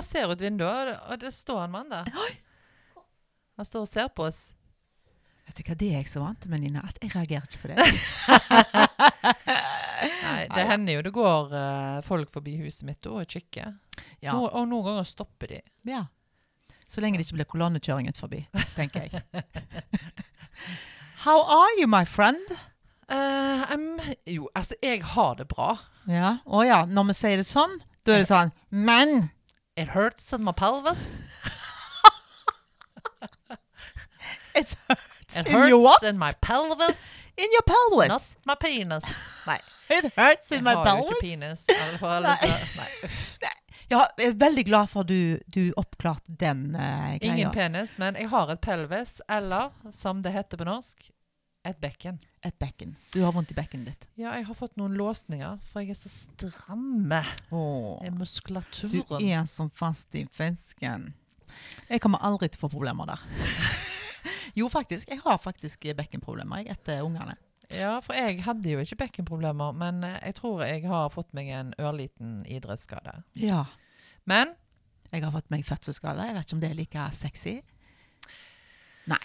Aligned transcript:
bare 0.00 0.08
ser 0.08 0.32
ut 0.32 0.40
vinduet, 0.40 0.96
og 1.08 1.20
det 1.20 1.32
står 1.34 1.66
en 1.66 1.74
mann 1.74 1.90
der. 1.92 2.08
Han 3.60 3.66
står 3.68 3.84
og 3.84 3.88
ser 3.88 4.08
på 4.08 4.24
oss. 4.24 4.54
Vet 5.46 5.58
du 5.58 5.62
hva, 5.66 5.74
Det 5.76 5.88
er 5.90 5.98
jeg 5.98 6.08
så 6.08 6.22
vant 6.22 6.46
men 6.48 6.62
Nina, 6.64 6.84
at 6.86 6.96
jeg 7.02 7.12
reagerer 7.12 7.44
ikke 7.44 7.60
på 7.64 7.68
det. 7.68 7.76
Nei, 10.24 10.46
det 10.54 10.64
hender 10.70 10.96
jo 10.96 11.02
det 11.04 11.12
går 11.12 11.52
uh, 11.52 11.98
folk 12.06 12.30
forbi 12.32 12.54
huset 12.62 12.86
mitt 12.88 13.08
og 13.10 13.26
kikker. 13.28 13.74
Ja. 14.22 14.32
No, 14.32 14.46
og 14.48 14.68
noen 14.70 14.86
ganger 14.86 15.08
stopper 15.08 15.52
de. 15.52 15.60
ja. 15.90 16.06
Så 16.90 17.02
lenge 17.04 17.20
det 17.20 17.26
ikke 17.28 17.36
blir 17.36 17.46
kolonnekjøring 17.46 18.08
ut 18.10 18.18
forbi, 18.18 18.40
tenker 18.74 19.04
jeg. 19.04 19.20
How 21.24 21.38
are 21.38 21.76
you, 21.78 21.86
my 21.86 22.02
friend? 22.02 22.50
Uh, 23.06 23.62
em, 23.70 24.00
jo, 24.26 24.48
altså, 24.58 24.74
jeg 24.82 25.04
har 25.12 25.36
det 25.38 25.46
bra. 25.52 25.76
Ja. 26.10 26.40
Å 26.46 26.64
ja, 26.66 26.80
når 26.90 27.12
vi 27.12 27.16
sier 27.20 27.38
det 27.38 27.46
sånn, 27.46 27.76
da 28.02 28.16
er 28.16 28.24
det 28.24 28.30
sånn 28.30 28.50
Men 28.72 29.28
It 29.80 29.88
hurts 29.96 30.32
in 30.36 30.42
my 30.44 30.52
pelvis. 30.52 31.02
it 34.54 34.76
hurts 34.88 35.36
It 35.36 35.46
in 35.46 35.52
your 35.52 35.62
hurts 35.62 35.84
what? 36.02 36.02
in 36.10 36.18
my 36.18 36.32
pelvis. 36.40 37.28
In 37.36 37.48
your 37.52 37.62
pelvis. 37.62 38.08
Not 38.08 38.22
my 38.46 38.54
penis. 38.56 39.04
Nei. 39.46 39.58
It 39.88 40.12
hurts 40.16 40.50
in 40.52 40.56
Jeg 40.58 40.64
my 40.64 40.74
har 40.74 40.96
jo 40.98 41.04
ikke 41.04 41.20
pelvis. 41.20 41.40
penis. 41.40 41.66
i 41.68 41.74
alle 41.88 41.98
fall, 41.98 42.22
Nei. 42.22 42.36
så- 42.36 42.80
Nei. 42.80 43.48
Ja, 43.90 44.04
jeg 44.18 44.28
er 44.28 44.34
veldig 44.38 44.64
glad 44.68 44.86
for 44.90 45.00
at 45.00 45.08
du, 45.08 45.38
du 45.50 45.72
oppklarte 45.76 46.30
den 46.38 46.76
uh, 46.76 46.80
greia. 47.18 47.18
Ingen 47.32 47.50
penis, 47.50 47.96
men 47.98 48.14
jeg 48.14 48.28
har 48.30 48.52
et 48.52 48.60
pelvis, 48.62 49.16
eller 49.28 49.72
som 49.90 50.20
det 50.22 50.30
heter 50.30 50.60
på 50.60 50.66
norsk, 50.68 51.08
et 51.66 51.76
bekken. 51.80 52.18
Et 52.46 52.56
bekken. 52.56 52.94
Du 53.12 53.20
har 53.20 53.34
vondt 53.36 53.50
i 53.52 53.56
bekkenet 53.56 53.90
ditt. 53.90 54.06
Ja, 54.16 54.32
jeg 54.38 54.46
har 54.48 54.56
fått 54.56 54.78
noen 54.80 54.94
låsninger, 54.96 55.58
for 55.70 55.84
jeg 55.84 55.92
er 55.92 55.98
så 55.98 56.08
stramme 56.12 57.20
Åh. 57.52 58.00
i 58.06 58.12
Du 58.88 59.02
er 59.20 59.44
som 59.50 59.68
fast 59.70 60.14
i 60.16 60.24
fisken. 60.32 61.10
Jeg 61.90 62.00
kommer 62.00 62.22
aldri 62.24 62.48
til 62.48 62.60
å 62.60 62.64
få 62.64 62.72
problemer 62.72 63.10
der. 63.10 63.24
jo, 64.58 64.70
faktisk. 64.72 65.10
Jeg 65.10 65.20
har 65.24 65.40
faktisk 65.42 65.84
bekkenproblemer 65.98 66.64
jeg, 66.64 66.78
etter 66.78 67.04
ungene. 67.04 67.36
Ja, 67.70 67.98
for 68.02 68.16
jeg 68.18 68.40
hadde 68.42 68.72
jo 68.72 68.80
ikke 68.82 68.98
bekkenproblemer, 69.04 69.76
men 69.76 70.02
eh, 70.06 70.16
jeg 70.30 70.38
tror 70.40 70.64
jeg 70.64 70.88
har 70.90 71.12
fått 71.12 71.30
meg 71.36 71.52
en 71.54 71.74
ørliten 71.78 72.40
idrettsskade. 72.50 73.20
Ja. 73.38 73.66
Men 74.24 74.56
Jeg 75.10 75.24
har 75.24 75.32
fått 75.34 75.48
meg 75.50 75.64
fødselsskade. 75.66 76.22
Jeg 76.22 76.34
vet 76.36 76.46
ikke 76.46 76.54
om 76.54 76.60
det 76.62 76.68
er 76.70 76.76
like 76.78 77.04
sexy. 77.18 77.56
Nei. 79.10 79.18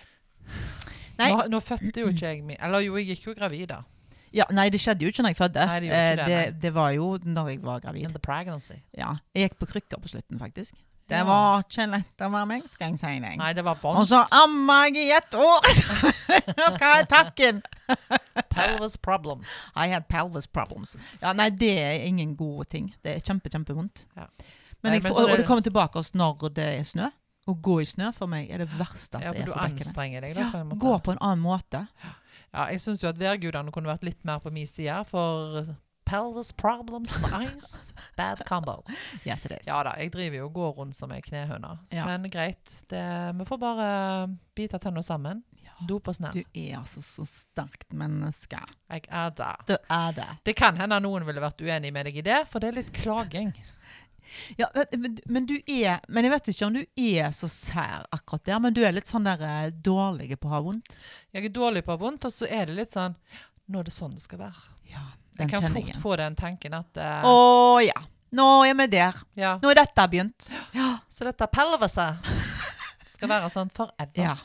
Nå, 1.20 1.44
nå 1.50 1.60
fødte 1.64 2.02
jo 2.02 2.08
ikke 2.12 2.26
jeg 2.32 2.42
min 2.44 2.58
Eller 2.60 2.80
jo, 2.86 2.96
jeg 2.98 3.08
gikk 3.14 3.28
jo 3.30 3.34
gravid, 3.38 3.68
da. 3.72 3.82
Ja, 4.36 4.44
nei, 4.52 4.66
det 4.70 4.82
skjedde 4.84 5.06
jo 5.06 5.12
ikke 5.14 5.24
når 5.24 5.32
jeg 5.32 5.38
fødte. 5.40 5.66
Nei, 5.70 5.80
det 5.80 5.88
gjorde 5.88 6.02
ikke 6.02 6.12
Eh, 6.12 6.16
det, 6.18 6.26
det, 6.28 6.52
nei. 6.54 6.60
det 6.66 6.74
var 6.76 6.90
jo 6.92 7.06
når 7.24 7.48
jeg 7.54 7.62
var 7.64 7.80
gravid. 7.80 8.02
In 8.10 8.12
the 8.18 8.20
pregnancy. 8.20 8.82
Ja. 8.98 9.14
Jeg 9.36 9.50
gikk 9.50 9.60
på 9.62 9.70
krykker 9.70 10.02
på 10.04 10.12
slutten, 10.12 10.40
faktisk. 10.42 10.76
Det 11.08 11.20
Ja. 11.20 11.24
var 11.24 11.62
ikke 11.64 11.86
lett 11.92 12.22
å 12.26 12.30
være 12.34 12.48
meg, 12.50 12.64
skal 12.68 12.90
jeg 12.90 13.00
si 13.00 13.20
deg. 13.22 13.38
Nei, 13.38 13.54
det 13.54 13.64
var 13.64 13.78
Og 13.84 14.08
så 14.10 14.24
amma 14.34 14.88
jeg 14.90 14.96
i 15.06 15.12
ett 15.14 15.32
år! 15.38 15.68
Og 16.66 16.80
hva 16.82 16.92
er 17.00 17.06
takken? 17.06 17.62
Pelvis 18.50 18.98
problems. 18.98 19.48
I 19.76 19.88
had 19.88 20.08
pelvis 20.10 20.48
problems. 20.48 20.96
Ja, 21.22 21.32
nei, 21.34 21.50
det 21.52 21.72
er 21.80 22.04
ingen 22.08 22.36
gode 22.36 22.66
ting. 22.66 22.94
Det 23.06 23.16
er 23.16 23.20
kjempe, 23.20 23.50
kjempevondt. 23.54 24.06
Ja. 24.18 24.26
Men 24.84 24.92
Nei, 24.92 25.00
men 25.00 25.14
får, 25.14 25.30
og 25.32 25.38
det 25.38 25.46
kommer 25.48 25.62
tilbake 25.66 25.96
oss 26.02 26.12
når 26.14 26.50
det 26.58 26.66
er 26.80 26.84
snø. 26.84 27.08
Å 27.46 27.54
gå 27.62 27.80
i 27.84 27.86
snø 27.86 28.12
for 28.16 28.28
meg 28.32 28.50
er 28.50 28.64
det 28.64 28.70
verste 28.80 29.20
Ja, 29.22 29.30
er 29.30 29.34
for 29.34 29.38
bekkene. 29.38 29.54
du 29.54 29.66
anstrenger 29.68 30.22
deg, 30.26 30.36
da. 30.36 30.50
På 30.52 30.58
en 30.64 30.70
måte. 30.72 30.80
gå 30.82 30.94
på 31.06 31.12
en 31.14 31.20
annen 31.22 31.44
måte. 31.46 31.88
Ja, 32.56 32.68
jeg 32.72 32.80
syns 32.82 33.04
jo 33.04 33.10
at 33.12 33.20
værgudene 33.20 33.72
kunne 33.76 33.92
vært 33.92 34.04
litt 34.08 34.24
mer 34.26 34.40
på 34.40 34.52
min 34.52 34.66
side, 34.68 34.96
for 35.10 35.76
pelvis 36.06 36.52
problems 36.54 37.16
and 37.18 37.26
ice, 37.44 37.92
bad 38.16 38.42
combo. 38.46 38.84
Yes, 39.26 39.46
it 39.46 39.52
is. 39.60 39.68
Ja 39.68 39.84
da, 39.84 39.96
jeg 40.00 40.12
driver 40.14 40.38
jo 40.38 40.46
og 40.46 40.54
går 40.54 40.74
rundt 40.80 40.96
som 40.96 41.12
ei 41.12 41.22
knehøne. 41.26 41.80
Ja. 41.94 42.06
Men 42.06 42.30
greit, 42.32 42.84
det, 42.90 43.04
vi 43.40 43.46
får 43.50 43.58
bare 43.62 43.90
bite 44.56 44.80
tenna 44.80 45.02
sammen. 45.06 45.44
Du 45.86 45.98
er 46.54 46.78
altså 46.78 47.02
så 47.04 47.26
sterkt 47.28 47.92
menneske. 47.92 48.58
Jeg 48.90 49.02
er 49.12 49.34
det. 49.36 49.50
Du 49.68 49.74
er 49.92 50.14
det. 50.16 50.28
Det 50.48 50.54
kan 50.56 50.78
hende 50.80 51.00
noen 51.04 51.26
ville 51.28 51.42
vært 51.44 51.60
uenig 51.60 51.92
med 51.92 52.08
deg 52.08 52.22
i 52.22 52.24
det, 52.24 52.38
for 52.48 52.64
det 52.64 52.70
er 52.70 52.78
litt 52.78 52.94
klaging. 52.96 53.52
Ja, 54.58 54.70
men, 54.98 55.18
men 55.26 55.46
du 55.50 55.56
er 55.56 56.00
Men 56.08 56.26
jeg 56.26 56.34
vet 56.34 56.48
ikke 56.52 56.68
om 56.68 56.78
du 56.78 56.82
er 56.96 57.32
så 57.36 57.50
sær 57.52 58.06
akkurat 58.16 58.46
der, 58.48 58.62
men 58.64 58.76
du 58.76 58.82
er 58.86 58.96
litt 58.96 59.10
sånn 59.10 59.28
der 59.28 59.42
eh, 59.46 59.68
dårlig 59.70 60.40
på 60.40 60.50
å 60.50 60.56
ha 60.56 60.64
vondt. 60.66 60.98
Jeg 61.36 61.50
er 61.50 61.54
dårlig 61.54 61.86
på 61.86 61.94
å 61.94 61.98
ha 61.98 62.04
vondt, 62.06 62.26
og 62.28 62.34
så 62.34 62.50
er 62.50 62.70
det 62.70 62.80
litt 62.80 62.96
sånn 62.96 63.18
Nå 63.66 63.82
er 63.82 63.88
det 63.88 63.94
sånn 63.96 64.14
det 64.14 64.22
skal 64.22 64.44
være. 64.44 64.66
Ja, 64.92 65.06
Jeg 65.40 65.50
kan 65.50 65.64
fort 65.74 66.02
få 66.02 66.18
den 66.22 66.36
tanken 66.38 66.76
at 66.78 67.00
uh, 67.02 67.26
Å 67.26 67.80
ja. 67.82 67.98
Nå 68.36 68.50
er 68.68 68.76
vi 68.78 68.88
der. 68.94 69.16
Ja, 69.40 69.56
Nå 69.62 69.72
er 69.72 69.80
dette 69.80 70.08
begynt. 70.12 70.50
Ja. 70.76 70.98
så 71.10 71.26
dette 71.26 71.48
pelviset 71.50 72.20
skal 73.16 73.32
være 73.32 73.50
sånn 73.54 73.72
forever. 73.74 74.12
ja. 74.20 74.36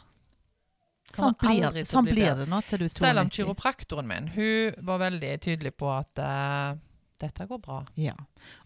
Sånn 1.10 1.34
blir, 1.40 1.84
sånn 1.90 2.06
blir 2.06 2.36
det 2.38 2.44
nå 2.46 2.60
til 2.68 2.84
du 2.84 2.86
er 2.86 2.92
Selv 2.92 3.24
om 3.24 3.26
92. 3.26 3.40
kiropraktoren 3.40 4.06
min 4.06 4.28
hun 4.36 4.76
var 4.86 5.00
veldig 5.02 5.32
tydelig 5.42 5.72
på 5.74 5.88
at 5.90 6.22
eh, 6.22 6.76
dette 7.20 7.46
går 7.46 7.60
bra. 7.62 7.78
Ja. 8.00 8.14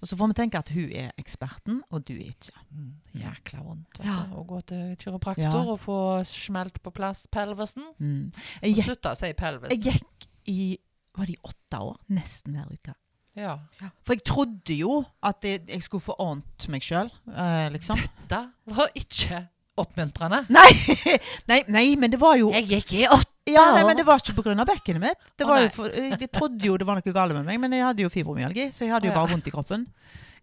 Og 0.01 0.09
så 0.09 0.17
får 0.19 0.31
vi 0.33 0.37
tenke 0.39 0.59
at 0.63 0.71
hun 0.75 0.91
er 0.95 1.11
eksperten, 1.21 1.81
og 1.91 2.05
du 2.09 2.13
er 2.15 2.31
ikke. 2.31 2.55
Mm, 2.71 2.93
jækla 3.21 3.63
vondt 3.67 4.01
Ja. 4.05 4.17
å 4.33 4.45
gå 4.47 4.61
til 4.67 4.97
kiropraktor 5.01 5.43
Ja. 5.45 5.65
og 5.75 5.81
få 5.83 5.99
smelt 6.25 6.81
på 6.83 6.93
plass 6.95 7.27
pelvisen. 7.27 7.85
Mm. 8.01 8.33
Og 8.35 8.63
Jeg, 8.69 8.77
gikk, 8.77 8.85
slutta 8.89 9.13
å 9.13 9.17
si 9.19 9.33
pelvisen. 9.33 9.71
jeg 9.83 9.83
gikk 9.95 10.29
i 10.47 10.79
Var 11.17 11.27
det 11.27 11.35
i 11.37 11.43
åtte 11.47 11.79
år? 11.79 11.97
Nesten 12.11 12.55
hver 12.57 12.73
uke. 12.75 12.95
Ja. 13.37 13.59
For 14.03 14.15
jeg 14.15 14.25
trodde 14.25 14.75
jo 14.77 15.05
at 15.23 15.43
jeg, 15.43 15.61
jeg 15.69 15.83
skulle 15.83 16.03
få 16.03 16.15
ordnet 16.19 16.69
meg 16.69 16.83
sjøl, 16.83 17.11
eh, 17.37 17.69
liksom. 17.71 17.97
Dette 18.29 18.41
var 18.67 18.89
ikke 18.95 19.49
oppmuntrende. 19.79 20.45
Nei, 20.51 20.71
nei, 21.51 21.61
nei, 21.69 21.85
men 21.97 22.11
det 22.11 22.21
var 22.21 22.35
jo 22.39 22.51
Jeg 22.55 22.67
gikk 22.69 22.93
i 23.01 23.07
åtte 23.07 23.31
Ja, 23.45 23.65
nei, 23.77 23.83
men 23.85 23.99
det 23.99 24.07
var 24.09 24.23
ikke 24.23 24.33
pga. 24.39 24.65
bekkenet 24.65 25.03
mitt. 25.03 25.25
Det 25.37 25.45
var 25.45 25.59
oh, 25.61 25.65
jo 25.67 25.73
for, 25.77 25.93
jeg 25.93 26.31
trodde 26.33 26.65
jo 26.65 26.79
det 26.81 26.87
var 26.89 26.97
noe 26.97 27.13
galt 27.17 27.37
med 27.37 27.45
meg, 27.45 27.59
men 27.61 27.77
jeg 27.77 27.85
hadde 27.85 28.07
jo 28.07 28.13
fibromyalgi, 28.13 28.71
så 28.73 28.87
jeg 28.87 28.95
hadde 28.95 29.11
jo 29.11 29.17
bare 29.17 29.29
vondt 29.35 29.51
i 29.51 29.53
kroppen. 29.53 29.85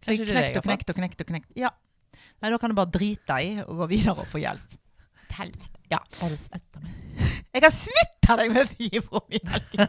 Så 0.01 0.13
jeg 0.13 0.27
knekte 0.29 0.61
og 0.61 0.67
knekte 0.67 0.93
og 0.93 0.99
knekte. 0.99 1.25
og 1.25 1.31
knekte. 1.33 1.55
Ja. 1.57 1.71
Nei, 2.41 2.49
da 2.53 2.57
kan 2.61 2.73
du 2.73 2.77
bare 2.77 2.93
drite 2.93 3.37
i 3.41 3.51
og 3.63 3.83
gå 3.83 3.89
videre 3.95 4.21
og 4.21 4.29
få 4.29 4.41
hjelp. 4.41 4.77
Helvete. 5.33 5.81
Ja. 5.91 5.99
Har 6.21 6.31
du 6.31 6.37
smitta 6.39 6.81
meg? 6.81 6.97
Jeg 7.51 7.63
har 7.65 7.73
smitta 7.75 8.35
deg 8.39 8.53
med 8.55 8.69
fibromyalgi! 8.69 9.85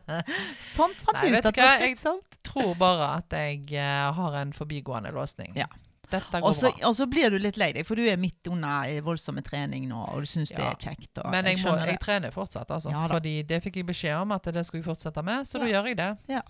Sånt 0.74 0.98
fant 1.00 1.16
Nei, 1.16 1.30
jeg 1.30 1.38
ut 1.38 1.46
at 1.48 1.56
det 1.56 1.64
var 1.64 1.80
slitsomt. 1.80 2.26
jeg- 2.34 2.44
Tror 2.48 2.74
bare 2.80 3.08
at 3.18 3.34
jeg 3.36 3.74
eh, 3.76 4.04
har 4.18 4.36
en 4.40 4.52
forbigående 4.56 5.10
låsning. 5.12 5.54
Ja. 5.56 5.66
Dette 6.10 6.40
går 6.40 6.48
Og 6.48 6.54
så, 6.56 6.70
bra. 6.72 6.88
og 6.88 6.94
så 6.96 7.06
blir 7.10 7.30
du 7.30 7.38
litt 7.38 7.56
lei 7.60 7.72
deg, 7.76 7.84
for 7.86 7.94
du 8.00 8.04
er 8.08 8.16
midt 8.20 8.48
under 8.48 9.00
voldsomme 9.04 9.42
trening 9.44 9.88
nå, 9.90 9.98
og 10.14 10.24
du 10.24 10.26
syns 10.30 10.48
det 10.54 10.64
er 10.64 10.76
kjekt. 10.80 11.20
Men 11.28 11.44
jeg, 11.50 11.60
må, 11.64 11.74
jeg 11.84 11.98
trener 12.00 12.32
fortsatt, 12.32 12.70
altså. 12.70 12.90
Ja 12.94 13.06
fordi 13.12 13.42
det 13.48 13.58
fikk 13.64 13.76
jeg 13.82 13.86
beskjed 13.90 14.16
om 14.22 14.32
at 14.32 14.48
det 14.54 14.64
skulle 14.66 14.80
jeg 14.82 14.88
fortsette 14.88 15.22
med, 15.26 15.44
så 15.48 15.60
da 15.60 15.68
gjør 15.68 15.90
jeg 15.92 15.98
det. 16.00 16.40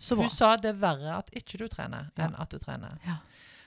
Så 0.00 0.16
bra. 0.16 0.24
Hun 0.24 0.32
sa 0.32 0.54
det 0.56 0.70
er 0.72 0.78
verre 0.80 1.16
at 1.18 1.28
ikke 1.36 1.58
du 1.60 1.66
trener, 1.68 2.08
Ja. 2.16 2.24
enn 2.30 2.34
at 2.40 2.48
du 2.50 2.58
trener. 2.58 2.96
Ja. 3.04 3.18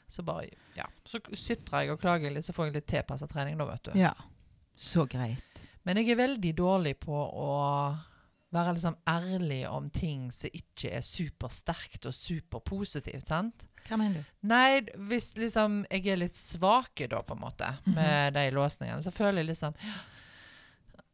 Så 0.10 0.24
bare, 0.26 0.48
ja. 0.78 0.86
Så 1.06 1.20
sytrer 1.38 1.84
jeg 1.86 1.92
og 1.94 2.02
klager 2.02 2.34
litt, 2.34 2.46
så 2.46 2.54
får 2.54 2.68
jeg 2.72 2.74
litt 2.80 2.88
tilpassa 2.90 3.28
trening 3.30 3.58
da, 3.58 3.66
vet 3.70 3.84
du. 3.84 3.92
Ja. 4.00 4.14
Så 4.76 5.06
greit. 5.10 5.62
Men 5.86 5.98
jeg 5.98 6.10
er 6.16 6.20
veldig 6.24 6.56
dårlig 6.58 6.96
på 7.04 7.14
å 7.14 7.52
være 8.54 8.74
liksom 8.76 8.96
ærlig 9.10 9.64
om 9.70 9.90
ting 9.90 10.28
som 10.32 10.50
ikke 10.54 10.92
er 10.98 11.02
supersterkt 11.06 12.06
og 12.10 12.14
superpositivt, 12.14 13.28
sant? 13.28 13.64
Hva 13.90 13.98
mener 13.98 14.22
du? 14.22 14.32
Nei, 14.48 14.82
hvis 15.10 15.34
liksom 15.36 15.86
jeg 15.92 16.08
er 16.08 16.18
litt 16.18 16.36
svake 16.40 17.08
da, 17.10 17.22
på 17.22 17.34
en 17.36 17.42
måte, 17.44 17.68
Mhm. 17.86 17.96
med 17.96 18.34
de 18.34 18.50
låsningene, 18.52 19.04
så 19.04 19.12
føler 19.12 19.44
jeg 19.44 19.52
liksom 19.54 19.74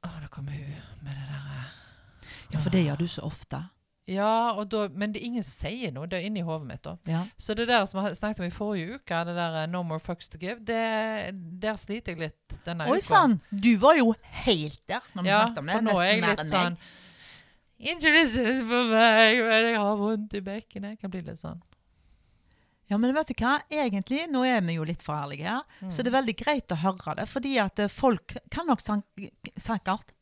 Å, 0.03 0.09
da 0.21 0.27
kommer 0.31 0.51
hun 0.53 0.75
med 1.03 1.15
det 1.15 1.25
derre 1.27 1.65
Ja, 2.53 2.59
for 2.63 2.69
det 2.69 2.85
gjør 2.85 2.97
du 2.97 3.07
så 3.07 3.21
ofte. 3.27 3.59
Ja, 4.09 4.53
og 4.57 4.69
da, 4.71 4.87
men 4.89 5.11
det 5.13 5.21
er 5.21 5.25
ingen 5.27 5.43
som 5.43 5.67
sier 5.69 5.91
noe. 5.93 6.07
Det 6.09 6.17
er 6.17 6.25
inni 6.25 6.41
hodet 6.41 6.65
mitt. 6.65 6.81
da. 6.81 6.95
Ja. 7.05 7.19
Så 7.37 7.53
det 7.55 7.67
der 7.69 7.85
som 7.85 8.03
jeg 8.03 8.15
snakket 8.17 8.39
om 8.39 8.45
i 8.47 8.49
forrige 8.49 8.95
uke, 8.95 9.19
det 9.27 9.35
der 9.37 9.57
eh, 9.63 9.67
No 9.69 9.83
more 9.83 9.99
fucks 9.99 10.27
to 10.29 10.39
give, 10.41 10.55
det, 10.65 11.59
der 11.61 11.75
sliter 11.77 12.15
jeg 12.15 12.17
litt 12.23 12.55
denne 12.65 12.87
Oi 12.89 12.97
uka. 12.97 13.05
sann! 13.05 13.35
Du 13.51 13.75
var 13.77 13.93
jo 13.99 14.15
helt 14.47 14.81
der 14.89 15.01
når 15.13 15.21
vi 15.23 15.29
Ja, 15.29 15.43
snakket 15.45 15.57
om 15.59 15.65
det. 15.67 15.73
Ja, 15.73 15.77
for 15.77 15.85
nå 15.85 15.99
er 16.01 16.09
jeg 16.15 16.23
litt 16.25 16.45
sånn. 16.49 16.77
Ikke 17.79 18.27
synd 18.33 18.65
meg, 18.67 19.37
men 19.45 19.63
jeg 19.69 19.77
har 19.77 19.95
vondt 20.01 20.33
i 20.33 20.41
bekkenet. 20.41 20.89
Jeg 20.95 20.99
kan 20.99 21.11
bli 21.13 21.21
litt 21.21 21.39
sånn. 21.39 21.61
Ja, 22.89 22.97
men 22.97 23.13
vet 23.13 23.27
du 23.27 23.33
hva? 23.43 23.59
Egentlig, 23.69 24.23
nå 24.31 24.41
er 24.47 24.61
vi 24.65 24.73
jo 24.79 24.83
litt 24.87 25.03
for 25.05 25.13
ærlige 25.13 25.45
her, 25.45 25.61
Mm. 25.81 25.91
så 25.91 26.03
det 26.03 26.07
er 26.13 26.21
veldig 26.21 26.35
greit 26.37 26.67
å 26.73 26.77
høre 26.81 27.15
det, 27.15 27.27
fordi 27.29 27.57
at 27.61 27.79
eh, 27.79 27.87
folk 27.87 28.35
kan 28.49 28.65
nok 28.67 28.81
sikkert. 28.81 30.13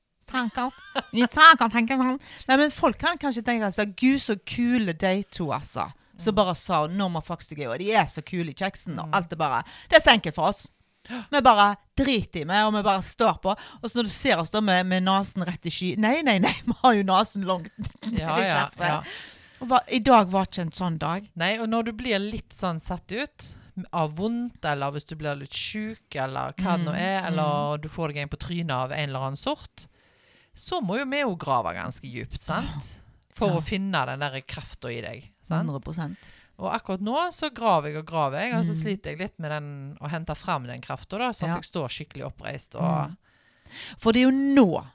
De 1.13 1.21
sikkert 1.23 1.71
sånn. 1.87 2.19
Nei, 2.49 2.57
men 2.57 2.69
folk 2.75 2.97
kan 2.99 3.17
kanskje 3.17 3.43
tenke 3.47 3.69
seg 3.71 3.95
Gud, 3.95 4.19
så 4.19 4.35
kule 4.45 4.93
de 4.93 5.23
to, 5.31 5.47
altså. 5.55 5.91
Som 6.19 6.33
bare 6.35 6.55
sa 6.55 6.87
'nå 6.87 7.07
må 7.13 7.21
faktisk 7.23 7.55
gå', 7.57 7.69
og 7.71 7.77
de 7.79 7.91
er 7.93 8.05
så 8.05 8.21
kule 8.25 8.49
i 8.49 8.53
kjeksen, 8.53 8.99
og 8.99 9.07
Mm. 9.07 9.13
alt 9.15 9.31
er 9.31 9.35
bare 9.37 9.63
Det 9.89 9.97
er 9.97 10.01
så 10.09 10.13
enkelt 10.15 10.35
for 10.35 10.49
oss. 10.49 10.67
Vi 11.31 11.39
bare 11.41 11.77
driter 11.95 12.41
i 12.41 12.43
meg, 12.43 12.65
og 12.65 12.73
vi 12.73 12.81
bare 12.83 13.01
står 13.01 13.39
på. 13.41 13.51
Og 13.81 13.89
så 13.89 13.95
når 13.95 14.03
du 14.03 14.09
ser 14.09 14.37
oss 14.39 14.49
da 14.49 14.59
med, 14.59 14.85
med 14.85 15.03
nesen 15.03 15.45
rett 15.45 15.65
i 15.65 15.69
sky 15.69 15.95
Nei, 15.97 16.21
nei, 16.21 16.37
nei, 16.39 16.51
vi 16.65 16.73
har 16.83 16.93
jo 16.95 17.03
nesen 17.03 17.45
langt 17.45 17.71
ned 17.77 18.19
Ja, 18.19 18.37
ja, 18.39 18.69
ja. 18.77 19.03
Hva- 19.59 19.83
I 19.89 19.99
dag 19.99 20.27
var 20.29 20.45
ikke 20.45 20.61
en 20.61 20.71
sånn 20.71 20.97
dag. 20.99 21.29
Nei, 21.35 21.57
og 21.59 21.67
når 21.69 21.85
du 21.85 21.91
blir 21.93 22.19
litt 22.19 22.49
sånn 22.53 22.79
satt 22.79 23.11
ut 23.11 23.47
av 23.93 24.15
vondt, 24.17 24.63
eller 24.65 24.91
hvis 24.91 25.05
du 25.05 25.15
blir 25.15 25.35
litt 25.37 25.53
sjuk, 25.53 26.15
eller 26.15 26.53
hva 26.53 26.77
det 26.77 26.85
nå 26.85 26.91
Mm, 26.93 26.99
er, 26.99 27.27
eller 27.27 27.77
du 27.77 27.87
får 27.89 28.07
deg 28.13 28.17
en 28.23 28.29
på 28.29 28.37
trynet 28.41 28.71
av 28.71 28.91
en 28.91 29.09
eller 29.09 29.19
annen 29.19 29.37
sort, 29.37 29.87
så 30.55 30.81
må 30.81 30.97
jo 30.97 31.05
vi 31.05 31.19
jo 31.21 31.35
grave 31.35 31.73
ganske 31.75 32.01
djupt, 32.09 32.41
sant? 32.41 32.95
For 33.35 33.49
Ja. 33.49 33.57
å 33.57 33.61
finne 33.63 34.05
den 34.07 34.19
der 34.19 34.41
krafta 34.41 34.89
i 34.91 35.01
deg. 35.01 35.29
Sant? 35.43 35.69
100% 35.69 36.15
Og 36.59 36.73
akkurat 36.73 36.99
nå 37.01 37.15
så 37.31 37.51
graver 37.53 37.89
jeg 37.91 37.97
og 37.97 38.05
graver 38.07 38.39
jeg, 38.41 38.53
og 38.55 38.63
så 38.65 38.73
Mm. 38.73 38.81
sliter 38.81 39.03
jeg 39.11 39.19
litt 39.19 39.39
med 39.39 39.51
den, 39.51 39.97
å 40.01 40.09
hente 40.09 40.35
fram 40.35 40.65
den 40.65 40.81
krafta, 40.81 41.17
sånn 41.19 41.33
sånn 41.35 41.47
Ja. 41.49 41.55
at 41.57 41.61
jeg 41.63 41.71
står 41.71 41.87
skikkelig 41.89 42.25
oppreist. 42.33 42.75
Og, 42.75 43.09
Mm. 43.09 43.17
For 43.97 44.11
det 44.11 44.21
er 44.23 44.31
jo 44.31 44.37
nå 44.55 44.87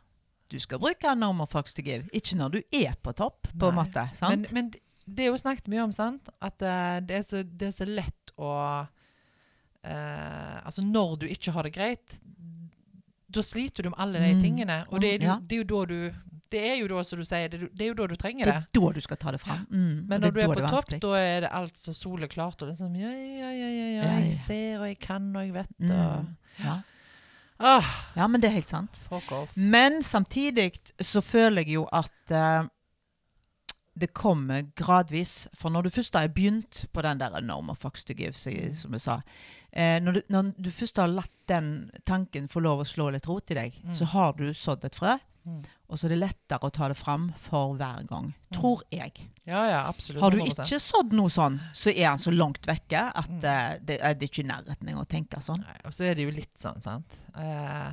du 0.53 0.59
skal 0.63 0.79
bruke 0.83 1.15
no 1.19 1.33
more 1.33 1.49
to 1.77 1.83
give. 1.83 2.05
Ikke 2.13 2.37
når 2.39 2.57
du 2.59 2.61
er 2.79 2.95
på 3.03 3.15
topp, 3.17 3.49
på 3.59 3.69
en 3.71 3.75
Nei. 3.75 3.85
måte. 3.85 4.05
men, 4.07 4.15
Sant? 4.21 4.53
men 4.53 4.71
det 5.07 5.25
er 5.27 5.31
jo 5.33 5.39
snakket 5.41 5.69
mye 5.73 5.83
om, 5.89 5.93
sant? 5.93 6.29
At 6.41 6.61
uh, 6.63 7.01
det, 7.03 7.17
er 7.19 7.23
så, 7.27 7.43
det 7.43 7.69
er 7.73 7.75
så 7.75 7.87
lett 7.89 8.35
å 8.39 8.53
uh, 9.85 10.59
Altså, 10.67 10.83
når 10.85 11.17
du 11.23 11.27
ikke 11.27 11.53
har 11.57 11.67
det 11.67 11.75
greit, 11.75 12.19
da 13.33 13.41
sliter 13.43 13.83
du 13.87 13.91
med 13.91 13.99
alle 14.05 14.21
de 14.21 14.35
Mm. 14.35 14.43
tingene. 14.45 14.77
Og 14.93 15.01
det 15.01 15.15
er, 15.15 15.27
jo- 15.27 15.41
det 15.41 15.57
er 15.57 15.65
jo 15.65 15.71
da 15.73 15.85
du 15.87 16.13
Det 16.53 16.61
er 16.69 16.75
jo 16.83 16.87
da, 16.89 17.03
som 17.03 17.17
du 17.19 17.25
sier, 17.25 17.49
det, 17.49 17.63
er- 17.63 17.69
er 17.81 17.89
jo 17.89 17.95
da 17.95 18.07
du 18.07 18.15
trenger 18.15 18.45
det 18.45 18.53
det. 18.53 18.63
er 18.77 18.81
da 18.81 18.93
du 18.93 19.01
skal 19.01 19.17
ta 19.17 19.31
det 19.33 19.41
fram. 19.41 19.67
Mm. 19.71 20.05
Men 20.07 20.21
når 20.21 20.27
når 20.27 20.33
du 20.35 20.41
er 20.41 20.47
på 20.47 20.53
er 20.61 20.69
topp, 20.69 20.91
da 21.01 21.13
er 21.17 21.41
det 21.41 21.51
alt 21.51 21.77
så 21.81 21.93
soleklart. 21.97 22.61
Og 22.63 22.69
det 22.69 22.77
Ja, 22.79 23.09
ja, 23.09 23.09
ja, 23.09 23.51
ja, 23.57 23.69
ja, 23.73 24.03
Ja, 24.03 24.03
ja. 24.19 24.25
jeg 24.27 24.35
ser 24.35 24.79
og 24.81 24.87
jeg 24.87 24.99
kan 25.01 25.35
og 25.37 25.43
jeg 25.47 25.53
vet 25.55 25.91
og 25.91 26.25
Mm. 26.27 26.37
Ja. 26.63 26.81
Ah, 27.63 27.89
ja, 28.17 28.27
men 28.29 28.41
det 28.43 28.51
er 28.51 28.57
helt 28.61 28.69
sant. 28.71 29.01
Fuck 29.09 29.33
off. 29.33 29.57
Men 29.57 30.03
samtidig 30.03 30.73
så 31.01 31.23
føler 31.25 31.63
jeg 31.65 31.77
jo 31.79 31.87
at 31.93 32.35
uh, 32.35 32.69
det 33.95 34.13
kommer 34.17 34.63
gradvis. 34.79 35.49
For 35.59 35.71
når 35.71 35.83
du 35.89 35.91
først 35.91 36.15
har 36.17 36.29
begynt 36.33 36.85
på 36.93 37.03
den 37.05 37.21
der 37.21 37.41
no 37.45 37.61
more 37.61 37.77
fucks 37.77 38.05
to 38.05 38.15
give, 38.17 38.33
som 38.33 38.53
som 38.73 38.93
jeg 38.97 39.01
sa 39.05 39.19
eh, 39.73 39.99
når, 40.01 40.13
du, 40.13 40.21
når 40.29 40.53
du 40.59 40.71
først 40.71 40.97
har 41.01 41.07
latt 41.13 41.33
den 41.49 41.91
tanken 42.09 42.49
få 42.49 42.61
lov 42.65 42.81
å 42.81 42.89
slå 42.89 43.11
litt 43.13 43.29
rot 43.29 43.51
i 43.51 43.55
deg, 43.59 43.81
Mm. 43.85 43.95
så 43.95 44.05
har 44.15 44.33
du 44.39 44.53
sådd 44.55 44.85
et 44.85 44.95
frø. 44.97 45.19
Mm. 45.45 45.63
Og 45.93 45.99
så 46.01 46.07
er 46.09 46.15
det 46.15 46.23
lettere 46.23 46.65
å 46.65 46.73
ta 46.73 46.87
det 46.89 46.97
fram 46.97 47.27
for 47.37 47.75
hver 47.77 48.07
gang. 48.09 48.31
Tror 48.57 48.81
jeg. 48.89 49.13
Ja, 49.45 49.61
ja, 49.69 49.81
absolutt. 49.91 50.23
Har 50.25 50.33
du 50.33 50.39
ikke 50.41 50.79
sådd 50.81 51.13
noe 51.13 51.29
sånn, 51.33 51.59
så 51.77 51.93
er 51.93 52.07
han 52.15 52.23
så 52.23 52.33
langt 52.33 52.65
vekke 52.69 53.03
at 53.13 53.29
Mm. 53.29 53.45
eh, 53.45 53.75
det, 53.85 53.99
er 54.01 54.15
det 54.17 54.31
ikke 54.31 54.41
i 54.45 54.49
nærheten 54.49 54.89
engang 54.89 55.05
å 55.05 55.09
tenke 55.11 55.43
sånn. 55.45 55.61
Nei, 55.61 55.77
og 55.85 55.93
så 55.93 56.07
er 56.09 56.15
det 56.17 56.25
jo 56.25 56.33
litt 56.33 56.57
sånn, 56.57 56.81
sant. 56.81 57.19
Uh, 57.37 57.93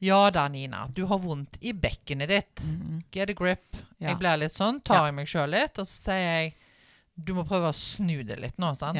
ja 0.00 0.30
da, 0.30 0.46
Nina. 0.48 0.84
Du 0.94 1.04
har 1.10 1.18
vondt 1.18 1.58
i 1.60 1.72
bekkenet 1.74 2.28
ditt. 2.30 2.62
Mm. 2.64 3.02
Get 3.10 3.30
a 3.30 3.34
grip. 3.34 3.76
Ja. 3.98 4.12
Jeg 4.12 4.20
blir 4.20 4.38
litt 4.38 4.54
sånn. 4.54 4.78
Tar 4.86 5.08
jeg 5.08 5.14
meg 5.18 5.26
sjøl 5.26 5.50
litt, 5.50 5.78
og 5.82 5.86
så 5.90 6.12
sier 6.12 6.22
jeg 6.22 6.54
du 7.18 7.32
må 7.34 7.42
prøve 7.42 7.72
å 7.72 7.74
snu 7.74 8.20
det 8.22 8.38
litt 8.38 8.58
nå, 8.62 8.70
sant. 8.78 8.94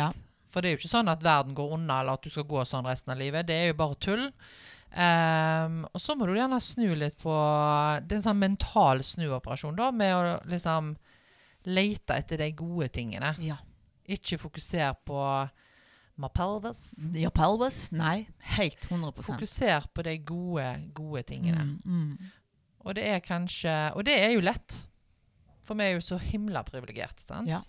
For 0.50 0.61
det 0.61 0.73
er 0.73 0.75
jo 0.75 0.81
ikke 0.81 0.91
sånn 0.91 1.11
at 1.12 1.23
verden 1.23 1.55
går 1.55 1.76
unna, 1.76 2.00
eller 2.00 2.19
at 2.19 2.25
du 2.26 2.31
skal 2.35 2.43
gå 2.50 2.65
sånn 2.67 2.88
resten 2.88 3.12
av 3.15 3.19
livet. 3.20 3.47
Det 3.47 3.55
er 3.55 3.67
jo 3.69 3.76
bare 3.79 3.94
tull. 4.03 4.32
Ehm, 4.96 5.82
og 5.93 6.00
så 6.00 6.17
må 6.17 6.26
du 6.26 6.32
gjerne 6.32 6.58
snu 6.64 6.87
litt 6.96 7.19
på 7.20 7.32
Det 8.00 8.14
er 8.14 8.20
en 8.20 8.25
sånn 8.25 8.40
mental 8.40 9.02
snuoperasjon, 9.05 9.76
da, 9.76 9.90
med 9.93 10.14
å 10.17 10.37
liksom 10.49 10.94
lete 11.69 12.17
etter 12.17 12.40
de 12.40 12.50
gode 12.56 12.88
tingene. 12.96 13.35
Ja. 13.44 13.58
Ikke 14.08 14.38
fokusere 14.40 14.94
på 15.06 15.20
my 16.19 16.31
pelvis. 16.35 16.82
Your 17.14 17.35
pelvis? 17.35 17.87
Nei, 17.94 18.26
helt 18.56 18.88
100% 18.88 19.35
Fokuser 19.35 19.87
på 19.94 20.05
de 20.06 20.17
gode, 20.26 20.67
gode 20.96 21.23
tingene. 21.29 21.69
Mm, 21.84 22.08
mm. 22.08 22.34
Og 22.88 22.94
det 22.96 23.05
er 23.11 23.19
kanskje 23.20 23.73
Og 23.99 24.06
det 24.06 24.14
er 24.23 24.32
jo 24.32 24.43
lett. 24.43 24.76
For 25.67 25.76
vi 25.76 25.84
er 25.84 25.99
jo 25.99 26.05
så 26.05 26.17
himla 26.23 26.62
privilegerte, 26.64 27.20
sant? 27.26 27.50
Ja. 27.50 27.61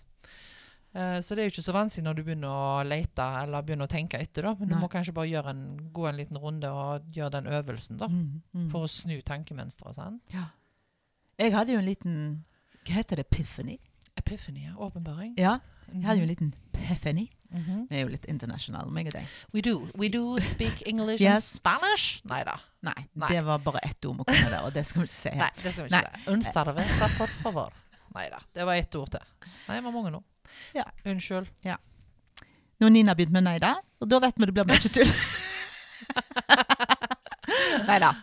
Eh, 0.92 1.20
så 1.22 1.36
det 1.36 1.42
er 1.42 1.46
jo 1.48 1.52
ikke 1.54 1.62
så 1.68 1.74
vanskelig 1.76 2.04
når 2.04 2.16
du 2.18 2.22
begynner 2.26 2.50
å 2.50 2.82
lete 2.86 3.26
eller 3.44 3.62
begynner 3.66 3.86
å 3.86 3.92
tenke 3.92 4.18
etter, 4.18 4.42
da. 4.48 4.54
Men 4.58 4.72
du 4.72 4.76
må 4.80 4.88
kanskje 4.90 5.14
bare 5.14 5.44
en, 5.52 5.64
gå 5.94 6.06
en 6.08 6.16
liten 6.18 6.38
runde 6.42 6.70
og 6.70 7.06
gjøre 7.14 7.36
den 7.38 7.46
øvelsen, 7.46 8.00
da. 8.00 8.08
Mm, 8.10 8.40
mm. 8.54 8.70
For 8.72 8.86
å 8.86 8.90
snu 8.90 9.20
tankemønsteret. 9.22 10.18
Ja. 10.34 10.48
Jeg 11.40 11.54
hadde 11.54 11.72
jo 11.72 11.78
en 11.80 11.86
liten 11.88 12.16
Hva 12.84 12.96
heter 12.98 13.20
det? 13.20 13.26
Epiphany? 13.30 13.78
Epiphany, 14.18 14.64
ja. 14.66 14.74
Åpenbaring. 14.76 15.36
Ja, 15.38 15.58
jeg 15.92 16.02
hadde 16.04 16.20
jo 16.20 16.26
en 16.26 16.32
liten 16.32 16.54
epiphany. 16.74 17.28
Mhm. 17.50 17.86
Vi 17.90 17.96
er 17.98 18.04
jo 18.04 18.10
litt 18.12 18.26
internasjonale, 18.30 18.90
meg 18.94 19.08
og 19.10 19.14
deg. 19.16 19.30
We 19.52 19.60
do. 19.62 19.88
We 19.98 20.08
do 20.08 20.38
speak 20.40 20.82
English 20.86 21.20
Yes. 21.22 21.34
and 21.34 21.42
Spanish. 21.42 22.22
Nei 22.24 22.42
da. 22.46 22.56
Nei, 22.86 23.08
Nei. 23.14 23.28
det 23.28 23.44
var 23.44 23.58
bare 23.58 23.80
ett 23.82 24.04
ord 24.06 24.18
vi 24.18 24.24
kunne 24.24 24.50
der, 24.50 24.64
og 24.64 24.72
det 24.74 24.86
skal 24.86 25.02
vi 25.02 25.10
ikke 25.10 25.16
si 25.18 25.30
Nei, 25.36 25.50
det 25.62 25.72
skal 25.72 25.84
vi 25.84 25.90
ikke 25.90 26.02
Nei. 26.02 26.22
Un 26.26 26.34
Unserve, 26.34 26.84
por 27.18 27.26
favor. 27.42 27.72
Nei 28.14 28.28
da. 28.30 28.38
Det 28.54 28.66
var 28.66 28.74
ett 28.74 28.94
ord 28.94 29.10
til. 29.10 29.20
Nei, 29.68 29.76
det 29.76 29.84
var 29.84 29.92
mange 29.94 30.10
nå. 30.14 30.22
Ja. 30.76 30.86
Unnskyld. 31.04 31.50
Nå 32.80 32.86
har 32.86 32.90
Nina 32.90 33.14
begynt 33.14 33.34
med 33.34 33.44
nei 33.44 33.58
da, 33.60 33.74
og 34.00 34.08
da 34.08 34.20
vet 34.24 34.38
vi 34.40 34.46
det 34.48 34.54
blir 34.56 34.68
mye 34.68 34.90
tull. 34.94 35.10
nei 37.90 37.98
da. 38.00 38.14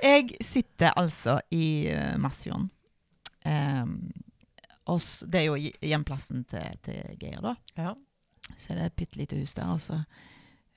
jeg 0.00 0.38
sitter 0.40 0.96
altså 0.96 1.36
i 1.52 1.90
uh, 1.92 2.16
Masfjorden. 2.22 2.70
Um, 3.44 3.98
det 5.28 5.42
er 5.42 5.46
jo 5.46 5.58
hjemplassen 5.58 6.46
til, 6.48 6.80
til 6.86 7.12
Geir, 7.20 7.42
da. 7.44 7.54
Ja. 7.76 7.92
Så 8.56 8.72
det 8.74 8.86
er 8.86 8.88
et 8.88 8.96
bitte 8.96 9.20
lite 9.20 9.36
hus 9.38 9.52
der 9.54 9.68
også, 9.70 10.00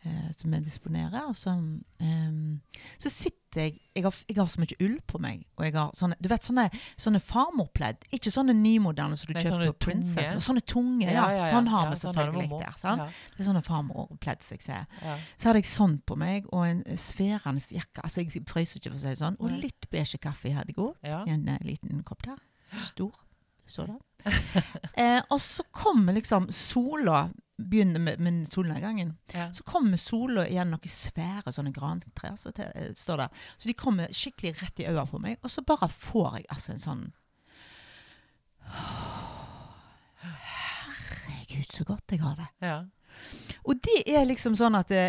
eh, 0.05 0.29
som 0.35 0.53
jeg 0.53 0.65
disponerer. 0.65 1.29
Og 1.29 1.35
så, 1.37 1.53
eh, 1.99 2.81
så 2.99 3.09
sitter 3.09 3.67
jeg 3.67 3.79
jeg 3.93 4.03
har, 4.03 4.15
jeg 4.25 4.37
har 4.39 4.47
så 4.49 4.61
mye 4.63 4.77
ull 4.81 4.95
på 5.05 5.19
meg. 5.21 5.43
Og 5.59 5.65
jeg 5.67 5.75
har 5.75 5.91
sånne, 5.93 6.15
du 6.17 6.25
vet, 6.31 6.45
sånne, 6.45 6.63
sånne 6.97 7.19
farmorpledd. 7.21 8.07
Ikke 8.17 8.31
sånne 8.33 8.55
nymoderne 8.57 9.17
som 9.19 9.29
du 9.29 9.35
Nei, 9.37 9.43
kjøper 9.45 9.73
på 9.75 9.89
Princess. 9.91 10.31
tunge. 10.31 10.45
Sånne 10.47 10.63
tunge, 10.65 11.09
ja. 11.13 11.25
Sånn 11.51 11.69
har 11.69 11.91
vi 11.91 11.99
sånn 11.99 12.15
selvfølgelig 12.17 12.49
sånn 12.49 12.63
der. 12.63 12.79
Sånn. 12.81 13.03
Ja, 13.03 13.09
Det 13.35 13.43
er 13.43 13.49
sånne 13.51 13.63
farmorpledd 13.67 14.41
som 14.41 14.57
jeg 14.57 14.65
ser. 14.65 14.87
ja. 15.03 15.17
Så 15.37 15.49
hadde 15.49 15.61
jeg 15.61 15.69
sånn 15.69 15.99
på 16.09 16.17
meg, 16.17 16.47
og 16.51 16.65
en 16.65 16.81
sværende 16.97 17.61
jakke. 17.77 18.01
Altså, 18.01 18.23
jeg 18.23 18.47
frøs 18.49 18.75
ikke, 18.79 18.89
for 18.89 18.97
å 18.97 19.03
si 19.03 19.11
det 19.11 19.21
sånn. 19.21 19.37
Og 19.39 19.53
litt 19.53 19.89
beige 19.93 20.17
kaffe 20.17 20.53
hadde 20.55 20.73
jeg 20.73 20.89
ja. 21.05 21.21
I 21.27 21.35
en 21.35 21.47
eh, 21.47 21.61
liten 21.61 22.01
kopp 22.03 22.25
der. 22.25 22.41
Stor. 22.89 23.13
Sådan. 23.69 23.99
eh, 24.97 25.21
og 25.29 25.39
så 25.41 25.63
kommer 25.71 26.13
liksom 26.17 26.49
sola 26.51 27.27
Begynner 27.69 27.99
med, 27.99 28.19
med 28.19 28.47
solnedgangen. 28.51 29.17
ja. 29.33 29.49
Så 29.53 29.63
kommer 29.63 29.97
sola 29.97 30.45
igjen 30.47 30.69
noen 30.73 30.89
svære 30.89 31.51
sånne 31.53 31.71
grantrær, 31.73 32.35
så 32.37 32.51
det, 32.55 32.71
eh, 32.75 32.93
står 32.95 33.17
der. 33.17 33.29
Så 33.57 33.67
de 33.67 33.73
kommer 33.73 34.07
skikkelig 34.13 34.55
rett 34.61 34.79
i 34.79 34.85
øynene 34.89 35.07
på 35.09 35.19
meg, 35.21 35.37
og 35.43 35.49
så 35.51 35.61
bare 35.65 35.89
får 35.89 36.37
jeg 36.39 36.45
altså 36.49 36.71
en 36.73 36.79
sånn 36.79 37.03
Herregud, 40.23 41.71
så 41.73 41.83
godt 41.87 42.11
jeg 42.15 42.21
har 42.23 42.35
det. 42.39 42.49
ja. 42.67 42.81
Og 43.63 43.77
det 43.85 44.01
er 44.09 44.25
liksom 44.25 44.55
sånn 44.57 44.75
at 44.75 44.89
det, 44.89 45.03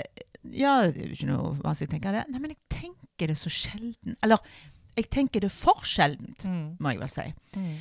Ja, 0.54 0.82
det 0.87 1.00
er 1.00 1.06
jo 1.08 1.14
ikke 1.16 1.26
noe 1.30 1.54
vanskelig 1.64 1.88
å 1.88 1.92
tenke 1.94 2.11
det. 2.12 2.25
Nei, 2.30 2.38
men 2.42 2.50
jeg 2.52 2.58
tenker 2.70 3.30
det 3.32 3.37
så 3.40 3.49
sjelden. 3.50 4.14
Eller 4.23 4.38
jeg 4.94 5.08
tenker 5.11 5.40
det 5.40 5.50
for 5.50 5.80
sjeldent, 5.88 6.44
Mm. 6.44 6.76
må 6.78 6.90
jeg 6.92 7.00
vel 7.00 7.08
si. 7.08 7.25
Mm. 7.56 7.78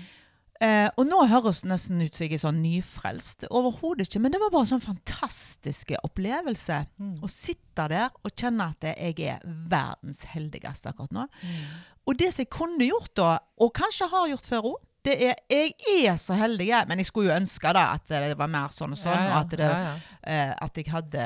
Eh, 0.62 0.88
og 1.00 1.07
nå 1.10 1.24
høres 1.31 1.63
det 1.63 1.72
nesten 1.72 2.01
ut 2.03 2.13
som 2.13 2.25
jeg 2.25 2.38
er 2.38 2.41
sånn 2.43 2.62
nyfrelst. 2.63 3.48
Overhodet 3.50 4.07
ikke. 4.07 4.22
Men 4.24 4.36
det 4.36 4.41
var 4.43 4.53
bare 4.53 4.67
en 4.67 4.72
sånn 4.75 4.86
fantastisk 4.86 5.95
opplevelse. 6.03 6.83
Mm. 7.01 7.17
Å 7.24 7.31
sitte 7.31 7.88
der 7.91 8.13
og 8.22 8.31
kjenne 8.31 8.69
at 8.75 8.88
jeg 8.93 9.17
er 9.33 9.43
verdens 9.72 10.24
heldigste 10.31 10.93
akkurat 10.93 11.15
nå. 11.15 11.27
Mm. 11.41 11.67
Og 12.07 12.17
det 12.19 12.31
som 12.33 12.43
jeg 12.43 12.51
kunne 12.53 12.88
gjort 12.88 13.13
da, 13.17 13.36
og 13.63 13.74
kanskje 13.75 14.10
har 14.12 14.31
gjort 14.33 14.50
før 14.51 14.74
òg, 14.74 14.81
det 15.03 15.17
er 15.19 15.36
Jeg 15.51 16.05
er 16.07 16.15
så 16.15 16.36
heldig, 16.39 16.69
jeg, 16.69 16.88
men 16.88 17.01
jeg 17.01 17.10
skulle 17.10 17.27
jo 17.27 17.36
ønske 17.36 17.74
da 17.75 17.89
at 17.98 18.07
det 18.07 18.38
var 18.39 18.48
mer 18.48 18.72
sånn 18.72 18.93
og 18.95 19.00
sånn. 19.01 19.17
ja, 19.17 19.25
ja. 19.25 19.33
Og 19.33 19.39
at, 19.41 19.55
det, 19.60 19.67
ja, 19.67 19.95
eh, 20.31 20.53
at 20.63 20.79
jeg 20.79 20.88
hadde 20.93 21.25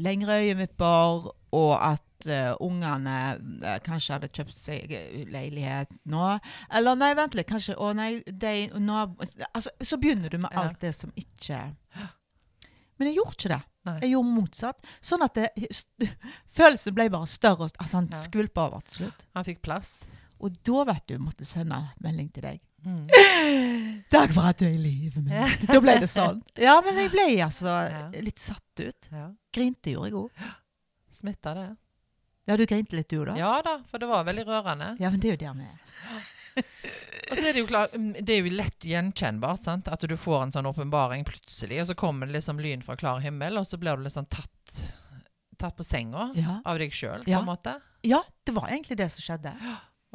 lengre 0.00 0.38
øyevipper, 0.40 1.28
og 1.58 1.72
at 1.76 2.07
eh, 2.26 2.54
ungene 2.60 3.14
eh, 3.62 3.78
kanskje 3.86 4.14
hadde 4.16 4.28
kjøpt 4.34 4.56
seg 4.58 4.92
eh, 4.92 5.24
leilighet 5.30 5.92
nå. 6.10 6.38
Eller 6.74 6.96
nei, 6.98 7.12
vent 7.14 7.34
litt, 7.38 7.46
kanskje 7.48 7.76
Å 7.78 7.92
nei, 7.94 8.22
de 8.26 8.68
nå, 8.80 8.98
Altså, 9.54 9.70
så 9.80 9.96
begynner 10.02 10.28
du 10.32 10.38
med 10.38 10.50
Ja. 10.52 10.64
alt 10.66 10.80
det 10.80 10.94
som 10.94 11.12
ikke 11.16 11.60
Men 12.98 13.08
jeg 13.08 13.16
gjorde 13.20 13.36
ikke 13.36 13.52
det. 13.54 13.60
Nei. 13.86 13.98
Jeg 14.02 14.10
gjorde 14.10 14.34
motsatt. 14.34 14.80
Sånn 15.00 15.22
at 15.22 15.34
det, 15.38 15.52
følelsen 16.50 16.94
ble 16.96 17.08
bare 17.14 17.26
større. 17.30 17.68
Altså, 17.78 17.94
han 18.00 18.08
Ja. 18.10 18.16
skvulpa 18.24 18.66
over 18.66 18.80
til 18.80 19.04
slutt. 19.04 19.26
Han 19.36 19.44
fikk 19.46 19.62
plass. 19.62 20.08
Og 20.40 20.52
da, 20.62 20.84
vet 20.84 21.06
du, 21.06 21.16
måtte 21.18 21.44
sende 21.46 21.78
melding 22.02 22.28
til 22.34 22.42
deg. 22.42 22.60
Mm. 22.86 23.08
Takk 24.10 24.30
for 24.34 24.46
at 24.50 24.58
du 24.60 24.66
er 24.68 24.74
i 24.76 24.78
livet 24.82 25.22
mitt. 25.24 25.64
Da 25.66 25.80
ble 25.82 25.96
det 25.98 26.08
sånn. 26.10 26.42
Ja, 26.58 26.76
men 26.84 26.94
jeg 27.00 27.10
ble 27.10 27.24
altså 27.42 27.72
litt 28.22 28.38
satt 28.38 28.82
ut. 28.82 29.08
Grinte 29.54 29.90
gjorde 29.94 30.10
jeg 30.10 30.14
òg. 30.14 30.30
Smitta 31.10 31.54
det. 31.58 31.68
Ja, 32.48 32.56
du 32.56 32.64
grinte 32.66 32.96
litt 32.96 33.10
du, 33.12 33.20
da? 33.28 33.34
Ja 33.36 33.58
da, 33.62 33.74
for 33.90 34.00
det 34.00 34.08
var 34.08 34.24
veldig 34.24 34.46
rørende. 34.48 34.94
Ja, 35.02 35.10
men 35.12 35.20
det 35.20 35.28
er 35.28 35.36
jo 35.36 35.40
der 35.44 35.58
vi 35.58 35.66
er. 35.68 35.78
Og 37.30 37.36
så 37.36 37.44
er 37.44 37.52
det 37.52 37.60
jo 37.60 37.66
klart, 37.68 37.92
mm, 37.94 38.12
det 38.24 38.34
er 38.34 38.40
jo 38.40 38.52
lett 38.56 38.84
gjenkjennbart 38.88 39.66
sant? 39.68 39.88
at 39.92 40.00
du 40.08 40.14
får 40.18 40.46
en 40.46 40.54
sånn 40.54 40.66
åpenbaring 40.70 41.26
plutselig, 41.28 41.82
og 41.82 41.90
så 41.90 41.94
kommer 42.00 42.26
det 42.26 42.38
liksom 42.38 42.58
lyn 42.64 42.80
fra 42.82 42.96
klar 42.98 43.20
himmel, 43.20 43.60
og 43.60 43.66
så 43.68 43.76
blir 43.78 44.00
du 44.00 44.06
liksom 44.06 44.24
tatt, 44.32 44.80
tatt 45.60 45.76
på 45.76 45.84
senga 45.86 46.30
Ja. 46.38 46.56
av 46.64 46.78
deg 46.80 46.90
sjøl, 46.96 47.22
på 47.26 47.30
Ja. 47.30 47.42
en 47.44 47.46
måte. 47.50 47.76
ja, 48.02 48.22
det 48.48 48.54
var 48.56 48.68
egentlig 48.72 48.96
det 48.96 49.10
som 49.12 49.22
skjedde. 49.28 49.52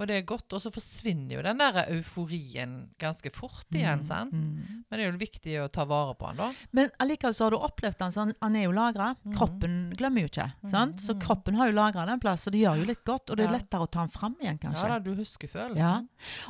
Og 0.02 0.08
det 0.10 0.16
er 0.18 0.24
godt. 0.26 0.54
Og 0.58 0.62
så 0.64 0.72
forsvinner 0.74 1.36
jo 1.36 1.42
den 1.46 1.60
der 1.62 1.76
euforien 1.94 2.72
ganske 2.98 3.30
fort 3.32 3.68
igjen, 3.78 4.00
Mm, 4.02 4.04
sant? 4.08 4.32
mm. 4.34 4.86
Men 4.90 4.98
det 4.98 5.04
er 5.06 5.12
jo 5.12 5.18
viktig 5.22 5.54
å 5.62 5.68
ta 5.72 5.86
vare 5.86 6.16
på 6.18 6.32
den, 6.32 6.38
da. 6.38 6.48
Men 6.74 6.90
allikevel 7.00 7.34
så 7.38 7.44
har 7.46 7.52
du 7.52 7.58
opplevd 7.60 7.98
den, 8.00 8.12
så 8.16 8.24
han, 8.42 8.56
er 8.56 8.64
jo 8.66 8.72
lagra. 8.74 9.12
Mm. 9.24 9.36
Kroppen 9.38 9.76
glemmer 9.96 10.22
jo 10.26 10.32
ikke. 10.32 10.48
sant? 10.68 10.98
Så 10.98 11.14
Mhm. 11.14 11.22
kroppen 11.22 11.56
har 11.56 11.68
jo 11.70 11.74
lagra 11.78 12.06
den 12.08 12.20
plass, 12.20 12.42
så 12.48 12.52
det 12.52 12.62
gjør 12.64 12.80
jo 12.82 12.86
litt 12.90 13.04
godt. 13.06 13.30
Og 13.30 13.38
det 13.38 13.46
er 13.46 13.54
lettere 13.60 13.82
å 13.86 13.92
ta 13.92 14.00
den 14.00 14.10
fram 14.10 14.36
igjen, 14.42 14.58
kanskje. 14.60 14.82
Ja 14.82 14.88
da, 14.88 15.00
du 15.00 15.14
husker 15.16 15.48
følelsen. 15.48 15.78
Ja. 15.78 16.02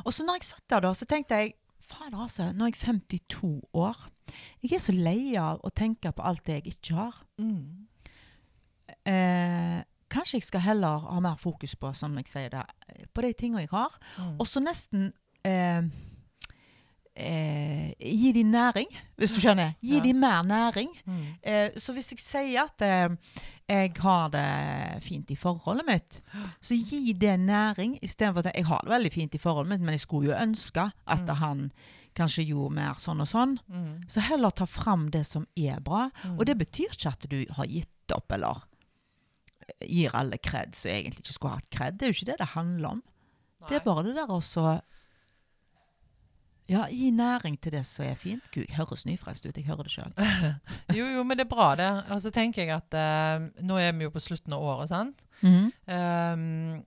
Og 0.06 0.12
så 0.12 0.24
når 0.24 0.34
jeg 0.40 0.42
satt 0.44 0.68
der, 0.68 0.80
da, 0.80 0.90
så 0.92 1.04
tenkte 1.06 1.30
jeg 1.36 1.54
Fader, 1.84 2.16
altså. 2.16 2.50
Nå 2.56 2.64
er 2.64 2.70
jeg 2.72 2.80
52 2.80 3.60
år. 3.74 3.96
Jeg 4.62 4.72
er 4.72 4.78
så 4.80 4.92
lei 4.96 5.36
av 5.36 5.60
å 5.60 5.70
tenke 5.70 6.10
på 6.16 6.24
alt 6.24 6.42
det 6.44 6.64
jeg 6.64 6.72
ikke 6.78 6.94
har. 6.96 7.12
Mm. 7.38 7.84
Eh, 9.04 9.82
kanskje 10.14 10.38
jeg 10.38 10.46
skal 10.48 10.60
heller 10.64 11.04
ha 11.10 11.20
mer 11.20 11.36
fokus 11.42 11.74
på, 11.76 11.90
som 11.98 12.14
jeg 12.20 12.30
sier 12.30 12.50
det, 12.54 12.64
på 13.14 13.22
de 13.26 13.32
tingene 13.34 13.64
jeg 13.66 13.72
har. 13.74 13.94
Mm. 14.18 14.34
Og 14.40 14.46
så 14.46 14.62
nesten 14.62 15.10
eh, 15.44 15.82
eh, 17.16 17.92
gi 18.00 18.32
de 18.34 18.42
næring, 18.48 18.88
hvis 19.18 19.32
du 19.34 19.40
skjønner. 19.40 19.74
Gi 19.82 19.96
Ja. 19.98 20.02
de 20.02 20.12
mer 20.14 20.42
næring. 20.42 20.88
Mm. 21.06 21.26
Eh, 21.42 21.70
så 21.76 21.92
hvis 21.92 22.10
jeg 22.12 22.18
sier 22.18 22.64
at 22.64 22.82
eh, 22.82 23.16
jeg 23.68 23.92
har 24.00 24.28
det 24.30 25.02
fint 25.02 25.30
i 25.30 25.36
forholdet 25.36 25.86
mitt, 25.86 26.20
så 26.60 26.74
gi 26.74 27.12
det 27.12 27.38
næring 27.40 27.98
istedenfor 28.02 28.46
at 28.46 28.54
jeg 28.56 28.66
har 28.66 28.80
det 28.84 28.90
veldig 28.90 29.12
fint 29.12 29.34
i 29.34 29.38
forholdet 29.38 29.70
mitt, 29.70 29.80
men 29.80 29.94
jeg 29.94 30.00
skulle 30.00 30.30
jo 30.32 30.36
ønske 30.42 30.90
at 31.06 31.20
Mm. 31.28 31.36
han 31.36 31.72
kanskje 32.14 32.46
gjorde 32.46 32.74
mer 32.74 32.94
sånn 32.94 33.20
og 33.20 33.26
sånn. 33.28 33.58
Mm. 33.68 34.04
Så 34.08 34.20
heller 34.20 34.50
ta 34.50 34.64
fram 34.66 35.10
det 35.10 35.26
som 35.26 35.46
er 35.56 35.80
bra. 35.80 36.10
Mm. 36.24 36.38
Og 36.38 36.46
det 36.46 36.58
betyr 36.58 36.92
ikke 36.92 37.08
at 37.08 37.26
du 37.30 37.44
har 37.50 37.66
gitt 37.66 37.88
opp 38.14 38.30
eller 38.32 38.62
gir 39.80 40.14
alle 40.16 40.38
kred 40.38 40.74
som 40.76 40.90
egentlig 40.90 41.24
ikke 41.24 41.36
skulle 41.36 41.58
hatt 41.58 41.70
kred. 41.72 41.98
Det 41.98 42.06
er 42.06 42.12
jo 42.12 42.18
ikke 42.18 42.30
det 42.32 42.40
det 42.40 42.52
handler 42.54 42.96
om. 42.98 43.02
Det 43.68 43.78
er 43.78 43.86
bare 43.86 44.04
det 44.04 44.16
der 44.16 44.32
også 44.32 44.80
Ja, 46.68 46.86
gi 46.88 47.10
næring 47.12 47.58
til 47.60 47.74
det 47.74 47.82
som 47.84 48.06
er 48.06 48.14
fint. 48.16 48.46
Gud, 48.52 48.64
jeg 48.64 48.76
høres 48.76 49.04
nyfrelst 49.04 49.44
ut. 49.44 49.56
Jeg 49.56 49.66
hører 49.66 49.84
det 49.84 49.92
sjøl. 49.92 50.14
Jo, 50.98 51.04
jo, 51.12 51.22
men 51.22 51.36
det 51.36 51.44
er 51.44 51.50
bra, 51.50 51.74
det. 51.76 51.90
Og 52.08 52.22
så 52.24 52.30
tenker 52.32 52.64
jeg 52.64 52.72
at 52.72 52.96
uh, 52.96 53.44
nå 53.60 53.76
er 53.76 53.92
vi 53.92 54.06
jo 54.06 54.12
på 54.14 54.22
slutten 54.24 54.52
av 54.56 54.62
året, 54.62 54.88
sant? 54.88 55.24
Mm 55.42 55.52
-hmm. 55.52 56.32
um, 56.32 56.84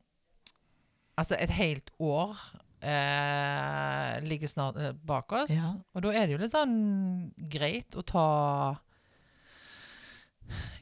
altså, 1.18 1.38
et 1.40 1.50
helt 1.50 1.92
år 2.00 2.38
uh, 2.84 4.28
ligger 4.28 4.48
snart 4.48 4.76
uh, 4.76 4.92
bak 5.08 5.32
oss. 5.32 5.52
Ja. 5.52 5.76
Og 5.94 6.04
da 6.04 6.08
er 6.08 6.26
det 6.26 6.34
jo 6.34 6.42
litt 6.42 6.52
sånn 6.52 7.32
greit 7.38 7.96
å 7.96 8.02
ta 8.02 8.28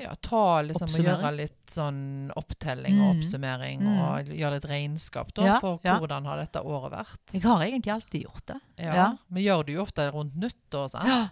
Ja, 0.05 0.13
ta 0.21 0.61
liksom 0.65 0.87
og 0.93 1.05
gjøre 1.09 1.31
litt 1.35 1.73
sånn 1.73 2.31
opptelling 2.37 2.99
og 3.01 3.15
Mm. 3.15 3.19
oppsummering, 3.19 3.81
Mm. 3.81 3.99
og 4.05 4.25
gjøre 4.37 4.53
litt 4.59 4.69
regnskap 4.69 5.33
da, 5.33 5.43
Ja, 5.49 5.59
for 5.59 5.79
ja. 5.83 5.97
hvordan 5.99 6.25
har 6.29 6.37
dette 6.37 6.61
året 6.63 6.91
vært. 6.93 7.33
Jeg 7.33 7.41
har 7.43 7.61
egentlig 7.65 7.93
alltid 7.93 8.23
gjort 8.25 8.45
det. 8.53 8.61
Ja. 8.77 9.11
Vi 9.31 9.43
gjør 9.45 9.65
det 9.65 9.75
jo 9.75 9.81
ofte 9.83 10.11
rundt 10.13 10.35
nyttår, 10.37 10.89
sant? 10.89 11.07
Ja. 11.09 11.27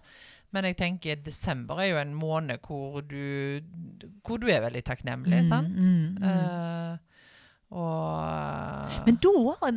Men 0.53 0.65
jeg 0.65 0.77
tenker 0.77 1.15
desember 1.23 1.79
er 1.81 1.89
jo 1.89 1.97
en 1.97 2.13
måned 2.13 2.59
hvor 2.61 3.01
du, 3.01 3.61
hvor 4.23 4.37
du 4.39 4.47
er 4.53 4.61
veldig 4.61 4.83
takknemlig, 4.85 5.47
sant? 5.49 5.69
Mm, 5.77 6.15
mm, 6.15 6.17
mm. 6.19 6.23
Eh, 6.23 6.97
og 7.73 9.05
Men 9.07 9.15
da, 9.15 9.31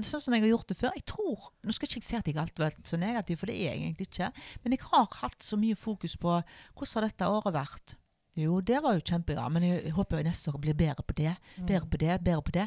sånn 0.05 0.21
som 0.21 0.35
jeg 0.37 0.43
har 0.45 0.51
gjort 0.53 0.67
det 0.69 0.77
før 0.77 0.93
jeg 0.97 1.05
tror, 1.09 1.47
Nå 1.65 1.73
skal 1.73 1.89
ikke 1.89 2.01
jeg 2.03 2.05
si 2.11 2.17
at 2.19 2.27
jeg 2.29 2.37
alltid 2.37 2.61
har 2.63 2.71
vært 2.71 2.91
så 2.91 2.99
negativ, 3.01 3.39
for 3.41 3.47
det 3.51 3.57
er 3.57 3.71
jeg 3.73 3.81
egentlig 3.87 4.09
ikke. 4.11 4.29
Men 4.65 4.73
jeg 4.77 4.81
har 4.91 5.07
hatt 5.23 5.39
så 5.41 5.57
mye 5.61 5.75
fokus 5.81 6.17
på 6.21 6.43
hvordan 6.77 6.95
har 7.01 7.07
dette 7.09 7.31
året 7.39 7.57
vært. 7.57 7.95
Jo, 8.37 8.61
det 8.61 8.83
var 8.85 8.95
jo 8.99 9.01
kjempebra, 9.01 9.47
men 9.49 9.65
jeg 9.65 9.93
håper 9.97 10.19
jeg 10.21 10.27
neste 10.29 10.51
år 10.53 10.59
blir 10.61 10.75
bedre 10.77 11.03
på 11.03 11.15
det. 11.17 11.33
Mm. 11.57 11.67
Bedre 11.71 11.87
på 11.89 12.01
det, 12.03 12.17
bedre 12.25 12.43
på 12.43 12.53
det. 12.53 12.67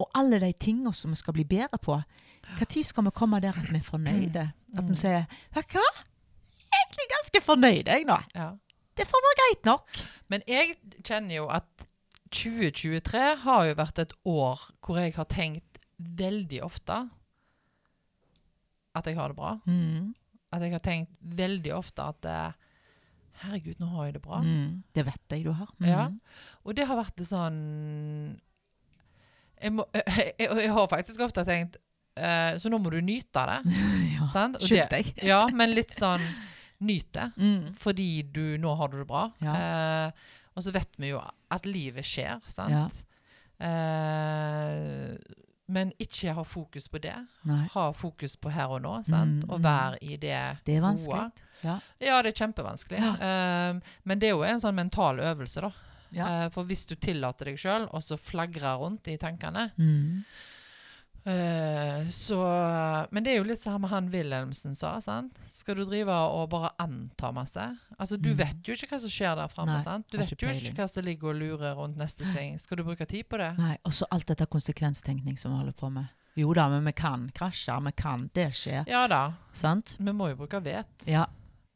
Og 0.00 0.10
alle 0.16 0.38
de 0.40 0.52
tingene 0.56 0.92
som 0.94 1.12
vi 1.12 1.18
skal 1.20 1.34
bli 1.36 1.44
bedre 1.44 1.78
på. 1.82 1.98
Når 2.48 2.82
skal 2.86 3.04
vi 3.04 3.10
komme 3.12 3.40
der 3.44 3.52
at 3.58 3.68
vi 3.68 3.76
er 3.76 3.84
fornøyde? 3.84 4.44
At 4.76 4.84
Mm. 4.84 4.88
vi 4.88 4.94
sier 4.94 5.26
Vet 5.54 5.66
hva? 5.74 5.82
Jeg 5.84 6.72
er 6.72 6.84
egentlig 6.86 7.08
ganske 7.12 7.40
fornøyd, 7.44 7.86
jeg 7.88 8.04
nå. 8.08 8.16
Ja. 8.34 8.50
Det 8.96 9.06
får 9.06 9.24
være 9.26 9.38
greit 9.40 9.64
nok. 9.64 9.98
Men 10.28 10.42
jeg 10.46 10.76
kjenner 11.04 11.34
jo 11.36 11.48
at 11.48 11.66
2023 12.30 13.36
har 13.44 13.64
jo 13.66 13.74
vært 13.74 13.98
et 13.98 14.12
år 14.24 14.60
hvor 14.84 14.98
jeg 15.00 15.14
har 15.14 15.24
tenkt 15.24 15.78
veldig 15.98 16.62
ofte 16.64 17.08
at 18.98 19.06
jeg 19.06 19.16
har 19.16 19.28
det 19.28 19.36
bra. 19.38 19.52
Mm. 19.66 20.14
At 20.52 20.62
jeg 20.64 20.72
har 20.72 20.82
tenkt 20.84 21.12
veldig 21.20 21.72
ofte 21.76 22.02
at 22.02 22.24
eh, 22.24 22.52
Herregud, 23.44 23.78
nå 23.80 23.88
har 23.94 24.08
jeg 24.08 24.16
det 24.18 24.22
bra. 24.24 24.40
Mm. 24.44 24.82
Det 24.94 25.04
vet 25.06 25.34
jeg 25.34 25.44
du 25.46 25.52
har. 25.54 25.70
Mm. 25.78 25.88
Ja. 25.88 26.04
Og 26.64 26.76
det 26.78 26.86
har 26.88 26.98
vært 26.98 27.24
sånn 27.26 27.58
Jeg, 29.58 29.74
må, 29.74 29.86
jeg, 29.94 30.32
jeg, 30.38 30.50
jeg 30.64 30.72
har 30.74 30.90
faktisk 30.90 31.24
ofte 31.26 31.42
tenkt 31.46 31.78
uh, 32.18 32.54
Så 32.58 32.70
nå 32.70 32.78
må 32.82 32.92
du 32.94 33.00
nyte 33.02 33.42
av 33.42 33.50
det. 33.52 33.80
ja. 34.16 34.28
Sant? 34.34 34.60
Og 34.60 34.92
det-. 34.94 35.16
Ja, 35.26 35.44
men 35.54 35.74
litt 35.76 35.94
sånn 35.96 36.24
Nyt 36.78 37.08
det. 37.16 37.30
Mm. 37.42 37.74
Fordi 37.82 38.10
du 38.22 38.44
nå 38.62 38.70
har 38.78 38.92
du 38.92 39.00
det 39.00 39.08
bra. 39.08 39.24
Ja. 39.42 39.54
Uh, 39.58 40.36
og 40.54 40.62
så 40.62 40.70
vet 40.74 40.94
vi 40.98 41.10
jo 41.10 41.18
at 41.22 41.66
livet 41.66 42.06
skjer, 42.06 42.38
sant? 42.50 42.74
Ja. 42.74 42.86
Uh, 43.58 45.14
men 45.68 45.90
ikke 46.00 46.32
ha 46.32 46.44
fokus 46.48 46.88
på 46.88 47.00
det. 47.02 47.14
Nei. 47.48 47.66
Ha 47.74 47.90
fokus 47.92 48.38
på 48.40 48.50
her 48.54 48.72
og 48.72 48.80
nå. 48.86 48.94
Sant? 49.04 49.42
Mm, 49.42 49.50
Og 49.50 49.58
mm. 49.58 49.64
være 49.66 49.98
i 50.00 50.16
det 50.16 50.38
Det 50.66 50.78
gode. 50.80 51.26
Ja. 51.64 51.80
Ja, 52.00 52.22
det 52.22 52.32
er 52.34 52.46
kjempevanskelig. 52.46 52.98
Eh, 53.20 53.80
men 54.04 54.18
det 54.18 54.28
er 54.28 54.36
jo 54.36 54.42
en 54.44 54.60
sånn 54.60 54.74
mental 54.74 55.18
øvelse, 55.20 55.60
da. 55.60 55.70
Ja. 56.10 56.24
Uh, 56.24 56.48
for 56.48 56.64
hvis 56.64 56.86
du 56.88 56.94
tillater 56.96 57.44
deg 57.50 57.58
sjøl, 57.60 57.82
og 57.92 58.00
så 58.00 58.16
flagrer 58.16 58.78
rundt 58.80 59.08
i 59.12 59.18
tankene 59.20 59.70
Mm. 59.76 60.24
uh, 61.26 62.06
så 62.08 62.38
Men 63.12 63.24
det 63.24 63.32
er 63.34 63.36
jo 63.42 63.44
litt 63.48 63.60
sånn 63.60 63.80
med 63.82 63.90
han 63.90 64.08
Wilhelmsen 64.10 64.74
sa. 64.74 64.94
sant? 65.00 65.36
Skal 65.52 65.74
du 65.76 65.84
drive 65.84 66.08
og 66.08 66.48
bare 66.50 66.70
anta 66.80 67.32
masse? 67.32 67.66
Altså, 68.00 68.16
Du 68.20 68.30
Mm. 68.30 68.36
vet 68.38 68.62
jo 68.64 68.72
ikke 68.74 68.88
hva 68.88 69.00
som 69.00 69.10
skjer 69.10 69.36
der 69.36 69.48
framme. 69.48 70.02
Du 70.10 70.16
vet 70.18 70.30
jo 70.30 70.48
ikke 70.48 70.74
hva 70.76 70.88
som 70.88 71.04
ligger 71.04 71.28
og 71.28 71.36
lurer 71.36 71.74
rundt 71.76 71.96
neste 71.98 72.24
sving. 72.24 72.58
Skal 72.58 72.76
du 72.78 72.84
bruke 72.84 73.06
tid 73.06 73.28
på 73.28 73.36
det? 73.38 73.58
Nei, 73.58 73.76
og 73.84 73.92
så 73.92 74.04
alt 74.10 74.26
dette 74.26 74.46
konsekvenstenkning 74.46 75.36
som 75.38 75.52
vi 75.52 75.58
holder 75.58 75.72
på 75.72 75.92
med. 75.92 76.08
Jo 76.36 76.52
da, 76.54 76.68
men 76.68 76.84
vi 76.84 76.92
kan 76.92 77.28
krasje. 77.34 77.82
Vi 77.84 77.92
kan. 77.92 78.30
Det 78.32 78.50
skjer. 78.52 78.86
Ja 78.86 79.06
da. 79.08 79.32
Sant? 79.52 79.96
Vi 79.98 80.12
må 80.12 80.28
jo 80.30 80.36
bruke 80.36 80.62
vet. 80.62 80.86
Ja. 81.06 81.26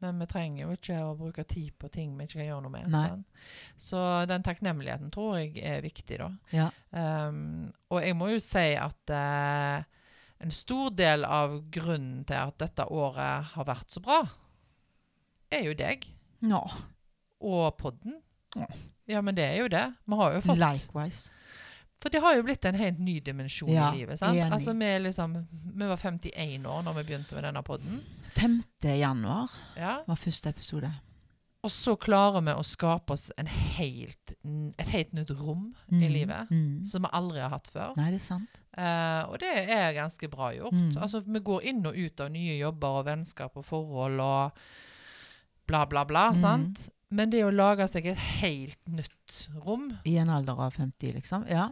Men 0.02 0.18
vi 0.18 0.26
trenger 0.30 0.64
jo 0.64 0.76
ikke 0.76 0.98
å 1.06 1.14
bruke 1.18 1.44
tid 1.46 1.72
på 1.78 1.88
ting 1.92 2.16
vi 2.18 2.26
ikke 2.26 2.40
kan 2.40 2.48
gjøre 2.48 2.64
noe 2.64 2.74
med. 2.74 2.90
Sant? 2.90 3.42
Så 3.78 4.00
den 4.30 4.44
takknemligheten 4.46 5.12
tror 5.14 5.36
jeg 5.38 5.62
er 5.62 5.84
viktig, 5.84 6.18
da. 6.18 6.30
Ja. 6.50 6.68
Um, 6.90 7.70
og 7.92 8.02
jeg 8.02 8.16
må 8.18 8.32
jo 8.32 8.40
si 8.42 8.66
at 8.78 9.14
uh, 9.14 9.84
en 10.42 10.54
stor 10.54 10.90
del 10.98 11.26
av 11.28 11.54
grunnen 11.72 12.24
til 12.26 12.40
at 12.40 12.58
dette 12.58 12.88
året 12.90 13.52
har 13.54 13.68
vært 13.68 13.94
så 13.94 14.02
bra, 14.02 14.24
er 15.52 15.68
jo 15.68 15.76
deg 15.78 16.08
Nå. 16.50 16.62
og 17.46 17.68
podden. 17.78 18.18
Ja. 18.58 18.66
Ja, 19.10 19.20
men 19.22 19.36
det 19.36 19.44
er 19.44 19.56
jo 19.62 19.70
det. 19.70 19.86
Vi 20.06 20.18
har 20.18 20.34
jo 20.36 20.42
fått 20.44 20.60
Likewise. 20.60 21.32
For 22.02 22.10
det 22.10 22.18
har 22.24 22.34
jo 22.34 22.42
blitt 22.42 22.64
en 22.66 22.74
helt 22.80 22.98
ny 22.98 23.20
dimensjon 23.22 23.70
Ja, 23.70 23.92
i 23.94 24.00
livet. 24.02 24.18
sant? 24.18 24.38
Altså, 24.50 24.74
vi, 24.74 24.90
liksom, 25.04 25.36
vi 25.78 25.86
var 25.86 25.96
51 26.02 26.66
år 26.66 26.82
når 26.82 26.96
vi 26.98 27.04
begynte 27.12 27.36
med 27.38 27.44
denne 27.46 27.62
podden. 27.62 28.00
5. 28.34 28.58
januar 28.98 29.50
Ja. 29.78 30.00
var 30.08 30.16
første 30.18 30.50
episode. 30.50 30.90
Og 31.62 31.70
så 31.70 31.94
klarer 31.94 32.42
vi 32.42 32.50
å 32.58 32.64
skape 32.66 33.12
oss 33.14 33.28
en 33.38 33.46
helt, 33.46 34.32
et 34.80 34.88
helt 34.90 35.12
nytt 35.14 35.30
rom 35.38 35.68
i 35.92 35.94
Mm, 35.94 36.12
livet. 36.12 36.50
Mm. 36.50 36.84
Som 36.84 37.02
vi 37.06 37.08
aldri 37.12 37.38
har 37.38 37.50
hatt 37.50 37.68
før. 37.70 37.92
Nei, 37.96 38.08
det 38.10 38.18
er 38.18 38.24
sant. 38.24 38.48
Eh, 38.76 39.22
og 39.30 39.38
det 39.38 39.52
er 39.70 39.92
ganske 39.94 40.28
bra 40.28 40.50
gjort. 40.56 40.72
Mm. 40.74 40.96
Altså, 41.00 41.20
vi 41.24 41.38
går 41.38 41.62
inn 41.70 41.86
og 41.86 41.94
ut 41.94 42.20
av 42.20 42.32
nye 42.32 42.56
jobber 42.58 42.98
og 42.98 43.04
vennskap 43.06 43.56
og 43.56 43.64
forhold 43.64 44.18
og 44.20 44.58
bla, 45.68 45.84
bla, 45.86 46.02
bla. 46.04 46.32
Mm. 46.32 46.40
sant? 46.40 46.88
Men 47.12 47.30
det 47.30 47.44
å 47.44 47.52
lage 47.54 47.86
seg 47.88 48.06
et 48.06 48.18
helt 48.42 48.78
nytt 48.88 49.48
rom 49.64 49.90
I 50.08 50.16
en 50.18 50.30
alder 50.30 50.58
av 50.58 50.72
50, 50.74 51.12
liksom. 51.14 51.46
Ja. 51.48 51.68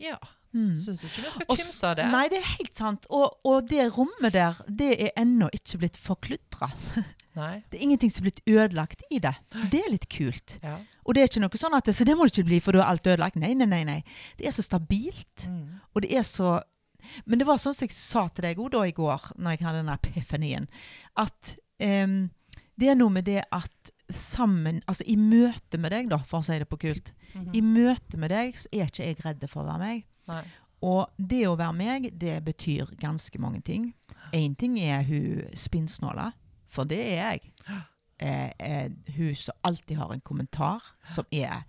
Ja, 0.00 0.18
Mm. 0.50 0.72
syns 0.74 1.04
ikke 1.06 1.22
vi 1.22 1.30
skal 1.30 1.56
kimse 1.60 1.86
av 1.86 1.92
det. 1.94 2.04
Nei, 2.10 2.24
det 2.26 2.40
er 2.40 2.46
helt 2.56 2.74
sant. 2.74 3.04
Og, 3.14 3.36
og 3.46 3.68
det 3.70 3.84
rommet 3.94 4.32
der, 4.34 4.56
det 4.66 4.88
er 4.98 5.12
ennå 5.22 5.46
ikke 5.54 5.78
blitt 5.84 5.98
forkludra. 6.00 6.72
Det 7.30 7.78
er 7.78 7.82
ingenting 7.84 8.10
som 8.10 8.24
er 8.24 8.32
blitt 8.32 8.40
ødelagt 8.50 9.04
i 9.14 9.20
det. 9.22 9.30
Det 9.70 9.78
er 9.78 9.92
litt 9.92 10.08
kult. 10.10 10.56
Ja. 10.64 10.80
Og 11.06 11.14
det 11.14 11.22
er 11.22 11.28
ikke 11.30 11.42
noe 11.44 11.60
sånn 11.60 11.76
at 11.78 11.86
Så 11.94 12.04
det 12.04 12.16
må 12.18 12.26
det 12.26 12.34
ikke 12.34 12.48
bli, 12.48 12.58
for 12.60 12.74
da 12.74 12.82
er 12.82 12.90
alt 12.90 13.06
ødelagt. 13.06 13.38
Nei, 13.38 13.52
nei, 13.54 13.68
nei. 13.70 13.84
nei. 13.86 14.00
Det 14.36 14.48
er 14.50 14.56
så 14.56 14.64
stabilt. 14.66 15.46
Mm. 15.46 15.78
Og 15.94 16.02
det 16.02 16.10
er 16.18 16.26
så 16.26 16.56
Men 17.24 17.38
det 17.38 17.46
var 17.46 17.62
sånn 17.62 17.72
som 17.72 17.86
jeg 17.86 17.94
sa 17.94 18.26
til 18.28 18.44
deg 18.48 18.58
òg 18.60 18.72
da 18.74 18.82
i 18.84 18.92
går, 18.92 19.30
når 19.38 19.54
jeg 19.54 19.64
hadde 19.64 19.78
den 19.80 19.94
epifanien, 19.94 20.66
at 21.16 21.54
um, 21.80 22.18
det 22.76 22.90
er 22.90 22.98
noe 22.98 23.14
med 23.14 23.24
det 23.24 23.40
at 23.46 23.92
sammen 24.14 24.82
Altså 24.88 25.04
i 25.06 25.16
møte 25.16 25.78
med 25.78 25.92
deg, 25.94 26.08
da, 26.10 26.18
for 26.26 26.40
å 26.40 26.44
si 26.46 26.58
det 26.58 26.68
på 26.70 26.78
kult 26.80 27.12
Mhm. 27.34 27.54
I 27.54 27.60
møte 27.62 28.18
med 28.18 28.30
deg 28.30 28.56
så 28.58 28.66
er 28.72 28.88
ikke 28.88 29.04
jeg 29.06 29.20
redd 29.24 29.44
for 29.48 29.62
å 29.62 29.68
være 29.68 29.78
meg. 29.78 30.04
Nei. 30.28 30.42
Og 30.82 31.06
det 31.16 31.44
å 31.46 31.56
være 31.56 31.76
meg, 31.76 32.18
det 32.18 32.40
betyr 32.44 32.90
ganske 32.98 33.38
mange 33.38 33.60
ting. 33.62 33.92
Én 34.32 34.56
ting 34.56 34.78
er 34.80 35.02
hun 35.06 35.44
spinnsnåla, 35.54 36.32
for 36.68 36.84
det 36.84 36.98
er 36.98 37.38
jeg. 37.38 37.52
Eh, 38.18 38.50
eh, 38.58 38.88
hun 39.16 39.34
som 39.34 39.54
alltid 39.64 39.96
har 39.96 40.12
en 40.12 40.20
kommentar 40.20 40.80
som 41.04 41.24
er 41.32 41.62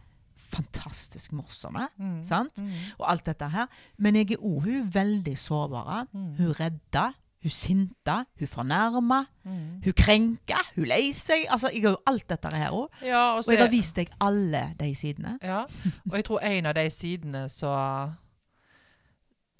fantastisk 0.52 1.32
morsomme. 1.32 1.88
Mm. 2.00 2.24
Sant? 2.24 2.60
Mm. 2.60 2.72
Og 3.00 3.06
alt 3.10 3.26
dette 3.26 3.48
her. 3.54 3.68
Men 3.98 4.16
jeg 4.16 4.32
er 4.32 4.38
òg 4.44 4.64
hun 4.66 4.90
veldig 4.92 5.38
sårbare. 5.38 6.08
Mm. 6.12 6.36
Hun 6.38 6.54
redda, 6.60 7.14
hun 7.42 7.50
sinta, 7.52 8.24
hun 8.40 8.48
fornærma, 8.48 9.26
Mm. 9.44 9.82
hun 9.84 9.94
krenka, 9.98 10.60
hun 10.76 10.86
lei 10.86 11.12
seg. 11.18 11.48
Altså, 11.50 11.72
jeg 11.74 11.82
har 11.82 11.92
jo 11.96 12.02
alt 12.06 12.28
dette 12.30 12.52
her 12.54 12.70
òg. 12.72 12.88
Ja, 13.02 13.32
og 13.34 13.38
Og 13.48 13.54
jeg 13.54 13.60
har 13.60 13.70
vist 13.72 13.96
deg 13.96 14.10
alle 14.22 14.76
de 14.80 14.92
sidene. 14.96 15.38
Ja, 15.42 15.64
og 16.10 16.14
jeg 16.16 16.26
tror 16.26 16.40
en 16.46 16.66
av 16.66 16.74
de 16.76 16.90
sidene 16.90 17.48
som 17.50 18.14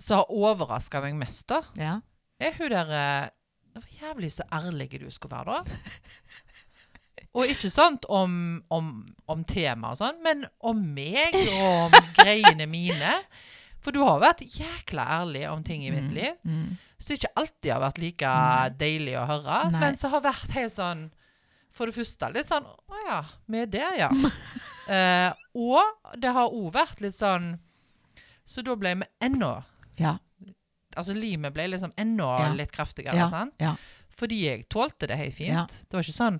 som 0.02 0.18
har 0.18 0.32
overraska 0.34 1.02
meg 1.02 1.14
mest, 1.16 1.48
da, 1.48 1.62
Ja. 1.78 2.00
er 2.40 2.52
hun 2.58 2.70
der 2.72 2.90
eh, 2.90 3.30
Det 3.74 3.84
var 3.84 4.08
jævlig 4.08 4.32
så 4.32 4.44
ærlig 4.52 5.00
du 5.00 5.10
skulle 5.12 5.32
være, 5.38 5.46
da. 5.64 5.76
Og 7.34 7.46
ikke 7.48 7.70
sant 7.72 8.06
om, 8.10 8.64
om, 8.70 9.16
om 9.28 9.44
tema 9.48 9.92
og 9.94 9.98
sånn, 9.98 10.18
men 10.24 10.46
om 10.60 10.76
meg 10.76 11.34
og 11.62 11.86
om 11.86 11.92
greiene 12.20 12.66
mine. 12.68 13.14
For 13.82 13.92
du 13.92 14.02
har 14.04 14.20
vært 14.20 14.42
jækla 14.44 15.06
ærlig 15.22 15.46
om 15.50 15.64
ting 15.64 15.86
i 15.86 15.92
mitt 15.94 16.12
liv. 16.12 16.34
Mm. 16.44 16.78
Som 17.02 17.16
ikke 17.18 17.32
alltid 17.42 17.72
har 17.74 17.82
vært 17.82 17.98
like 18.04 18.32
deilig 18.78 19.16
å 19.18 19.26
høre, 19.26 19.58
Nei. 19.74 19.80
men 19.82 19.96
som 20.00 20.12
har 20.14 20.22
vært 20.26 20.54
helt 20.58 20.74
sånn 20.76 21.08
For 21.74 21.88
det 21.90 21.96
første 21.96 22.28
litt 22.36 22.46
sånn 22.50 22.66
Å 22.68 23.00
ja, 23.08 23.20
vi 23.48 23.62
er 23.64 23.70
der, 23.74 23.94
ja. 23.98 24.10
eh, 24.96 25.32
og 25.56 26.18
det 26.22 26.34
har 26.36 26.52
òg 26.54 26.68
vært 26.76 27.02
litt 27.02 27.16
sånn 27.16 27.56
Så 28.46 28.62
da 28.68 28.76
ble 28.76 28.94
vi 29.02 29.08
enda 29.24 29.64
Ja. 29.98 30.18
Altså 31.00 31.16
limet 31.16 31.54
ble 31.56 31.70
liksom 31.72 31.94
enda 31.98 32.30
Ja. 32.44 32.54
litt 32.54 32.72
kraftigere, 32.76 33.16
Ja. 33.16 33.30
sant? 33.32 33.56
ja. 33.60 33.76
Fordi 34.22 34.38
jeg 34.44 34.66
tålte 34.70 35.08
det 35.08 35.16
helt 35.18 35.34
fint. 35.34 35.56
Ja. 35.56 35.64
Det 35.66 35.96
var 35.96 36.04
ikke 36.04 36.14
sånn 36.14 36.40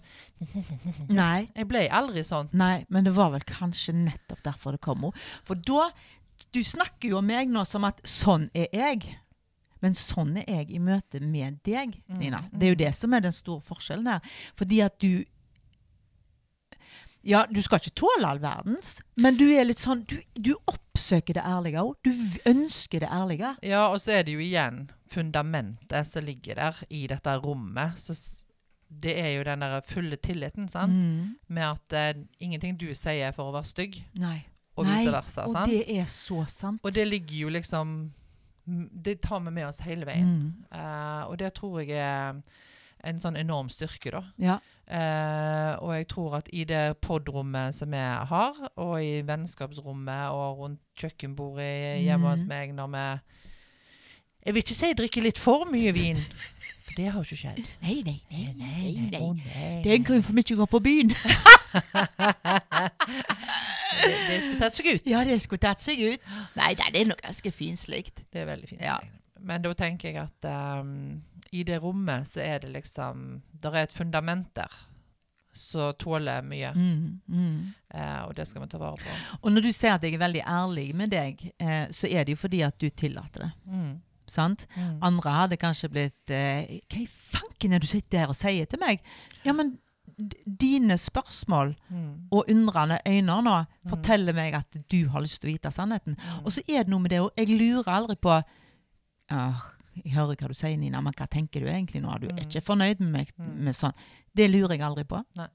Nei. 1.10 1.48
Jeg 1.56 1.68
ble 1.72 1.86
aldri 1.90 2.22
sånn. 2.28 2.50
Nei, 2.54 2.84
men 2.90 3.08
det 3.08 3.14
var 3.16 3.32
vel 3.34 3.46
kanskje 3.48 3.96
nettopp 3.98 4.44
derfor 4.46 4.76
det 4.76 4.82
kom 4.84 5.08
henne. 5.08 5.18
For 5.48 5.56
da 5.56 5.90
Du 6.52 6.60
snakker 6.66 7.10
jo 7.12 7.20
om 7.20 7.28
meg 7.30 7.48
nå 7.54 7.62
som 7.70 7.84
at 7.86 8.00
sånn 8.04 8.50
er 8.58 8.68
jeg. 8.74 9.04
Men 9.82 9.96
sånn 9.98 10.36
er 10.44 10.46
jeg 10.62 10.72
i 10.76 10.80
møte 10.80 11.20
med 11.26 11.60
deg, 11.66 11.96
Mm, 12.08 12.18
Nina. 12.20 12.42
Det 12.54 12.68
er 12.68 12.74
jo 12.76 12.80
det 12.84 12.94
som 12.96 13.14
er 13.14 13.22
den 13.26 13.34
store 13.36 13.62
forskjellen 13.66 14.08
her. 14.08 14.20
Fordi 14.56 14.82
at 14.86 15.00
du 15.02 15.24
Ja, 17.24 17.44
du 17.50 17.62
skal 17.62 17.78
ikke 17.78 17.94
tåle 18.02 18.26
all 18.26 18.40
verdens, 18.42 18.96
men 19.22 19.36
du 19.38 19.44
er 19.54 19.68
litt 19.68 19.78
sånn 19.82 20.00
Du, 20.10 20.16
du 20.34 20.56
oppsøker 20.66 21.38
det 21.38 21.44
ærlige 21.46 21.84
òg. 21.84 21.94
Du 22.02 22.40
ønsker 22.50 23.04
det 23.04 23.10
ærlige. 23.14 23.52
Ja, 23.62 23.84
og 23.94 24.00
så 24.02 24.16
er 24.18 24.24
det 24.26 24.34
jo 24.34 24.42
igjen 24.42 24.88
fundamentet 25.12 26.08
som 26.10 26.26
ligger 26.26 26.56
der 26.58 26.80
i 26.90 27.04
dette 27.12 27.36
rommet. 27.44 28.00
Så 28.02 28.16
det 28.90 29.14
er 29.22 29.36
jo 29.38 29.44
den 29.48 29.62
der 29.64 29.82
fulle 29.88 30.18
tilliten, 30.18 30.68
sant? 30.68 30.92
Mm. 30.98 31.36
Med 31.48 31.68
at 31.70 32.16
uh, 32.18 32.24
ingenting 32.40 32.76
du 32.80 32.90
sier 32.98 33.30
er 33.30 33.36
for 33.36 33.52
å 33.52 33.54
være 33.56 33.70
stygg, 33.70 34.02
Nei. 34.20 34.42
og 34.76 34.90
vice 34.90 35.14
versa. 35.14 35.46
Og 35.46 35.54
sant? 35.54 35.70
det 35.72 35.86
er 36.02 36.10
så 36.12 36.42
sant. 36.52 36.82
Og 36.84 36.92
det 36.96 37.06
ligger 37.08 37.38
jo 37.46 37.54
liksom 37.54 37.94
Det 38.66 39.22
tar 39.22 39.40
vi 39.46 39.52
med 39.52 39.68
oss 39.68 39.80
hele 39.86 40.06
veien. 40.06 40.28
Mm. 40.28 40.66
Uh, 40.72 41.30
og 41.32 41.38
det 41.40 41.54
tror 41.58 41.80
jeg 41.82 41.90
er 41.98 42.42
en 43.04 43.20
sånn 43.20 43.36
enorm 43.40 43.70
styrke, 43.74 44.12
da. 44.14 44.22
Ja. 44.38 44.60
Uh, 44.92 45.74
og 45.84 45.94
jeg 45.96 46.08
tror 46.12 46.36
at 46.38 46.50
i 46.54 46.64
det 46.70 47.00
podrommet 47.02 47.74
som 47.74 47.90
vi 47.92 47.98
har, 47.98 48.58
og 48.76 48.96
i 49.02 49.22
vennskapsrommet 49.26 50.30
og 50.36 50.60
rundt 50.60 50.82
kjøkkenbordet 51.00 52.04
hjemme 52.04 52.30
hos 52.30 52.44
Mhm. 52.44 52.48
meg 52.48 52.74
når 52.76 52.88
vi 52.92 53.06
Jeg 54.44 54.54
vil 54.56 54.64
ikke 54.64 54.74
si 54.76 54.86
jeg 54.88 54.98
drikker 54.98 55.22
litt 55.22 55.38
for 55.38 55.66
mye 55.70 55.92
vin, 55.94 56.18
for 56.92 57.02
det 57.02 57.10
har 57.16 57.26
ikke 57.26 57.40
skjedd. 57.40 57.64
Nei, 57.82 57.98
nei, 58.06 58.20
nei. 58.32 58.46
nei, 58.60 58.92
nei. 59.12 59.22
Å, 59.22 59.32
nei. 59.40 59.72
Det 59.86 59.94
er 59.94 59.98
en 59.98 60.10
grunn 60.12 60.26
for 60.26 60.38
mye 60.38 60.60
gå 60.62 60.70
på 60.76 60.84
byen. 60.84 61.16
det, 64.04 64.14
det 64.28 64.38
skulle 64.44 64.60
tatt 64.60 64.78
seg 64.78 64.92
ut. 64.92 65.10
Ja, 65.10 65.24
det 65.28 65.40
skulle 65.44 65.64
tatt 65.64 65.82
seg 65.84 66.04
ut. 66.04 66.30
Nei, 66.60 66.72
det 66.78 66.92
er 66.92 67.10
nok 67.10 67.24
ganske 67.24 67.52
finslikt. 67.56 68.24
Det 68.32 68.44
er 68.44 68.48
veldig 68.52 68.70
fint. 68.70 68.86
Ja. 68.86 69.00
Men 69.42 69.64
da 69.64 69.74
tenker 69.78 70.12
jeg 70.12 70.22
at 70.22 70.48
um, 70.82 71.22
i 71.52 71.64
det 71.68 71.82
rommet 71.82 72.30
så 72.30 72.40
er 72.44 72.62
det 72.62 72.70
liksom 72.76 73.42
Der 73.64 73.74
er 73.74 73.88
et 73.88 73.96
fundament 73.96 74.50
der 74.56 74.72
som 75.54 75.94
tåler 76.00 76.42
mye. 76.48 76.70
Mm, 76.72 77.20
mm. 77.28 77.74
Eh, 77.94 78.22
og 78.24 78.38
det 78.38 78.46
skal 78.48 78.62
vi 78.64 78.70
ta 78.72 78.78
vare 78.80 78.96
på. 78.96 79.16
Og 79.42 79.52
når 79.52 79.62
du 79.66 79.72
sier 79.76 79.98
at 79.98 80.04
jeg 80.08 80.16
er 80.16 80.22
veldig 80.22 80.46
ærlig 80.48 80.96
med 80.96 81.12
deg, 81.12 81.44
eh, 81.60 81.92
så 81.92 82.08
er 82.08 82.24
det 82.24 82.38
jo 82.38 82.40
fordi 82.40 82.62
at 82.64 82.78
du 82.80 82.88
tillater 82.88 83.44
det. 83.44 83.50
Mm. 83.68 84.00
Sant? 84.32 84.66
Mm. 84.78 84.98
Andre 85.04 85.32
hadde 85.36 85.58
kanskje 85.62 85.90
blitt 85.92 86.32
eh, 86.32 86.80
Hva 86.90 87.02
i 87.04 87.08
fanken 87.08 87.74
er 87.74 87.80
det 87.80 87.88
du 87.90 87.92
sitter 87.92 88.24
her 88.24 88.32
og 88.34 88.38
sier 88.40 88.66
til 88.72 88.80
meg? 88.80 89.02
Ja, 89.46 89.54
men 89.54 89.78
dine 90.46 90.98
spørsmål 91.02 91.76
Mm. 91.90 92.28
og 92.32 92.46
undrende 92.52 93.00
øyne 93.08 93.38
nå 93.44 93.54
forteller 93.90 94.34
meg 94.38 94.54
at 94.54 94.78
du 94.92 95.08
har 95.10 95.22
lyst 95.24 95.42
til 95.42 95.50
å 95.50 95.54
vite 95.54 95.72
sannheten. 95.74 96.16
Mm. 96.18 96.44
Og 96.46 96.52
så 96.54 96.62
er 96.70 96.84
det 96.84 96.92
noe 96.94 97.00
med 97.02 97.10
det 97.12 97.20
òg. 97.24 97.32
Jeg 97.38 97.48
lurer 97.58 97.90
aldri 97.92 98.16
på 98.22 98.36
ah, 99.32 99.62
Jeg 99.96 100.14
hører 100.14 100.36
hva 100.40 100.48
du 100.48 100.54
sier, 100.56 100.78
Nina, 100.80 101.02
men 101.02 101.14
hva 101.14 101.26
tenker 101.28 101.60
du 101.60 101.68
egentlig 101.68 102.02
nå? 102.02 102.14
Du 102.20 102.28
er 102.28 102.34
Mm. 102.38 102.46
ikke 102.46 102.62
fornøyd 102.64 103.00
med 103.00 103.12
meg 103.12 103.32
Mm. 103.38 103.58
med 103.66 103.74
sånn. 103.76 103.94
Det 104.36 104.50
lurer 104.50 104.78
jeg 104.78 104.82
aldri 104.82 105.04
på. 105.04 105.24
Nei. 105.36 105.48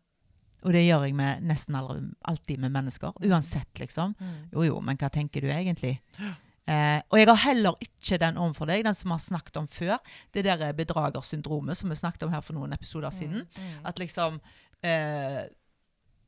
Og 0.65 0.73
det 0.73 0.83
gjør 0.87 1.05
jeg 1.07 1.15
med 1.15 1.43
nesten 1.43 1.75
aldri, 1.75 2.12
alltid 2.25 2.61
med 2.61 2.73
mennesker. 2.73 3.12
Uansett, 3.23 3.73
liksom. 3.79 4.15
Mm. 4.19 4.51
Jo 4.53 4.62
jo, 4.62 4.81
men 4.81 4.97
hva 4.97 5.09
tenker 5.11 5.41
du 5.41 5.49
egentlig? 5.49 6.01
Eh, 6.66 6.98
og 7.12 7.20
jeg 7.20 7.29
har 7.31 7.42
heller 7.44 7.76
ikke 7.85 8.18
den 8.18 8.38
overfor 8.42 8.66
deg, 8.66 8.83
den 8.87 8.96
som 8.98 9.12
har 9.14 9.20
snakket 9.22 9.61
om 9.61 9.68
før. 9.70 10.00
Det 10.35 10.42
der 10.46 10.72
bedragersyndromet 10.74 11.79
som 11.79 11.92
vi 11.92 11.98
snakket 11.98 12.26
om 12.26 12.35
her 12.35 12.42
for 12.42 12.59
noen 12.59 12.74
episoder 12.74 13.14
siden. 13.14 13.46
Mm. 13.46 13.76
At 13.87 14.02
liksom 14.02 14.40
eh, 14.83 15.46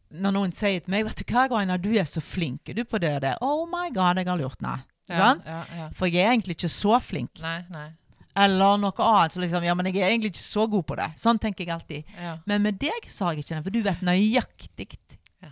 Når 0.08 0.32
noen 0.32 0.52
sier 0.56 0.80
til 0.80 0.90
meg 0.90 1.04
'Vet 1.04 1.18
du 1.20 1.32
hva, 1.34 1.48
Graina, 1.50 1.76
du 1.76 1.90
er 1.92 2.06
så 2.08 2.22
flink 2.24 2.70
du 2.72 2.84
på 2.84 2.98
det 2.98 3.20
det.' 3.22 3.36
'Oh 3.42 3.66
my 3.68 3.90
God, 3.92 4.16
jeg 4.16 4.28
har 4.28 4.38
lurt 4.38 4.62
Nei. 4.62 4.78
Ja, 5.08 5.34
ja, 5.44 5.64
ja. 5.76 5.88
For 5.96 6.06
jeg 6.06 6.24
er 6.24 6.32
egentlig 6.32 6.56
ikke 6.56 6.68
så 6.68 6.98
flink. 7.00 7.40
Nei, 7.40 7.64
nei. 7.72 7.90
Eller 8.36 8.76
noe 8.76 8.92
annet. 8.92 9.32
Så 9.32 9.40
liksom, 9.40 9.64
ja, 9.64 9.74
men 9.74 9.86
jeg 9.86 10.02
er 10.02 10.10
egentlig 10.12 10.34
ikke 10.34 10.44
så 10.44 10.66
god 10.70 10.84
på 10.84 10.96
det. 11.00 11.08
Sånn 11.16 11.38
tenker 11.38 11.64
jeg 11.64 11.74
alltid. 11.74 12.04
Men 12.46 12.62
med 12.62 12.78
deg 12.78 13.08
så 13.08 13.24
har 13.24 13.32
jeg 13.32 13.44
ikke 13.44 13.54
den, 13.54 13.64
for 13.64 13.70
du 13.74 13.80
vet 13.82 14.04
nøyaktig 14.04 14.88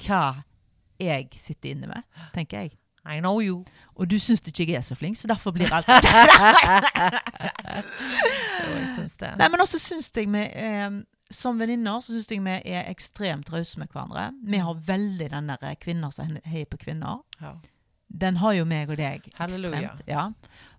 hva 0.06 0.22
jeg 1.00 1.28
sitter 1.40 1.72
inne 1.74 1.90
med, 1.90 2.04
tenker 2.34 2.66
jeg. 2.66 2.76
I 3.06 3.20
know 3.20 3.40
you. 3.42 3.64
Og 3.96 4.10
du 4.10 4.18
syns 4.20 4.42
ikke 4.44 4.66
jeg 4.66 4.80
er 4.80 4.84
så 4.84 4.96
flink, 4.98 5.16
så 5.16 5.28
derfor 5.30 5.54
blir 5.56 5.72
alt 5.72 5.88
jeg 8.76 8.90
syns 8.94 9.16
det. 9.20 9.32
Nei, 9.40 9.48
men 9.52 9.62
også 9.62 9.78
syns 9.80 10.10
jeg 10.16 10.28
vi 10.32 10.42
eh, 10.58 10.90
Som 11.32 11.58
venninner 11.60 12.02
så 12.04 12.12
syns 12.14 12.28
jeg 12.30 12.42
vi 12.44 12.56
er 12.74 12.90
ekstremt 12.90 13.50
rause 13.52 13.80
med 13.80 13.88
hverandre. 13.92 14.28
Vi 14.46 14.60
har 14.62 14.82
veldig 14.88 15.30
den 15.32 15.52
der 15.52 15.74
kvinner 15.82 16.12
som 16.14 16.36
heier 16.44 16.68
på 16.70 16.78
kvinner. 16.82 17.22
Ja. 17.40 17.54
Den 18.06 18.36
har 18.42 18.52
jo 18.58 18.66
meg 18.68 18.90
og 18.92 19.00
deg 19.00 19.26
Halleluja. 19.38 19.80
ekstremt. 19.80 20.04
Ja. 20.10 20.28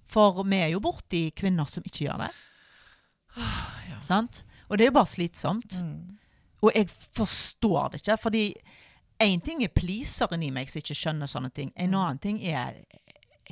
For 0.08 0.44
vi 0.48 0.62
er 0.64 0.72
jo 0.72 0.80
borti 0.84 1.26
kvinner 1.36 1.68
som 1.68 1.84
ikke 1.86 2.06
gjør 2.06 2.28
det. 2.28 2.32
ja. 3.92 4.00
Sant? 4.04 4.46
Og 4.70 4.78
det 4.78 4.88
er 4.88 4.92
jo 4.92 5.00
bare 5.00 5.12
slitsomt. 5.12 5.76
Mm. 5.84 6.18
Og 6.64 6.72
jeg 6.74 6.90
forstår 6.90 7.92
det 7.94 8.02
ikke. 8.02 8.18
Fordi 8.22 8.46
én 9.20 9.42
ting 9.44 9.64
er 9.64 9.68
pleaseren 9.74 10.44
i 10.44 10.50
meg 10.54 10.70
som 10.70 10.80
ikke 10.82 10.96
skjønner 10.98 11.28
sånne 11.32 11.50
ting. 11.54 11.72
En 11.76 11.90
Mm. 11.92 12.00
annen 12.00 12.20
ting 12.20 12.42
er 12.44 12.76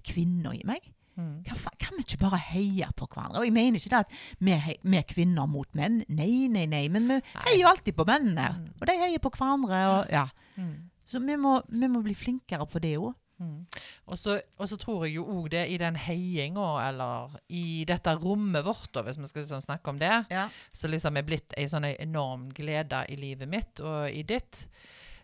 kvinner 0.04 0.54
i 0.54 0.62
meg. 0.68 0.92
Mm. 1.18 1.44
Hva 1.48 1.72
Kan 1.80 1.96
vi 1.98 2.04
ikke 2.04 2.20
bare 2.20 2.38
heie 2.52 2.88
på 2.98 3.08
hverandre? 3.08 3.40
Og 3.40 3.46
jeg 3.46 3.54
mener 3.54 3.80
ikke 3.80 3.90
det 3.90 4.02
at 4.04 4.12
vi, 4.40 4.56
vi 4.84 4.98
er 4.98 5.04
kvinner 5.08 5.48
mot 5.48 5.68
menn. 5.78 6.04
Nei, 6.10 6.48
nei, 6.52 6.66
nei. 6.66 6.88
Men 6.92 7.08
vi 7.08 7.20
heier 7.46 7.62
jo 7.62 7.68
alltid 7.70 7.96
på 7.96 8.06
mennene. 8.06 8.50
Mm. 8.58 8.66
Og 8.82 8.88
de 8.90 8.98
heier 9.00 9.20
på 9.24 9.32
hverandre. 9.32 9.84
Og, 9.94 10.10
ja. 10.12 10.26
Mm. 10.58 10.90
Så 11.06 11.20
vi 11.24 11.36
må, 11.38 11.62
vi 11.70 11.88
må 11.88 12.02
bli 12.04 12.14
flinkere 12.18 12.66
på 12.68 12.82
det 12.84 12.98
òg. 12.98 13.14
Mm. 13.40 13.66
Og 14.08 14.16
så 14.18 14.78
tror 14.80 15.06
jeg 15.06 15.16
jo 15.18 15.26
òg 15.28 15.50
det 15.52 15.66
i 15.70 15.78
den 15.78 15.96
heiinga, 16.00 16.68
eller 16.88 17.34
i 17.50 17.84
dette 17.88 18.14
rommet 18.16 18.64
vårt, 18.64 18.92
da, 18.96 19.02
hvis 19.04 19.18
vi 19.20 19.28
skal 19.28 19.42
liksom 19.44 19.62
snakke 19.66 19.90
om 19.92 20.00
det, 20.00 20.26
Ja. 20.32 20.48
så 20.74 20.88
liksom 20.88 21.18
er 21.18 21.24
blitt 21.28 21.54
ei 21.58 21.66
sånn 21.68 21.84
enorm 22.00 22.50
glede 22.56 23.06
i 23.12 23.16
livet 23.20 23.48
mitt 23.50 23.80
og 23.84 24.10
i 24.10 24.24
ditt, 24.24 24.68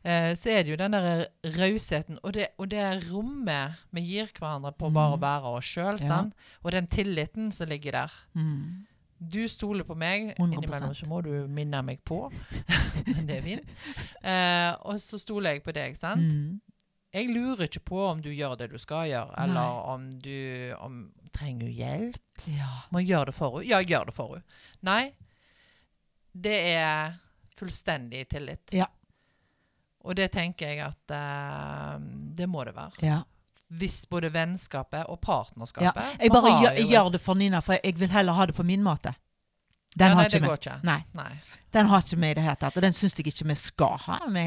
eh, 0.04 0.32
så 0.36 0.50
er 0.50 0.64
det 0.64 0.72
jo 0.74 0.78
den 0.80 0.92
der 0.96 1.26
rausheten 1.58 2.20
og 2.24 2.34
det, 2.34 2.48
og 2.58 2.70
det 2.72 2.86
rommet 3.12 3.82
vi 3.92 4.02
gir 4.02 4.32
hverandre 4.38 4.72
på 4.78 4.90
bare 4.94 5.18
å 5.18 5.22
være 5.22 5.52
oss 5.58 5.66
sjøl, 5.66 6.00
Ja. 6.02 6.24
og 6.64 6.72
den 6.72 6.88
tilliten 6.88 7.52
som 7.52 7.70
ligger 7.70 7.92
der. 7.92 8.12
Mm. 8.36 8.88
Du 9.22 9.48
stoler 9.48 9.84
på 9.86 9.94
meg. 9.96 10.32
100%. 10.40 10.54
Innimellom 10.58 10.96
så 10.98 11.06
må 11.08 11.22
du 11.22 11.30
minne 11.48 11.84
meg 11.86 12.00
på. 12.04 12.24
Men 13.06 13.28
det 13.30 13.36
er 13.38 13.42
fint. 13.46 13.70
Eh, 14.24 14.72
og 14.82 14.98
så 15.00 15.20
stoler 15.22 15.52
jeg 15.54 15.64
på 15.64 15.72
deg, 15.78 15.94
sant? 16.00 16.34
Mm. 16.34 16.60
Jeg 17.14 17.28
lurer 17.30 17.68
ikke 17.68 17.84
på 17.86 18.00
om 18.08 18.22
du 18.24 18.30
gjør 18.32 18.56
det 18.58 18.70
du 18.72 18.78
skal 18.80 19.10
gjøre, 19.12 19.34
Nei. 19.36 19.44
eller 19.44 19.82
om 19.94 20.06
du 20.24 20.74
om, 20.80 21.12
trenger 21.36 21.68
hjelp. 21.68 22.46
Ja. 22.48 22.70
Må 22.90 23.02
jeg 23.04 23.12
gjøre 23.12 23.26
det 23.30 23.36
for 23.36 23.58
henne? 23.60 23.68
Ja, 23.70 23.82
gjør 23.84 24.06
det 24.10 24.16
for 24.16 24.34
henne. 24.38 24.60
Nei. 24.82 25.12
Det 26.32 26.56
er 26.72 27.18
fullstendig 27.60 28.24
tillit. 28.32 28.74
Ja. 28.74 28.88
Og 30.04 30.16
det 30.18 30.32
tenker 30.34 30.68
jeg 30.72 30.80
at 30.86 31.12
eh, 31.14 32.00
det 32.38 32.48
må 32.50 32.64
det 32.66 32.76
være. 32.76 32.92
ja. 33.02 33.22
Hvis 33.72 34.02
både 34.12 34.28
vennskapet 34.34 35.06
og 35.08 35.16
ja. 35.16 35.26
partnerskapet 35.26 36.18
Jeg 36.20 36.30
bare 36.34 36.50
gjør, 36.62 36.72
jeg 36.76 36.88
gjør 36.92 37.10
det 37.14 37.22
for 37.24 37.36
Nina, 37.40 37.62
for 37.64 37.78
jeg 37.80 37.94
vil 38.02 38.10
heller 38.12 38.34
ha 38.36 38.46
det 38.50 38.56
på 38.58 38.64
min 38.68 38.84
måte. 38.84 39.14
Den 39.96 40.10
ja, 40.12 40.16
har 40.18 40.22
nei, 40.22 40.26
ikke 40.28 40.40
det 40.42 40.48
går 40.50 40.58
ikke. 40.60 40.74
Nei, 40.84 40.98
Nei. 41.16 41.30
den 41.72 41.86
har 41.88 42.04
ikke 42.04 42.18
vi 42.20 42.32
i 42.32 42.34
det 42.36 42.44
hele 42.44 42.56
tatt. 42.60 42.76
Og 42.76 42.84
den 42.84 42.92
syns 42.98 43.16
jeg 43.16 43.28
ikke 43.32 43.48
vi 43.48 43.56
skal 43.56 43.96
ha. 44.10 44.18
Vi, 44.28 44.44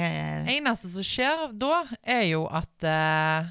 eneste 0.58 0.90
som 0.92 1.02
skjer 1.08 1.46
da, 1.56 1.78
er 2.04 2.22
jo 2.34 2.42
at 2.52 2.84
eh, 2.84 3.48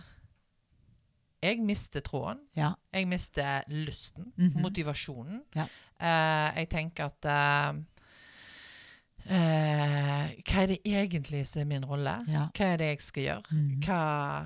jeg 1.49 1.59
mister 1.65 2.01
tråden. 2.05 2.39
ja. 2.55 2.71
Jeg 2.93 3.07
mister 3.09 3.63
lysten, 3.73 4.29
Mhm. 4.37 4.61
motivasjonen. 4.61 5.41
Ja. 5.55 5.65
Eh, 5.99 6.59
jeg 6.59 6.69
tenker 6.69 7.05
at 7.09 7.25
eh, 9.29 10.33
Hva 10.43 10.63
er 10.63 10.67
det 10.73 10.79
egentlig 10.85 11.43
som 11.47 11.61
er 11.61 11.65
min 11.65 11.85
rolle? 11.85 12.15
ja. 12.27 12.47
Hva 12.55 12.65
er 12.73 12.77
det 12.81 12.87
jeg 12.93 13.01
skal 13.01 13.23
gjøre? 13.23 13.43
Mm. 13.51 13.69
Hva, 13.85 13.99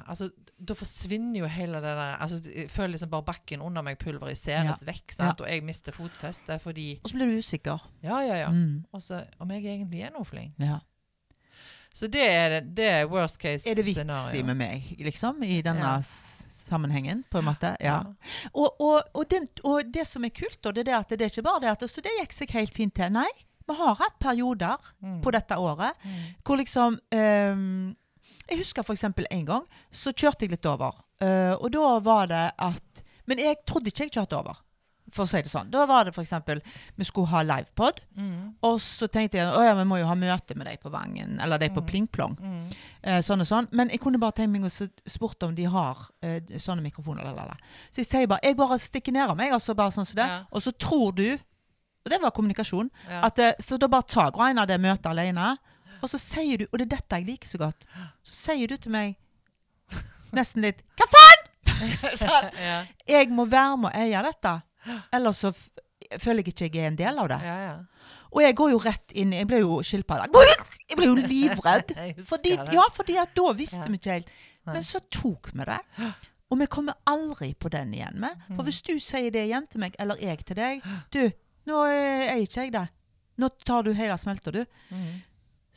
altså, 0.08 0.30
da 0.58 0.74
forsvinner 0.74 1.40
jo 1.40 1.46
hele 1.54 1.74
det 1.82 1.94
der 2.00 2.16
altså, 2.18 2.40
Jeg 2.50 2.70
føler 2.74 2.96
liksom 2.96 3.10
bare 3.10 3.24
bakken 3.28 3.62
under 3.62 3.82
meg 3.86 3.98
pulveriseres 4.02 4.84
vekk. 4.88 5.12
Sant? 5.14 5.42
Og 5.42 5.50
jeg 5.52 5.64
mister 5.64 5.92
fotfestet 5.94 6.62
fordi 6.64 7.00
Og 7.04 7.10
så 7.12 7.16
blir 7.20 7.32
du 7.32 7.38
usikker. 7.38 7.84
Ja, 8.04 8.22
ja, 8.26 8.38
ja. 8.46 8.50
Mm. 8.50 8.86
Og 8.92 9.02
så 9.02 9.24
om 9.40 9.52
jeg 9.52 9.66
egentlig 9.66 10.02
er 10.08 10.14
noe 10.16 10.26
flink. 10.26 10.54
Ja. 10.60 10.80
Så 11.94 12.08
det 12.14 12.22
er, 12.30 12.60
det- 12.62 12.86
er 12.86 13.06
worst 13.10 13.40
case 13.42 13.60
scenario. 13.64 13.72
Er 13.72 13.84
det 13.84 13.86
vits 13.86 14.34
i 14.40 14.44
med 14.44 14.56
meg, 14.58 14.84
liksom? 15.00 15.44
I 15.44 15.62
denne 15.62 15.80
Ja. 15.82 16.02
sammenhengen, 16.02 17.24
på 17.32 17.38
en 17.40 17.46
måte? 17.46 17.76
Ja. 17.82 18.02
Og, 18.54 18.82
og, 18.82 19.02
og, 19.14 19.26
den, 19.30 19.48
og 19.64 19.82
det 19.94 20.06
som 20.08 20.24
er 20.26 20.30
kult, 20.30 20.60
da, 20.64 20.72
det 20.72 20.88
er 20.88 21.00
at 21.00 21.10
det 21.10 21.22
er 21.22 21.32
ikke 21.32 21.42
bare 21.44 21.62
det 21.64 21.70
at 21.72 21.90
Så 21.90 22.02
det 22.02 22.12
gikk 22.20 22.34
seg 22.34 22.52
helt 22.52 22.74
fint 22.74 22.94
til. 22.96 23.10
Nei, 23.12 23.30
vi 23.68 23.74
har 23.76 23.96
hatt 23.96 24.20
perioder 24.20 24.78
Mm. 25.04 25.22
på 25.22 25.32
dette 25.32 25.56
året 25.58 25.94
Mm. 26.04 26.22
hvor 26.44 26.58
liksom 26.58 27.00
um, 27.14 27.96
Jeg 28.50 28.58
husker 28.60 28.84
eksempel 28.94 29.26
en 29.32 29.46
gang 29.46 29.66
så 29.92 30.12
kjørte 30.12 30.42
jeg 30.46 30.52
litt 30.52 30.66
over. 30.66 30.94
Uh, 31.22 31.56
og 31.62 31.72
da 31.72 32.00
var 32.00 32.28
det 32.28 32.52
at 32.60 33.04
Men 33.28 33.38
jeg 33.40 33.58
trodde 33.68 33.88
ikke 33.92 34.04
jeg 34.08 34.12
kjørte 34.12 34.38
over, 34.40 34.56
for 35.12 35.24
å 35.24 35.28
si 35.28 35.42
det 35.42 35.50
sånn. 35.52 35.70
Da 35.72 35.86
var 35.86 36.06
det 36.06 36.14
eksempel 36.24 36.62
Vi 36.98 37.04
skulle 37.04 37.28
ha 37.28 37.42
livepod, 37.44 38.00
Mm. 38.18 38.54
og 38.64 38.80
så 38.80 39.08
tenkte 39.08 39.38
jeg 39.38 39.48
å 39.48 39.64
ja, 39.64 39.74
vi 39.76 39.84
må 39.84 40.00
jo 40.00 40.06
ha 40.08 40.16
møte 40.16 40.56
med 40.56 40.68
deg 40.68 40.80
på 40.82 40.90
Vangen, 40.92 41.40
eller 41.42 41.58
deg 41.58 41.74
på 41.74 41.82
Mm. 41.82 41.88
Plingplong. 41.88 42.38
Mm. 42.40 42.72
Eh, 43.04 43.20
sånn 43.22 43.42
og 43.42 43.48
sånn. 43.48 43.68
Men 43.72 43.90
jeg 43.90 44.00
kunne 44.00 44.18
bare 44.20 44.32
tenkt 44.34 44.52
meg 44.52 44.62
å 44.64 44.90
spurt 45.08 45.44
om 45.44 45.56
de 45.56 45.64
har 45.66 45.98
eh, 46.22 46.40
sånne 46.58 46.82
mikrofoner. 46.84 47.24
Lalala. 47.24 47.58
Så 47.92 47.98
jeg 48.04 48.06
sier 48.08 48.28
bare 48.28 48.40
Jeg 48.44 48.56
bare 48.58 48.78
stikker 48.80 49.12
ned 49.14 49.30
av 49.30 49.38
meg, 49.38 49.52
altså 49.52 49.76
bare 49.76 49.92
sånn 49.92 50.06
som 50.06 50.16
det. 50.16 50.26
Ja. 50.28 50.44
Og 50.52 50.62
så 50.62 50.72
tror 50.72 51.14
du 51.16 51.38
Og 52.08 52.14
det 52.14 52.22
var 52.24 52.32
kommunikasjon. 52.36 52.90
Ja. 53.10 53.22
At, 53.28 53.40
eh, 53.44 53.56
så 53.60 53.78
da 53.82 53.90
bare 53.92 54.08
tar 54.08 54.32
Graina 54.36 54.64
det 54.70 54.80
møtet 54.82 55.10
alene. 55.12 55.56
Og 55.98 56.12
så 56.12 56.20
sier 56.22 56.62
du 56.62 56.68
Og 56.70 56.78
det 56.80 56.86
er 56.86 56.92
dette 56.96 57.18
jeg 57.20 57.26
liker 57.28 57.50
så 57.50 57.60
godt. 57.60 57.84
Så 58.24 58.36
sier 58.48 58.70
du 58.70 58.78
til 58.78 58.94
meg 58.94 59.18
nesten 60.36 60.64
litt 60.66 60.84
Hva 61.00 61.08
faen?! 61.12 61.44
sånn. 62.18 62.48
ja. 62.68 62.78
Jeg 63.18 63.30
må 63.34 63.46
være 63.50 63.78
med 63.82 63.92
å 63.92 64.02
eie 64.06 64.24
dette. 64.26 64.54
Ellers 65.14 65.42
så 65.44 65.52
føler 66.22 66.40
jeg 66.46 66.54
ikke 66.54 66.68
jeg 66.70 66.84
er 66.86 66.92
en 66.94 66.98
del 67.00 67.18
av 67.20 67.28
det. 67.34 67.38
ja, 67.44 67.56
ja. 67.66 67.78
Og 68.32 68.42
jeg 68.44 68.56
går 68.60 68.70
jo 68.74 68.80
rett 68.84 69.14
inn 69.18 69.32
Jeg 69.34 69.48
ble 69.50 69.60
jo 69.64 69.78
skilpadde. 69.84 70.28
Jeg 70.88 70.98
ble 71.00 71.08
jo 71.10 71.16
livredd. 71.20 71.94
Fordi, 72.30 72.56
ja, 72.76 72.84
fordi 72.94 73.16
at 73.20 73.32
da 73.36 73.52
visste 73.58 73.88
vi 73.88 74.00
ikke 74.00 74.18
helt. 74.20 74.32
Men 74.68 74.84
så 74.84 75.00
tok 75.12 75.50
vi 75.56 75.68
det. 75.68 75.80
Og 76.52 76.60
vi 76.62 76.68
kommer 76.72 76.96
aldri 77.08 77.54
på 77.60 77.72
den 77.72 77.94
igjen. 77.96 78.20
med. 78.20 78.36
Mm. 78.48 78.56
For 78.56 78.68
hvis 78.68 78.82
du 78.84 78.94
sier 79.04 79.32
det 79.32 79.48
igjen 79.48 79.68
til 79.72 79.84
meg, 79.84 79.96
eller 80.00 80.20
jeg 80.22 80.44
til 80.48 80.60
deg 80.60 80.84
Du, 81.12 81.24
nå 81.68 81.82
er 81.92 82.42
ikke 82.44 82.64
jeg 82.66 82.74
det. 82.76 82.86
Nå 83.38 83.50
tar 83.68 83.84
du 83.86 83.92
hele 83.94 84.16
smelta, 84.18 84.52
du. 84.56 84.64
Mm. 84.90 85.18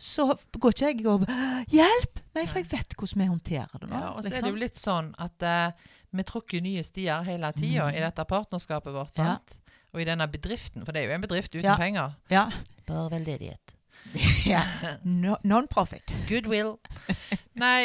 Så 0.00 0.24
går 0.56 0.72
ikke 0.72 0.86
jeg 0.94 1.06
og 1.12 1.26
Hjelp! 1.68 2.20
Nei, 2.32 2.46
for 2.48 2.62
jeg 2.62 2.70
vet 2.70 2.94
hvordan 2.96 3.20
vi 3.20 3.26
håndterer 3.28 3.82
det 3.82 3.88
nå. 3.90 3.98
Ja, 4.00 4.12
og 4.14 4.22
så 4.22 4.30
er 4.30 4.32
liksom. 4.32 4.46
det 4.46 4.52
jo 4.54 4.60
litt 4.62 4.78
sånn 4.80 5.10
at 5.20 5.44
uh, 5.44 5.90
vi 6.16 6.24
tråkker 6.30 6.62
nye 6.64 6.84
stier 6.86 7.26
hele 7.26 7.50
tida 7.52 7.90
Mm. 7.90 7.98
i 7.98 8.04
dette 8.06 8.24
partnerskapet 8.30 8.94
vårt. 8.94 9.18
Ja. 9.20 9.34
sant? 9.34 9.58
Og 9.92 10.00
i 10.00 10.06
denne 10.08 10.24
bedriften, 10.30 10.86
for 10.86 10.94
det 10.96 11.02
er 11.02 11.10
jo 11.10 11.16
en 11.18 11.26
bedrift 11.26 11.52
uten 11.52 11.66
Ja. 11.68 11.76
penger. 11.76 12.14
Ja. 12.32 12.46
Bare 12.88 13.10
veldedighet. 13.12 13.74
ja. 14.46 14.62
No, 15.04 15.36
Non-profit. 15.44 16.12
Goodwill. 16.28 16.76
Nei, 17.60 17.84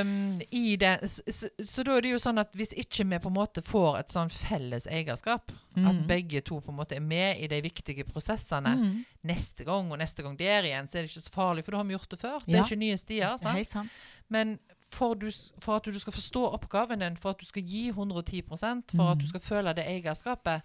um, 0.00 0.38
i 0.50 0.76
det 0.80 0.94
så, 1.10 1.22
så, 1.28 1.48
så 1.64 1.84
da 1.86 1.96
er 1.98 2.06
det 2.06 2.12
jo 2.14 2.20
sånn 2.22 2.40
at 2.40 2.52
hvis 2.56 2.72
ikke 2.78 3.04
vi 3.10 3.18
på 3.22 3.30
en 3.30 3.36
måte 3.36 3.62
får 3.64 3.98
et 4.00 4.14
sånn 4.14 4.30
felles 4.32 4.86
eierskap, 4.90 5.52
at 5.76 5.92
Mm. 5.92 6.06
begge 6.08 6.40
to 6.40 6.56
på 6.64 6.72
en 6.72 6.78
måte 6.78 6.96
er 6.96 7.02
med 7.04 7.36
i 7.44 7.48
de 7.52 7.58
viktige 7.60 8.04
prosessene 8.08 8.70
Mm. 8.78 9.04
neste 9.28 9.64
gang 9.68 9.90
og 9.92 9.98
neste 10.00 10.22
gang 10.24 10.36
der 10.38 10.62
igjen, 10.64 10.86
så 10.88 10.98
er 10.98 11.02
det 11.04 11.10
ikke 11.10 11.26
så 11.28 11.34
farlig, 11.34 11.64
for 11.64 11.72
da 11.72 11.76
har 11.82 11.84
vi 11.84 11.94
gjort 11.98 12.08
det 12.14 12.18
før. 12.22 12.38
Det 12.46 12.54
er 12.56 12.64
ikke 12.64 12.78
nye 12.80 12.96
stier. 12.96 13.26
Er 13.34 13.36
sant? 13.42 13.56
Helt 13.58 13.68
sant. 13.68 13.90
Men 14.30 14.58
for, 14.90 15.14
du, 15.14 15.28
for 15.60 15.76
at 15.76 15.84
du 15.84 15.98
skal 15.98 16.12
forstå 16.16 16.46
oppgaven 16.54 16.98
din, 17.04 17.16
for 17.20 17.30
at 17.34 17.38
du 17.38 17.44
skal 17.44 17.62
gi 17.62 17.88
110 17.90 18.42
for 18.48 18.56
at 18.64 18.94
Mm. 18.94 19.18
du 19.20 19.26
skal 19.28 19.40
føle 19.40 19.74
det 19.74 19.84
eierskapet, 19.86 20.62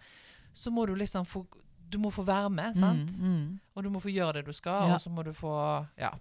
så 0.53 0.71
må 0.71 0.85
du 0.87 0.95
liksom 0.95 1.25
få 1.25 1.45
Du 1.91 1.97
må 1.99 2.09
få 2.13 2.23
være 2.25 2.49
med, 2.49 2.77
sant? 2.79 3.11
Mm. 3.19 3.33
Mm. 3.35 3.59
Og 3.75 3.83
du 3.83 3.89
må 3.93 3.99
få 4.01 4.11
gjøre 4.13 4.39
det 4.39 4.45
du 4.47 4.53
skal, 4.55 4.87
Ja. 4.89 4.95
og 4.95 5.01
så 5.03 5.09
må 5.11 5.23
du 5.27 5.31
få 5.35 5.53
Ja. 5.99 6.11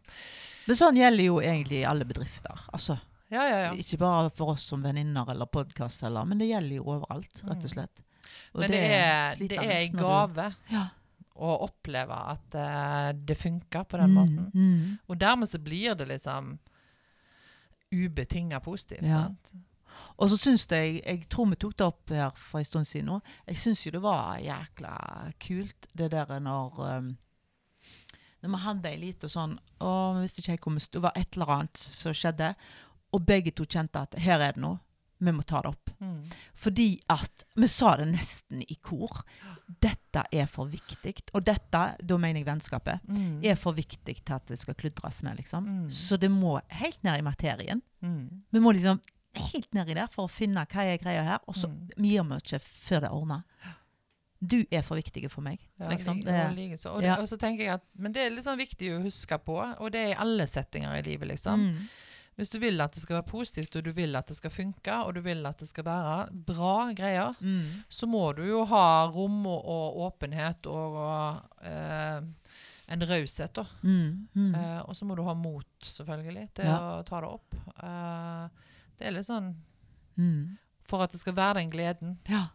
Men 0.66 0.76
sånn 0.76 0.96
gjelder 0.98 1.24
jo 1.24 1.38
egentlig 1.40 1.84
alle 1.86 2.04
bedrifter. 2.04 2.58
Altså, 2.72 2.98
Ja, 3.30 3.44
ja, 3.46 3.58
ja. 3.66 3.70
Ikke 3.78 3.96
bare 3.98 4.30
for 4.34 4.50
oss 4.56 4.64
som 4.66 4.82
venninner 4.82 5.28
eller 5.30 5.46
podkast, 5.46 6.02
men 6.26 6.38
det 6.38 6.48
gjelder 6.50 6.76
jo 6.80 6.82
overalt, 6.84 7.42
rett 7.46 7.64
og 7.64 7.70
slett. 7.70 8.02
Og 8.54 8.58
Mm. 8.58 8.60
Men 8.60 8.70
det 8.70 8.80
er, 8.90 9.34
det 9.48 9.58
er 9.58 9.70
en 9.86 9.92
du- 9.92 9.98
gave 9.98 10.54
Ja. 10.70 10.88
å 11.36 11.60
oppleve 11.68 12.10
at 12.10 12.54
uh, 12.54 13.12
det 13.12 13.36
funker 13.38 13.84
på 13.86 13.96
den 13.98 14.10
Mm, 14.10 14.14
måten. 14.14 14.52
mm. 14.52 14.98
Og 15.08 15.16
dermed 15.18 15.48
så 15.48 15.58
blir 15.62 15.94
det 15.96 16.08
liksom 16.08 16.58
ubetinga 17.92 18.60
positivt. 18.60 19.04
Sant? 19.06 19.52
Og 20.20 20.28
så 20.30 20.36
syns 20.36 20.66
jeg 20.68 21.00
Jeg 21.04 21.28
tror 21.32 21.48
vi 21.50 21.56
tok 21.56 21.76
det 21.78 21.86
opp 21.86 22.12
her 22.14 22.30
for 22.36 22.60
en 22.60 22.68
stund 22.68 22.86
siden 22.88 23.06
nå. 23.08 23.20
Jeg 23.48 23.56
syns 23.56 23.86
jo 23.86 23.92
det 23.94 24.02
var 24.04 24.36
jækla 24.44 24.94
kult, 25.40 25.88
det 25.96 26.10
der 26.12 26.38
når 26.40 26.78
um, 26.98 27.16
Når 28.42 28.50
vi 28.54 28.60
hadde 28.66 28.90
ei 28.92 29.00
lita 29.00 29.28
sånn 29.28 29.58
Å, 29.80 29.90
vi 30.16 30.26
visste 30.26 30.44
ikke 30.44 30.74
vi 30.74 30.80
sto. 30.84 30.98
Det 30.98 31.02
var 31.08 31.16
et 31.16 31.36
eller 31.36 31.54
annet 31.56 31.76
som 31.80 32.12
skjedde. 32.16 32.54
Og 33.12 33.24
begge 33.26 33.50
to 33.56 33.64
kjente 33.66 34.00
at 34.00 34.14
her 34.20 34.40
er 34.40 34.52
det 34.56 34.62
noe. 34.62 34.78
Vi 35.20 35.32
må 35.36 35.42
ta 35.44 35.60
det 35.60 35.68
opp. 35.68 35.90
Mm. 36.00 36.20
Fordi 36.56 36.86
at 37.12 37.44
Vi 37.60 37.68
sa 37.68 37.96
det 38.00 38.06
nesten 38.08 38.62
i 38.62 38.76
kor. 38.80 39.20
Dette 39.68 40.22
er 40.32 40.46
for 40.48 40.64
viktig. 40.70 41.12
Og 41.36 41.44
dette, 41.44 41.82
da 42.00 42.16
mener 42.16 42.40
jeg 42.40 42.46
vennskapet, 42.48 43.00
Mm. 43.08 43.40
er 43.44 43.54
for 43.54 43.72
viktig 43.76 44.16
til 44.24 44.34
at 44.34 44.46
det 44.46 44.58
skal 44.58 44.74
kludres 44.74 45.22
med, 45.22 45.36
liksom. 45.36 45.64
Mm. 45.66 45.90
Så 45.90 46.16
det 46.18 46.30
må 46.30 46.60
helt 46.70 47.02
ned 47.04 47.18
i 47.18 47.22
materien. 47.22 47.82
Mm. 48.02 48.42
Vi 48.50 48.58
må 48.60 48.72
liksom 48.72 49.00
helt 49.34 49.72
ned 49.74 49.88
i 49.88 49.94
der 49.94 50.08
for 50.10 50.26
å 50.26 50.30
finne 50.30 50.66
hva 50.66 50.84
er 50.84 50.98
greia 50.98 51.22
her, 51.24 51.38
og 51.48 51.54
så 51.54 51.68
Mm. 51.68 51.88
gir 51.98 52.22
vi 52.24 52.34
ikke 52.36 52.60
før 52.60 53.00
det 53.00 53.08
er 53.10 53.14
ordna. 53.14 53.42
Du 54.42 54.64
er 54.72 54.80
for 54.82 54.96
viktig 54.96 55.30
for 55.30 55.42
meg. 55.42 55.58
Ja, 55.78 55.88
liksom. 55.88 56.16
li- 56.16 56.24
Det, 56.24 56.46
og 56.46 56.56
likeså. 56.56 56.94
Og, 56.94 57.00
det- 57.02 57.06
Ja. 57.08 57.16
og 57.20 57.26
så 57.28 57.36
tenker 57.36 57.58
jeg 57.64 57.74
at 57.74 57.82
Men 57.96 58.12
det 58.12 58.22
er 58.26 58.30
litt 58.30 58.44
sånn 58.44 58.58
viktig 58.58 58.88
å 58.98 59.02
huske 59.02 59.38
på, 59.44 59.80
og 59.80 59.92
det 59.92 60.00
er 60.00 60.08
i 60.14 60.14
alle 60.18 60.46
settinger 60.46 60.96
i 60.98 61.02
livet, 61.02 61.28
liksom. 61.28 61.60
mm, 61.74 61.88
Hvis 62.38 62.48
du 62.50 62.58
vil 62.58 62.80
at 62.80 62.92
det 62.92 63.02
skal 63.02 63.16
være 63.22 63.26
positivt, 63.30 63.76
og 63.76 63.84
du 63.84 63.92
vil 63.92 64.16
at 64.16 64.26
det 64.26 64.34
skal 64.36 64.50
funke, 64.50 64.88
og 65.04 65.14
du 65.14 65.20
vil 65.20 65.44
at 65.44 65.58
det 65.58 65.68
skal 65.68 65.84
være 65.84 66.30
bra 66.32 66.90
greier, 66.94 67.34
mm, 67.38 67.84
så 67.90 68.06
må 68.08 68.34
du 68.34 68.42
jo 68.46 68.64
ha 68.64 69.06
rom 69.08 69.46
og, 69.46 69.62
og 69.66 69.96
åpenhet 70.20 70.64
og, 70.66 70.94
og 70.96 71.42
eh, 71.62 72.20
en 72.88 73.00
raushet, 73.00 73.52
da. 73.52 73.64
mm, 73.82 74.28
mm. 74.34 74.54
Eh, 74.54 74.80
og 74.88 74.94
så 74.96 75.04
må 75.04 75.14
du 75.16 75.22
ha 75.24 75.34
mot, 75.34 75.66
selvfølgelig, 75.82 76.48
til 76.54 76.64
Ja. 76.64 76.78
å 77.02 77.04
ta 77.04 77.20
det 77.20 77.28
opp. 77.28 77.54
Eh, 77.82 78.48
det 79.00 79.08
er 79.08 79.14
litt 79.16 79.26
sånn 79.28 79.54
mm. 80.20 80.56
For 80.90 81.04
at 81.04 81.12
det 81.14 81.20
skal 81.22 81.36
være 81.36 81.60
den 81.62 81.70
gleden, 81.72 82.18
Ja. 82.28 82.48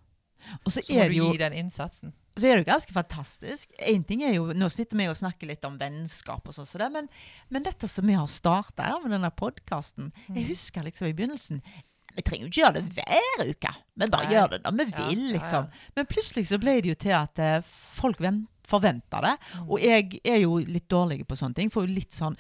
Så, 0.67 0.81
så 0.84 0.93
må 0.93 1.05
du 1.10 1.13
jo 1.17 1.31
gi 1.31 1.38
den 1.41 1.53
innsatsen. 1.58 2.12
så 2.38 2.45
er 2.45 2.60
det 2.60 2.65
jo 2.65 2.71
ganske 2.71 2.93
fantastisk. 2.93 3.71
En 3.79 4.03
ting 4.05 4.21
er 4.27 4.36
jo, 4.36 4.51
Nå 4.53 4.67
sitter 4.69 4.99
vi 4.99 5.08
og 5.10 5.15
snakker 5.17 5.47
litt 5.49 5.63
om 5.65 5.77
vennskap, 5.79 6.43
og 6.45 6.53
sånn, 6.53 6.67
så 6.69 6.89
men, 6.93 7.08
men 7.49 7.63
dette 7.65 7.88
som 7.89 8.05
vi 8.05 8.13
har 8.13 8.27
starta 8.29 8.84
her 8.91 8.99
med 9.01 9.15
denne 9.15 9.31
podkasten 9.34 10.12
Mm. 10.27 10.36
Jeg 10.38 10.45
husker 10.51 10.84
liksom 10.86 11.08
i 11.10 11.13
begynnelsen 11.17 11.62
Vi 12.15 12.21
trenger 12.21 12.45
jo 12.45 12.51
ikke 12.51 12.62
gjøre 12.62 12.75
det 12.77 12.84
hver 12.93 13.49
uke. 13.49 13.71
Vi 13.95 14.05
bare 14.12 14.27
Nei. 14.27 14.36
gjør 14.36 14.51
det 14.53 14.60
når 14.67 14.77
vi 14.77 14.86
Ja, 14.91 15.08
vil, 15.10 15.23
liksom. 15.34 15.65
ja. 15.65 15.88
Men 15.97 16.05
plutselig 16.12 16.45
så 16.51 16.60
ble 16.62 16.75
det 16.81 16.91
jo 16.93 16.95
til 17.08 17.15
at 17.17 17.39
uh, 17.41 17.62
folk 17.97 18.21
ven- 18.23 18.45
forventer 18.69 19.21
det. 19.25 19.34
Mm. 19.55 19.65
Og 19.69 19.81
jeg 19.81 20.21
er 20.23 20.39
jo 20.45 20.60
litt 20.62 20.88
dårlig 20.89 21.25
på 21.27 21.36
sånne 21.36 21.55
ting. 21.58 21.69
Får 21.73 21.88
jo 21.88 21.93
litt 21.95 22.13
sånn 22.13 22.38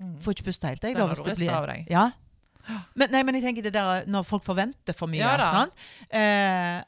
Mm. 0.00 0.16
Får 0.24 0.32
ikke 0.32 0.44
puste 0.46 0.64
helt, 0.66 0.82
jeg. 0.82 0.94
Den 0.96 1.02
har 1.06 1.14
du 1.14 1.22
det 1.22 1.36
blir- 1.36 1.50
av 1.52 1.66
deg. 1.68 1.86
Ja. 1.92 2.06
Men, 2.94 3.10
nei, 3.10 3.22
men 3.22 3.34
jeg 3.38 3.44
tenker 3.44 3.62
det 3.68 3.72
der 3.74 4.04
når 4.10 4.22
folk 4.28 4.44
forventer 4.44 4.92
for 4.96 5.06
mye. 5.10 5.20
Ja 5.22 5.36
da. 5.40 5.50
sant? 5.52 5.74
Eh, 6.10 6.82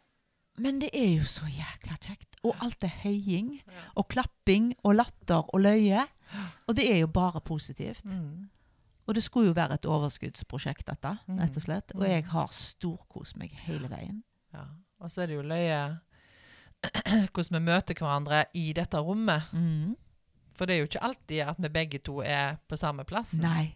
men 0.63 0.79
det 0.83 0.91
er 0.93 1.17
jo 1.19 1.25
så 1.25 1.47
jækla 1.49 1.97
kjekt. 2.01 2.37
Og 2.45 2.57
alt 2.61 2.85
er 2.85 2.93
heiing 3.05 3.55
og 3.97 4.09
klapping 4.13 4.73
og 4.85 4.97
latter 4.99 5.43
og 5.55 5.61
løye. 5.65 6.03
Og 6.69 6.77
det 6.77 6.89
er 6.91 6.99
jo 7.03 7.07
bare 7.07 7.41
positivt. 7.41 8.05
Mm. 8.05 8.49
Og 9.07 9.15
det 9.15 9.23
skulle 9.25 9.49
jo 9.51 9.55
være 9.57 9.75
et 9.81 9.87
overskuddsprosjekt, 9.87 10.87
dette, 10.87 11.19
Mm. 11.29 11.39
rett 11.41 11.57
og 11.57 11.63
slett. 11.63 11.93
Og 11.95 12.01
Mm. 12.03 12.09
jeg 12.11 12.25
har 12.27 12.49
storkost 12.53 13.37
meg 13.37 13.51
hele 13.67 13.89
veien. 13.89 14.23
Ja. 14.53 14.65
Og 15.01 15.11
så 15.11 15.23
er 15.23 15.27
det 15.27 15.37
jo 15.37 15.43
løye 15.43 15.99
hvordan 17.33 17.57
vi 17.59 17.65
møter 17.65 17.95
hverandre 17.95 18.45
i 18.55 18.73
dette 18.73 18.99
rommet. 18.99 19.43
Mm. 19.53 19.97
For 20.55 20.67
det 20.67 20.75
er 20.75 20.79
jo 20.83 20.89
ikke 20.91 21.03
alltid 21.07 21.41
at 21.49 21.57
vi 21.63 21.69
begge 21.69 21.99
to 22.05 22.21
er 22.23 22.57
på 22.69 22.77
samme 22.77 23.05
plass. 23.09 23.35
Nei. 23.35 23.75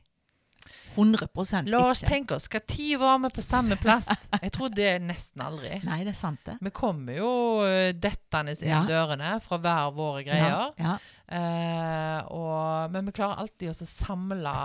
100 0.97 1.67
La 1.71 1.81
oss 1.91 2.03
ikke. 2.03 2.11
tenke 2.11 2.35
oss, 2.37 2.47
skal 2.49 2.61
ti 2.67 2.89
vi 2.97 3.31
på 3.37 3.43
samme 3.45 3.77
plass? 3.81 4.29
Jeg 4.43 4.53
tror 4.53 4.69
det 4.75 4.87
er 4.95 4.99
nesten 5.05 5.43
aldri. 5.45 5.81
Nei, 5.89 6.01
det 6.05 6.15
er 6.15 6.19
sant, 6.19 6.41
det. 6.47 6.57
Vi 6.65 6.71
kommer 6.71 7.17
jo 7.19 7.31
eh, 7.67 7.93
dettende 7.93 8.55
inn 8.57 8.69
Ja. 8.73 8.83
dørene 8.89 9.35
fra 9.45 9.59
hver 9.59 9.93
våre 9.97 10.25
greier. 10.25 10.49
Ja, 10.49 10.73
ja. 10.79 10.97
Eh, 11.29 12.21
og, 12.33 12.91
men 12.95 13.07
vi 13.07 13.13
klarer 13.13 13.41
alltid 13.43 13.71
å 13.71 13.75
samle 13.75 14.57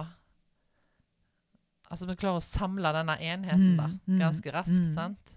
Altså 1.91 2.07
vi 2.07 2.15
klarer 2.15 2.39
å 2.39 2.43
samle 2.45 2.91
denne 2.95 3.17
enheten 3.19 3.73
da, 3.75 3.87
Mm, 3.89 3.97
mm, 4.07 4.19
ganske 4.21 4.51
raskt. 4.55 4.85
mm. 4.87 4.93
sant? 4.95 5.33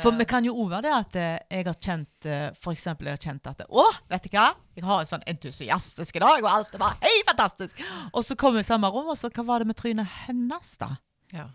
For 0.00 0.16
vi 0.16 0.24
kan 0.24 0.44
jo 0.46 0.54
òg 0.56 0.70
være 0.72 0.86
det 0.86 0.92
at 0.96 1.16
eh, 1.20 1.58
jeg 1.58 1.66
har 1.66 1.76
kjent 1.84 2.28
eh, 2.30 2.46
For 2.56 2.72
eksempel 2.72 3.10
jeg 3.10 3.18
har 3.18 3.24
kjent 3.26 3.48
at 3.50 3.64
Å, 3.68 3.82
vet 4.08 4.24
du 4.24 4.30
hva? 4.32 4.46
Jeg 4.78 4.86
har 4.88 5.02
en 5.02 5.10
sånn 5.10 5.26
entusiastisk 5.28 6.16
dag, 6.22 6.38
og 6.40 6.48
alt 6.48 6.72
er 6.72 6.80
bare 6.80 6.96
helt 7.02 7.26
fantastisk. 7.28 7.82
Og 8.08 8.24
så 8.24 8.36
kommer 8.40 8.62
vi 8.62 8.64
i 8.64 8.70
samme 8.70 8.88
rom, 8.88 9.10
og 9.12 9.18
så 9.20 9.28
hva 9.28 9.44
var 9.50 9.60
det 9.60 9.68
med 9.68 9.76
trynet 9.76 10.08
hennes, 10.22 10.76
da? 10.80 10.94
ja. 11.36 11.50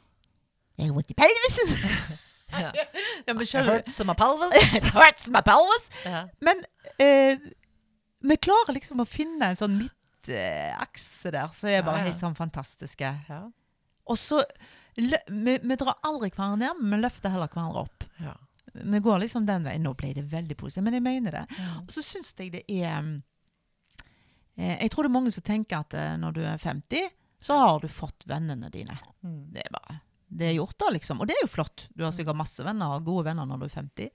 Jeg 0.78 0.92
har 0.92 0.98
vondt 1.00 1.14
i 1.14 1.18
pelvisen! 1.18 1.78
Ja. 2.48 2.70
ja, 2.72 3.34
men 3.36 3.44
skjønner 3.44 3.82
hurts 3.82 3.98
my 4.08 4.14
pelvis. 4.16 4.70
Hurts 4.96 5.26
my 5.28 5.42
pelvis! 5.44 5.90
Ja. 6.08 6.22
Men 6.40 6.62
eh, 7.04 7.42
vi 8.24 8.38
klarer 8.40 8.72
liksom 8.78 9.02
å 9.04 9.06
finne 9.10 9.50
en 9.52 9.60
sånn 9.60 9.76
midtakse 9.76 11.34
der, 11.36 11.52
så 11.52 11.68
er 11.68 11.84
bare 11.84 12.06
ja. 12.06 12.08
helt 12.08 12.22
sånn 12.22 12.38
fantastiske. 12.38 13.12
Ja. 13.28 13.42
Og 14.08 14.16
så 14.22 14.40
vi, 14.98 15.60
vi 15.64 15.78
drar 15.78 16.00
aldri 16.08 16.32
hverandre 16.32 16.66
ned, 16.66 16.82
men 16.82 16.98
vi 16.98 17.04
løfter 17.06 17.34
heller 17.34 17.52
hverandre 17.52 17.86
opp. 17.86 18.06
Ja. 18.24 18.34
Vi 18.78 19.00
går 19.00 19.20
liksom 19.20 19.46
den 19.46 19.66
veien. 19.66 19.86
Nå 19.86 19.94
ble 19.98 20.12
det 20.18 20.26
veldig 20.32 20.58
positivt, 20.58 20.86
men 20.86 20.98
jeg 20.98 21.06
mener 21.06 21.40
det. 21.40 21.46
Og 21.84 21.94
så 21.94 22.04
syns 22.06 22.34
jeg 22.38 22.52
det 22.54 22.64
er 22.70 22.98
mm, 23.02 23.14
eh, 24.58 24.76
Jeg 24.84 24.92
tror 24.94 25.06
det 25.06 25.12
er 25.12 25.18
mange 25.18 25.34
som 25.34 25.46
tenker 25.46 25.82
at 25.82 25.96
eh, 25.98 26.18
når 26.22 26.36
du 26.38 26.44
er 26.46 26.62
50, 26.62 27.14
så 27.40 27.58
har 27.62 27.80
du 27.82 27.88
fått 27.92 28.26
vennene 28.30 28.70
dine. 28.74 28.98
Mm. 29.22 29.40
Det 29.54 29.64
er 29.66 29.72
bare 29.74 30.00
Det 30.28 30.50
er 30.50 30.58
gjort, 30.58 30.78
da, 30.82 30.92
liksom. 30.94 31.22
Og 31.22 31.30
det 31.30 31.38
er 31.38 31.46
jo 31.46 31.54
flott. 31.54 31.88
Du 31.96 32.04
har 32.04 32.12
sikkert 32.12 32.38
masse 32.38 32.66
venner, 32.66 33.00
gode 33.06 33.30
venner 33.30 33.48
når 33.50 33.64
du 33.64 33.70
er 33.70 33.78
50. 33.78 34.12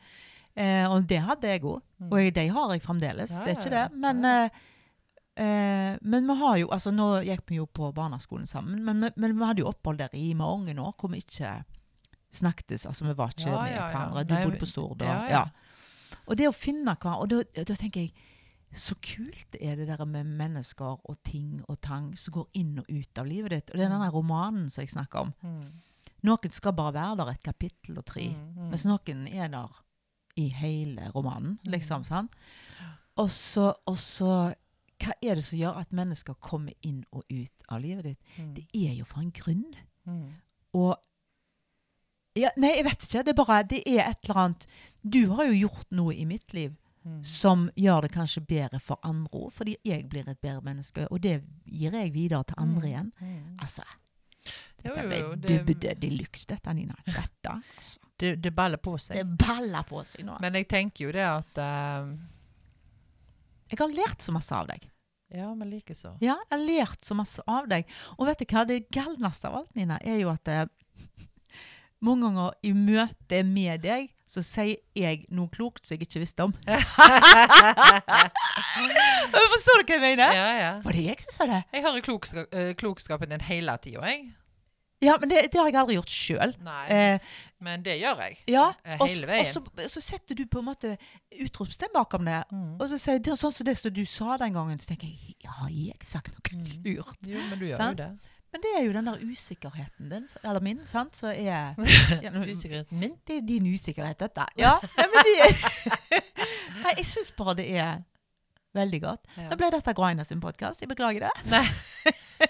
Eh, 0.54 0.84
og 0.90 1.06
det 1.08 1.22
hadde 1.24 1.54
jeg 1.54 1.64
òg. 1.64 1.80
Og 2.10 2.18
jeg, 2.20 2.34
de 2.36 2.48
har 2.52 2.74
jeg 2.74 2.84
fremdeles. 2.84 3.32
Ja, 3.32 3.46
det 3.46 3.54
er 3.54 3.60
ikke 3.60 3.74
det. 3.76 3.86
Men 4.02 4.26
eh, 4.28 4.62
Eh, 5.36 5.96
men 6.02 6.26
vi 6.28 6.34
har 6.36 6.56
jo, 6.60 6.66
altså 6.68 6.90
nå 6.92 7.06
gikk 7.24 7.46
vi 7.48 7.56
jo 7.56 7.66
på 7.66 7.92
barneskolen 7.96 8.46
sammen, 8.46 8.82
men, 8.84 9.00
vi- 9.00 9.12
men 9.16 9.38
vi 9.38 9.44
hadde 9.48 9.62
jo 9.62 9.68
opphold 9.70 9.98
der 9.98 10.12
i 10.14 10.34
mange 10.34 10.74
år 10.78 10.92
hvor 11.00 11.08
vi 11.10 11.22
ikke 11.22 11.64
snakkes. 12.32 12.86
Altså 12.86 13.04
vi 13.06 13.14
var 13.16 13.28
ikke 13.32 13.48
Ja, 13.50 13.62
med 13.62 13.72
ja, 13.74 13.86
hverandre. 13.92 14.24
Du 14.28 14.34
Nei, 14.34 14.44
bodde 14.44 14.58
på 14.60 14.66
Stord. 14.68 15.00
Ja, 15.02 15.46
og 16.26 16.36
det 16.36 16.46
å 16.48 16.52
finne 16.54 16.94
hverandre 16.96 17.20
Og 17.22 17.28
da, 17.30 17.62
da 17.64 17.74
tenker 17.74 18.00
jeg 18.00 18.12
så 18.72 18.94
kult 19.04 19.56
er 19.60 19.76
det 19.76 19.86
der 19.88 20.04
med 20.08 20.24
mennesker 20.26 20.96
og 21.04 21.16
ting 21.24 21.62
og 21.68 21.80
tang 21.84 22.14
som 22.16 22.32
går 22.32 22.46
inn 22.54 22.78
og 22.78 22.86
ut 22.88 23.18
av 23.18 23.26
livet 23.26 23.50
ditt. 23.50 23.70
Og 23.70 23.76
det 23.76 23.84
er 23.84 23.90
denne 23.92 24.08
romanen 24.10 24.70
som 24.72 24.80
jeg 24.80 24.88
snakker 24.94 25.20
om. 25.26 25.32
Mm. 25.42 25.66
Noen 26.24 26.50
skal 26.50 26.72
bare 26.72 26.94
være 26.94 27.16
der 27.18 27.32
et 27.34 27.42
kapittel 27.42 27.98
og 27.98 28.04
tre. 28.06 28.28
Mm, 28.30 28.54
mm. 28.56 28.70
Mens 28.70 28.84
noen 28.88 29.26
er 29.28 29.48
der 29.52 29.68
i 30.40 30.48
hele 30.48 31.10
romanen, 31.14 31.58
Mm. 31.66 31.70
liksom. 31.74 32.04
sant? 32.04 32.32
Og 33.18 33.28
så, 33.28 33.74
og 33.86 33.96
så 33.98 34.54
Hva 35.02 35.14
er 35.22 35.38
det 35.38 35.44
som 35.46 35.58
gjør 35.58 35.80
at 35.82 35.94
mennesker 35.96 36.36
kommer 36.40 36.74
inn 36.86 37.02
og 37.10 37.24
ut 37.30 37.66
av 37.68 37.80
livet 37.82 38.04
ditt? 38.12 38.36
Mm. 38.38 38.52
Det 38.54 38.66
er 38.76 38.92
jo 39.00 39.06
for 39.08 39.22
en 39.24 39.32
grunn. 39.34 39.64
Mm. 40.06 40.28
Og 40.78 40.92
ja, 42.38 42.48
Nei, 42.56 42.76
jeg 42.78 42.86
vet 42.86 43.02
ikke. 43.04 43.24
Det 43.26 43.34
er 43.34 43.40
bare 43.42 43.62
Det 43.68 43.82
er 43.86 44.06
et 44.06 44.22
eller 44.24 44.38
annet 44.40 44.62
Du 45.04 45.20
har 45.36 45.44
jo 45.50 45.58
gjort 45.66 45.90
noe 45.92 46.14
i 46.16 46.24
mitt 46.24 46.54
liv 46.56 46.78
Mm. 47.04 47.24
som 47.24 47.70
gjør 47.74 48.04
det 48.04 48.12
kanskje 48.14 48.40
bedre 48.46 48.78
for 48.78 49.00
andre 49.02 49.34
òg, 49.34 49.48
fordi 49.50 49.72
jeg 49.84 50.04
blir 50.10 50.28
et 50.30 50.38
bedre 50.38 50.62
menneske, 50.62 51.08
og 51.10 51.18
det 51.24 51.40
gir 51.66 51.90
jeg 51.98 52.12
videre 52.14 52.44
til 52.46 52.54
andre 52.62 52.86
igjen. 52.86 53.08
Mm. 53.18 53.56
Altså 53.58 53.82
Dette 54.82 55.02
ble 55.08 55.18
dybde 55.42 55.94
de 55.98 56.10
luxe, 56.14 56.46
dette, 56.46 56.74
Nina. 56.74 56.94
Dette, 57.06 57.56
altså. 57.78 57.98
Det, 58.18 58.36
det 58.42 58.54
baller 58.54 58.78
på 58.82 58.94
seg. 59.02 59.18
Det 59.18 59.38
baller 59.38 59.82
på 59.86 60.04
seg 60.06 60.24
nå. 60.26 60.36
Men 60.42 60.54
jeg 60.58 60.68
tenker 60.70 61.08
jo 61.08 61.12
det 61.14 61.26
at 61.26 61.58
uh, 61.58 62.14
Jeg 63.70 63.78
har 63.82 63.94
lært 63.98 64.22
så 64.22 64.34
masse 64.34 64.54
av 64.54 64.70
deg. 64.70 64.86
Ja, 65.32 65.48
men 65.56 65.70
likeså. 65.72 66.14
Ja, 66.20 66.36
jeg 66.50 66.58
har 66.58 66.64
lært 66.66 67.04
så 67.06 67.16
masse 67.16 67.42
av 67.48 67.68
deg. 67.70 67.88
Og 68.18 68.26
vet 68.28 68.42
du 68.42 68.46
hva, 68.52 68.64
det 68.68 68.82
galneste 68.92 69.48
av 69.48 69.62
alt, 69.62 69.72
Nina, 69.78 69.96
er 70.04 70.20
jo 70.20 70.28
at 70.32 70.48
eh, 70.52 70.66
mange 72.06 72.26
ganger 72.28 72.58
i 72.68 72.72
møte 72.76 73.42
med 73.48 73.80
deg, 73.86 74.10
så 74.32 74.40
sier 74.44 74.78
jeg 74.96 75.26
noe 75.34 75.50
klokt 75.52 75.84
som 75.84 75.96
jeg 75.96 76.06
ikke 76.06 76.22
visste 76.22 76.46
om. 76.46 76.52
Forstår 79.52 79.82
du 79.82 79.84
hva 79.84 79.96
jeg 79.98 80.04
mener? 80.04 80.32
Ja, 80.36 80.46
ja. 80.56 80.70
Var 80.84 80.96
det 80.96 81.04
jeg 81.04 81.18
som 81.26 81.34
sa 81.36 81.48
det? 81.50 81.60
Jeg 81.76 81.84
hører 81.84 82.04
klokska, 82.06 82.46
eh, 82.52 82.72
klokskapen 82.80 83.32
din 83.34 83.44
hele 83.44 83.74
tida, 83.84 84.00
jeg. 84.08 84.30
Ja, 85.02 85.16
men 85.20 85.28
det, 85.32 85.40
det 85.52 85.58
har 85.58 85.66
jeg 85.70 85.78
aldri 85.80 85.96
gjort 85.98 86.12
sjøl. 86.14 86.52
Eh, 86.88 87.18
men 87.62 87.82
det 87.82 87.96
gjør 88.00 88.20
jeg. 88.24 88.36
ja, 88.50 88.68
Eh, 88.84 88.98
hele 89.02 89.26
veien. 89.26 89.46
og 89.46 89.46
så, 89.50 89.88
så 89.96 90.00
setter 90.02 90.38
du 90.38 90.44
på 90.50 90.58
en 90.62 90.68
måte 90.70 90.92
utropstegn 91.42 91.92
bakom 91.94 92.24
det. 92.26 92.40
Mm. 92.52 92.76
Og 92.80 92.86
så 92.90 92.98
sier 93.02 93.18
jeg, 93.18 93.36
sånn 93.38 93.52
som 93.54 93.66
det 93.66 93.76
som 93.78 93.94
du 93.94 94.04
sa 94.06 94.36
den 94.42 94.54
gangen, 94.54 94.78
så 94.82 94.92
tenker 94.92 95.10
jeg 95.10 95.36
Har 95.58 95.70
jeg 95.70 95.98
sagt 96.06 96.30
noe 96.30 96.38
Mm. 96.52 96.68
Jo, 96.84 97.02
men 97.48 97.58
du 97.58 97.64
gjør 97.66 97.76
Sant? 97.80 97.98
jo 97.98 98.04
det. 98.04 98.30
Men 98.52 98.60
det 98.60 98.70
er 98.76 98.82
jo 98.84 98.92
den 98.92 99.06
der 99.08 99.20
usikkerheten 99.24 100.10
din, 100.12 100.26
eller 100.44 100.60
min, 100.60 100.80
sant, 100.86 101.16
så 101.16 101.30
er 101.32 101.72
ja, 102.26 102.32
Usikkerheten 102.52 102.98
min. 103.00 103.14
Det 103.26 103.38
er 103.38 103.46
din 103.48 103.66
usikkerhet, 103.72 104.18
dette. 104.20 104.44
Ja, 104.60 104.74
ja 104.98 105.06
men 105.08 105.24
det 105.24 105.36
Nei, 106.84 106.92
jeg 106.98 107.06
syns 107.08 107.32
bare 107.38 107.54
det 107.62 107.66
er 107.78 108.02
veldig 108.76 109.00
godt. 109.02 109.24
Ja. 109.38 109.48
Da 109.52 109.56
ble 109.60 109.70
dette 109.72 109.94
Graina 109.96 110.24
sin 110.28 110.40
podkast. 110.44 110.82
Jeg 110.84 110.90
beklager 110.92 111.26
det. 111.28 111.32
Nei, 111.52 111.64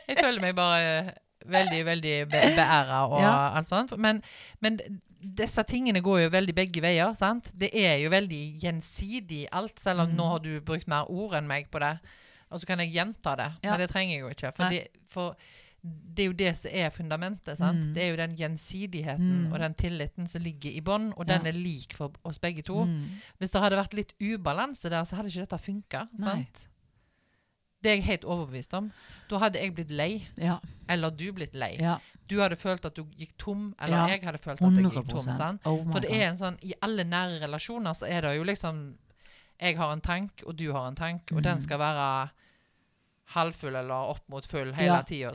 jeg 0.08 0.18
føler 0.18 0.40
meg 0.42 0.56
bare 0.58 1.14
veldig, 1.46 1.84
veldig 1.84 2.28
be 2.30 2.40
beæra 2.56 3.06
og 3.08 3.20
Ja. 3.20 3.52
alt 3.56 3.68
sånt. 3.68 3.96
Men, 3.98 4.22
men 4.60 4.78
disse 5.20 5.62
tingene 5.64 6.00
går 6.02 6.22
jo 6.24 6.30
veldig 6.30 6.54
begge 6.54 6.80
veier, 6.82 7.12
sant? 7.14 7.52
Det 7.54 7.70
er 7.74 7.98
jo 8.02 8.10
veldig 8.10 8.60
gjensidig 8.60 9.46
alt, 9.52 9.78
selv 9.80 10.00
om 10.00 10.10
Mm. 10.10 10.16
nå 10.16 10.28
har 10.28 10.38
du 10.40 10.60
brukt 10.60 10.88
mer 10.88 11.04
ord 11.10 11.34
enn 11.34 11.46
meg 11.46 11.70
på 11.70 11.78
det. 11.80 11.98
Og 12.50 12.60
så 12.60 12.66
kan 12.66 12.78
jeg 12.80 12.92
gjenta 12.92 13.36
det, 13.36 13.52
Ja. 13.62 13.70
men 13.70 13.80
det 13.80 13.90
trenger 13.90 14.12
jeg 14.14 14.20
jo 14.20 14.28
ikke. 14.28 14.54
For, 14.56 14.68
det, 14.70 14.88
for 15.08 15.36
det 15.84 16.22
er 16.22 16.26
jo 16.26 16.32
det 16.32 16.56
som 16.56 16.70
er 16.72 16.90
fundamentet. 16.90 17.56
sant? 17.58 17.78
Mm. 17.80 17.94
Det 17.94 18.02
er 18.02 18.10
jo 18.10 18.16
den 18.16 18.36
gjensidigheten 18.36 19.46
Mm. 19.48 19.52
og 19.52 19.58
den 19.60 19.74
tilliten 19.74 20.26
som 20.28 20.42
ligger 20.42 20.70
i 20.70 20.80
bånn, 20.80 21.12
og 21.16 21.26
Ja. 21.28 21.38
den 21.38 21.46
er 21.46 21.52
lik 21.58 21.92
for 21.94 22.10
oss 22.24 22.38
begge 22.38 22.62
to. 22.62 22.84
Mm. 22.84 23.04
Hvis 23.40 23.50
det 23.50 23.60
hadde 23.62 23.76
vært 23.76 23.94
litt 23.94 24.12
ubalanse 24.20 24.88
der, 24.90 25.02
så 25.04 25.16
hadde 25.16 25.28
ikke 25.28 25.46
dette 25.46 25.58
funka. 25.58 26.08
Det 27.82 27.90
er 27.90 27.94
jeg 27.96 28.04
helt 28.04 28.24
overbevist 28.24 28.74
om. 28.74 28.92
Da 29.30 29.38
hadde 29.38 29.58
jeg 29.58 29.74
blitt 29.74 29.90
lei. 29.90 30.26
Ja. 30.36 30.58
Eller 30.88 31.10
du 31.10 31.32
blitt 31.32 31.54
lei. 31.54 31.76
ja. 31.80 31.98
Du 32.28 32.38
hadde 32.40 32.56
følt 32.56 32.84
at 32.86 32.94
du 32.94 33.02
gikk 33.18 33.32
tom, 33.36 33.74
eller 33.80 33.96
Ja, 34.06 34.06
jeg 34.14 34.22
hadde 34.24 34.38
følt 34.38 34.62
at 34.62 34.72
jeg 34.72 34.84
gikk 34.90 35.08
tom. 35.10 35.26
sant? 35.36 35.60
Oh 35.66 35.82
For 35.92 36.00
det 36.00 36.10
er 36.12 36.28
en 36.30 36.36
sånn, 36.36 36.56
I 36.64 36.72
alle 36.80 37.04
nære 37.04 37.40
relasjoner 37.42 37.92
så 37.92 38.06
er 38.08 38.20
det 38.22 38.36
jo 38.36 38.44
liksom 38.44 38.94
Jeg 39.60 39.76
har 39.76 39.92
en 39.92 40.00
tank, 40.00 40.42
og 40.46 40.56
du 40.56 40.72
har 40.72 40.88
en 40.88 40.94
tank, 40.94 41.30
og 41.32 41.42
den 41.42 41.56
Mm. 41.58 41.60
skal 41.60 41.78
være 41.78 42.30
halvfull 43.34 43.76
eller 43.76 43.94
opp 44.14 44.28
mot 44.28 44.46
full 44.46 44.72
hele 44.72 44.86
Ja, 44.86 45.02
tida 45.02 45.32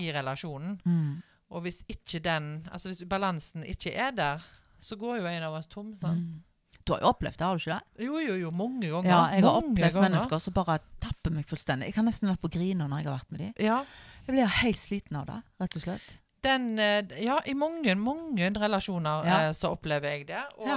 i 0.00 0.12
relasjonen. 0.12 0.80
mm. 0.84 1.22
Og 1.50 1.62
hvis 1.62 1.82
ikke 1.88 2.20
den 2.22 2.68
Altså 2.72 2.88
hvis 2.88 3.04
balansen 3.08 3.64
ikke 3.64 3.92
er 3.94 4.10
der, 4.10 4.38
så 4.80 4.96
går 4.96 5.16
jo 5.20 5.26
en 5.26 5.42
av 5.42 5.54
oss 5.54 5.66
tom. 5.66 5.96
sant? 5.96 6.20
Mm. 6.20 6.42
Du 6.84 6.92
har 6.92 7.00
jo 7.00 7.08
opplevd 7.14 7.38
det, 7.40 7.46
har 7.46 7.56
du 7.56 7.62
ikke 7.64 7.78
det? 7.78 8.04
Jo, 8.04 8.18
jo, 8.20 8.34
jo. 8.42 8.50
Mange 8.52 8.88
ganger. 8.92 9.08
Ja, 9.08 9.20
jeg 9.32 9.40
har 9.42 9.50
mange 9.54 9.70
opplevd 9.72 9.94
ganger. 9.94 10.08
mennesker 10.10 10.38
som 10.44 10.54
bare 10.58 10.78
tapper 11.00 11.32
meg 11.32 11.46
fullstendig. 11.48 11.86
Jeg 11.88 11.94
kan 11.96 12.04
nesten 12.04 12.28
være 12.28 12.42
på 12.42 12.50
griner 12.52 12.88
når 12.90 13.00
jeg 13.00 13.08
har 13.08 13.16
vært 13.18 13.30
med 13.32 13.40
dem. 13.40 13.54
Ja. 13.64 13.78
Jeg 14.26 14.34
blir 14.36 14.52
helt 14.60 14.76
sliten 14.80 15.16
av 15.16 15.26
det, 15.30 15.38
rett 15.64 15.76
og 15.80 15.84
slett. 15.86 16.10
Den, 16.44 16.66
eh, 16.78 17.00
ja, 17.24 17.38
i 17.48 17.54
mange, 17.56 17.94
mange 17.96 18.50
relasjoner 18.60 19.24
Ja. 19.24 19.38
eh, 19.48 19.52
så 19.56 19.70
opplever 19.72 20.10
jeg 20.12 20.26
det. 20.28 20.42
Og, 20.58 20.68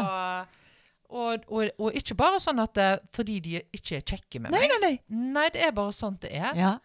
og, 1.09 1.43
og, 1.51 1.69
og 1.79 1.95
ikke 1.99 2.15
bare 2.19 2.39
sånn 2.43 2.59
at 2.63 2.73
det, 2.75 2.87
fordi 3.15 3.39
de 3.43 3.57
ikke 3.75 3.97
er 3.99 4.05
kjekke 4.07 4.41
med 4.43 4.51
Nei, 4.55 4.61
meg. 4.63 4.71
nei, 4.79 4.91
nei. 5.09 5.17
Nei, 5.35 5.49
det 5.55 5.61
er 5.67 5.75
bare 5.75 5.91
sånn 5.95 6.15
det 6.23 6.31
er. 6.35 6.55
Ja. 6.55 6.77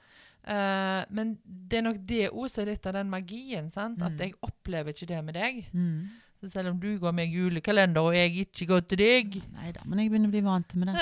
Uh, 0.42 1.04
men 1.14 1.36
det 1.46 1.78
er 1.78 1.84
nok 1.86 2.00
det 2.10 2.24
òg 2.32 2.48
som 2.50 2.64
er 2.64 2.72
litt 2.72 2.86
av 2.90 2.96
den 2.98 3.10
magien. 3.10 3.70
sant? 3.70 3.98
Mm. 4.02 4.06
At 4.08 4.18
jeg 4.26 4.34
opplever 4.42 4.90
ikke 4.94 5.06
det 5.14 5.20
med 5.24 5.34
deg. 5.38 5.62
Mm. 5.70 6.10
Selv 6.50 6.72
om 6.72 6.78
du 6.80 6.88
ga 6.98 7.12
meg 7.14 7.30
julekalender, 7.30 8.02
og 8.02 8.16
jeg 8.16 8.32
ikke 8.46 8.66
ga 8.66 8.80
til 8.82 8.98
deg 8.98 9.36
Nei 9.54 9.70
da, 9.76 9.84
men 9.86 10.00
jeg 10.02 10.10
begynner 10.10 10.30
å 10.30 10.34
bli 10.34 10.40
vant 10.42 10.74
med 10.74 10.90
det. 10.90 10.96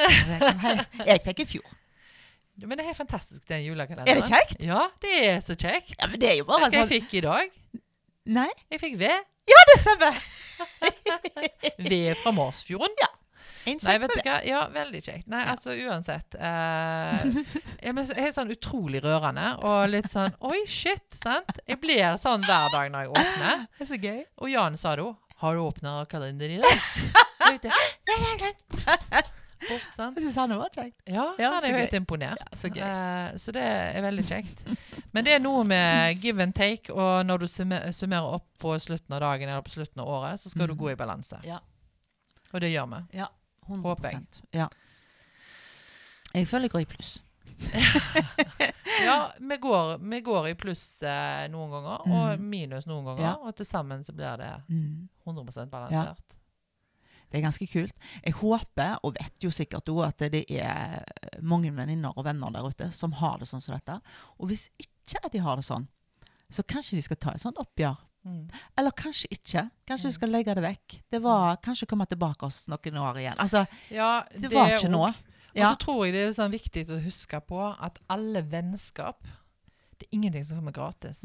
Jeg, 1.06 1.22
fikk 1.24 1.40
i 1.40 1.46
fjor. 1.54 1.70
Men 2.60 2.76
det 2.76 2.84
er 2.84 2.90
helt 2.90 3.00
fantastisk, 3.00 3.40
den 3.48 3.62
julekalenderen. 3.64 4.10
Er 4.10 4.20
det 4.20 4.28
kjekt? 4.28 4.60
Ja, 4.60 4.82
det 5.00 5.14
er 5.30 5.38
så 5.40 5.56
kjekt. 5.56 5.94
Ja, 5.96 6.10
men 6.12 6.20
det 6.20 6.28
er 6.34 6.36
jo 6.42 6.48
bare 6.50 6.66
Vet 6.66 6.74
du 6.74 6.76
hva 6.76 6.82
jeg 6.82 6.88
sånn 6.88 6.92
fikk 6.92 7.14
i 7.16 7.24
dag? 7.24 7.54
Nei? 8.36 8.50
Jeg 8.68 8.82
fikk 8.82 8.98
ved. 9.00 9.30
Ja, 9.48 9.62
det 9.70 9.78
stemmer! 9.80 10.20
Ved 11.90 12.20
fra 12.20 12.34
Marsfjorden. 12.36 13.08
En 13.68 13.76
Nei, 13.84 13.94
vet 14.00 14.12
du 14.16 14.20
hva? 14.24 14.36
Ja, 14.44 14.60
veldig 14.72 15.00
kjekt. 15.04 15.26
Nei, 15.28 15.40
Ja. 15.44 15.54
altså 15.54 15.74
uansett. 15.76 16.34
Eh, 16.34 17.24
jeg 17.84 17.92
er 17.92 18.20
helt 18.24 18.36
sånn 18.36 18.52
utrolig 18.52 19.02
rørende 19.04 19.50
og 19.68 19.82
litt 19.92 20.08
sånn 20.12 20.32
Oi, 20.48 20.62
shit, 20.68 21.04
sant? 21.16 21.60
Jeg 21.68 21.80
blir 21.82 22.16
sånn 22.20 22.44
hver 22.46 22.70
dag 22.72 22.92
når 22.92 23.04
jeg 23.06 23.12
åpner. 23.14 23.66
Det 23.78 23.84
er 23.84 23.90
så 23.90 23.98
gøy. 24.00 24.22
Og 24.40 24.52
Jan 24.52 24.78
sa 24.80 24.94
det 24.96 25.04
òg. 25.04 25.16
Har 25.40 25.54
du 25.56 25.60
åpna 25.64 26.04
kalenderen 26.10 26.50
i 26.50 26.58
dag? 26.64 26.70
Ja. 27.62 29.22
Bort, 29.68 29.86
sant? 29.92 30.16
Jeg 30.16 30.24
syns 30.24 30.36
han 30.40 30.52
var 30.56 30.70
kjekt. 30.72 30.96
Ja, 31.04 31.26
Ja, 31.38 31.50
han 31.52 31.64
er 31.66 31.74
jo 31.74 31.78
helt 31.82 31.96
imponert. 31.98 32.40
Ja, 32.40 32.46
så. 32.56 32.70
Eh, 32.72 33.26
så 33.36 33.52
det 33.52 33.62
er 33.64 34.00
veldig 34.06 34.24
kjekt. 34.24 34.62
Men 35.12 35.26
det 35.26 35.34
er 35.36 35.42
noe 35.44 35.64
med 35.68 36.16
give 36.22 36.40
and 36.42 36.54
take, 36.56 36.88
og 36.92 37.26
når 37.28 37.42
du 37.44 37.46
summer- 37.52 37.90
summerer 37.92 38.36
opp 38.38 38.46
på 38.62 38.72
slutten 38.80 39.12
av 39.16 39.20
dagen 39.20 39.48
eller 39.50 39.60
på 39.66 39.74
slutten 39.74 40.00
av 40.00 40.08
året, 40.08 40.40
så 40.40 40.48
skal 40.52 40.66
du 40.66 40.74
Mm. 40.74 40.80
gå 40.80 40.90
i 40.92 40.96
balanse. 40.96 41.40
Ja. 41.44 41.58
Og 42.54 42.60
det 42.60 42.72
gjør 42.72 42.88
vi. 42.94 43.18
Ja, 43.18 43.26
100 43.68 43.82
Håper 43.82 44.10
jeg. 44.10 44.22
Ja. 44.52 44.68
Jeg 46.34 46.48
føler 46.48 46.62
jeg 46.68 46.70
går 46.72 46.80
i 46.80 46.84
pluss. 46.96 47.22
Ja, 49.04 49.32
vi 49.38 49.56
går, 49.56 49.98
vi 50.10 50.20
går 50.20 50.48
i 50.50 50.54
pluss 50.58 51.02
eh, 51.02 51.46
noen 51.52 51.70
ganger, 51.72 52.02
og 52.06 52.38
Mm. 52.38 52.48
minus 52.50 52.86
noen 52.86 53.04
ganger. 53.04 53.22
Ja. 53.24 53.34
Og 53.46 53.54
til 53.56 53.66
sammen 53.66 54.02
så 54.04 54.12
blir 54.12 54.36
det 54.38 54.50
Mm. 54.68 55.08
100% 55.26 55.70
balansert. 55.70 56.36
Det 57.30 57.38
er 57.38 57.44
ganske 57.46 57.66
kult. 57.70 57.94
Jeg 58.24 58.34
håper, 58.34 58.98
og 59.04 59.14
vet 59.14 59.38
jo 59.44 59.50
sikkert 59.50 59.86
òg, 59.88 60.06
at 60.08 60.18
det 60.32 60.44
er 60.50 61.04
mange 61.40 61.70
venninner 61.72 62.12
og 62.16 62.24
venner 62.26 62.50
der 62.50 62.66
ute 62.66 62.90
som 62.92 63.12
har 63.12 63.38
det 63.38 63.46
sånn 63.48 63.60
som 63.62 63.74
dette. 63.76 64.00
Og 64.40 64.48
hvis 64.50 64.68
ikke 64.82 65.30
de 65.30 65.38
har 65.38 65.56
det 65.56 65.64
sånn, 65.64 65.86
så 66.50 66.62
kanskje 66.66 66.96
de 66.98 67.02
skal 67.02 67.16
ta 67.16 67.30
et 67.30 67.40
sånt 67.40 67.56
oppgjør. 67.56 67.96
Mm. 68.26 68.50
Eller 68.76 68.90
kanskje 68.90 69.30
ikke. 69.30 69.70
Kanskje 69.86 70.02
de 70.02 70.08
Mm. 70.08 70.18
skal 70.18 70.28
legge 70.28 70.54
det 70.54 70.64
vekk. 70.64 71.00
Det 71.10 71.22
var 71.22 71.56
kanskje 71.58 71.86
komme 71.86 72.06
tilbake 72.06 72.42
oss 72.42 72.66
noen 72.68 72.98
år 72.98 73.14
igjen. 73.16 73.36
Altså, 73.38 73.66
Ja, 73.90 74.24
det 74.38 74.52
var 74.52 74.66
ikke 74.68 74.84
og- 74.86 74.90
nå. 74.90 75.14
Og 75.50 75.60
så 75.72 75.76
tror 75.82 76.04
jeg 76.06 76.14
det 76.14 76.24
er 76.28 76.32
sånn 76.36 76.52
viktig 76.52 76.84
å 76.94 77.00
huske 77.02 77.40
på 77.42 77.60
at 77.72 77.98
alle 78.08 78.42
vennskap 78.46 79.26
Det 80.00 80.06
er 80.08 80.14
ingenting 80.16 80.44
som 80.48 80.56
kommer 80.56 80.72
gratis. 80.72 81.18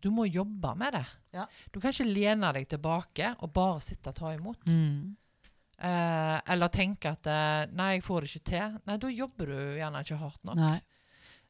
Du 0.00 0.10
må 0.14 0.26
jobbe 0.30 0.74
med 0.78 0.92
det. 0.94 1.06
Ja. 1.34 1.46
Du 1.74 1.80
kan 1.80 1.90
ikke 1.90 2.04
lene 2.06 2.52
deg 2.54 2.68
tilbake 2.70 3.32
og 3.42 3.50
bare 3.52 3.80
sitte 3.82 4.12
og 4.12 4.14
ta 4.20 4.30
imot. 4.36 4.60
Mm. 4.70 5.16
Eh, 5.78 6.36
eller 6.54 6.68
tenke 6.70 7.10
at 7.10 7.26
eh, 7.26 7.66
'nei, 7.74 7.88
jeg 7.96 8.04
får 8.06 8.20
det 8.20 8.30
ikke 8.30 8.50
til'. 8.52 8.78
Nei, 8.86 8.96
da 9.02 9.08
jobber 9.10 9.46
du 9.50 9.58
gjerne 9.80 10.00
ikke 10.04 10.16
hardt 10.22 10.44
nok. 10.46 10.58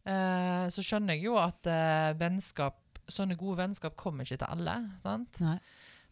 Eh, 0.09 0.65
så 0.73 0.81
skjønner 0.85 1.17
jeg 1.19 1.25
jo 1.29 1.37
at 1.37 1.67
eh, 1.67 2.15
vennskap 2.19 2.85
Sånne 3.09 3.39
gode 3.41 3.57
vennskap 3.57 3.95
kommer 3.97 4.21
ikke 4.25 4.37
til 4.43 4.51
alle. 4.53 4.75
sant? 5.01 5.39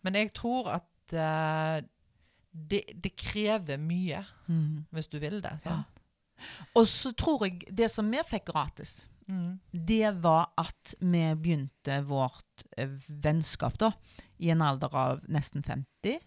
Men 0.03 0.15
jeg 0.17 0.31
tror 0.33 0.71
at 0.79 1.13
eh, 1.13 1.83
det, 2.69 2.85
det 3.03 3.13
krever 3.17 3.79
mye 3.79 4.25
Mm. 4.49 4.85
hvis 4.95 5.09
du 5.11 5.19
vil 5.19 5.41
det. 5.43 5.57
sant? 5.61 5.87
Og 6.77 6.87
så 6.87 7.13
tror 7.17 7.47
jeg 7.47 7.65
det 7.75 7.91
som 7.91 8.11
vi 8.11 8.19
fikk 8.29 8.47
gratis, 8.53 9.07
Mm. 9.29 9.59
det 9.73 10.13
var 10.23 10.53
at 10.57 10.95
vi 11.01 11.35
begynte 11.35 11.97
vårt 12.07 12.63
eh, 12.79 12.87
vennskap 13.09 13.77
da, 13.79 13.91
i 14.39 14.51
en 14.51 14.63
alder 14.63 14.95
av 14.95 15.21
nesten 15.29 15.63
50. 15.65 16.21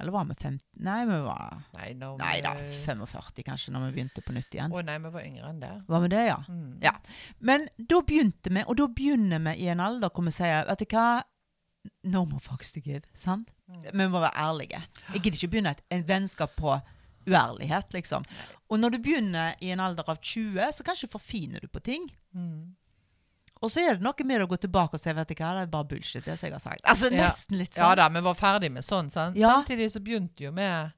Eller 0.00 0.10
var 0.12 0.24
vi 0.24 0.34
50? 0.34 0.64
Nei, 0.80 1.04
vi 1.04 1.18
var 1.26 1.62
Nei, 1.76 1.92
Nei 2.18 2.40
da, 2.40 2.54
45 2.56 3.44
kanskje, 3.44 3.70
når 3.74 3.84
vi 3.90 3.92
begynte 4.00 4.22
på 4.24 4.32
nytt 4.32 4.54
igjen. 4.56 4.72
Å 4.72 4.82
nei, 4.82 4.96
vi 4.98 5.10
var 5.12 5.20
yngre 5.28 5.50
enn 5.50 5.60
det. 5.60 5.72
Var 5.86 6.00
vi 6.00 6.08
det, 6.08 6.22
ja? 6.26 6.38
Mm. 6.48 6.78
Ja. 6.82 6.92
Men 7.40 7.68
da 7.76 8.00
begynte 8.00 8.50
vi, 8.50 8.64
og 8.66 8.76
da 8.80 8.86
begynner 8.88 9.38
vi 9.44 9.66
i 9.66 9.68
en 9.68 9.80
alder 9.84 10.08
hvor 10.08 10.24
vi 10.24 10.32
sier 10.34 10.64
Vet 10.66 10.78
du 10.78 10.86
hva? 10.96 11.22
No 12.04 12.24
more 12.24 12.40
fucks 12.40 12.72
to 12.72 12.80
give. 12.80 13.02
Sant? 13.14 13.48
Mm. 13.68 13.86
Vi 13.92 14.08
må 14.08 14.20
være 14.22 14.36
ærlige. 14.38 14.82
Jeg 15.12 15.22
gidder 15.22 15.38
ikke 15.38 15.52
begynne 15.54 15.72
et 15.74 15.82
en 15.90 16.04
vennskap 16.08 16.54
på 16.56 16.76
uærlighet, 17.26 17.92
liksom. 17.94 18.24
Og 18.70 18.78
når 18.78 18.94
du 18.94 19.02
begynner 19.02 19.58
i 19.60 19.70
en 19.74 19.80
alder 19.80 20.06
av 20.10 20.18
20, 20.22 20.72
så 20.74 20.86
kanskje 20.86 21.10
forfiner 21.10 21.62
du 21.62 21.68
på 21.70 21.82
ting. 21.82 22.08
Mm. 22.34 22.74
Og 23.62 23.70
så 23.70 23.84
er 23.84 23.98
det 23.98 24.02
noe 24.02 24.26
med 24.26 24.42
å 24.42 24.48
gå 24.50 24.58
tilbake 24.58 24.98
og 24.98 25.02
si 25.02 25.12
vet 25.14 25.28
du 25.30 25.36
hva, 25.38 25.52
det 25.54 25.66
er 25.66 25.70
bare 25.70 25.86
bullshit, 25.92 26.24
det 26.26 26.34
som 26.38 26.48
jeg 26.48 26.56
har 26.56 26.62
sagt. 26.64 26.82
Altså 26.82 27.12
nesten 27.14 27.60
litt 27.60 27.76
sånn. 27.76 27.84
Ja 27.84 27.94
da, 28.00 28.08
vi 28.10 28.22
var 28.26 28.34
ferdig 28.38 28.72
med 28.74 28.86
sånn. 28.86 29.10
sant? 29.12 29.38
Ja. 29.38 29.52
Samtidig 29.60 29.92
så 29.94 30.02
begynte 30.02 30.48
jo 30.48 30.50
med 30.54 30.90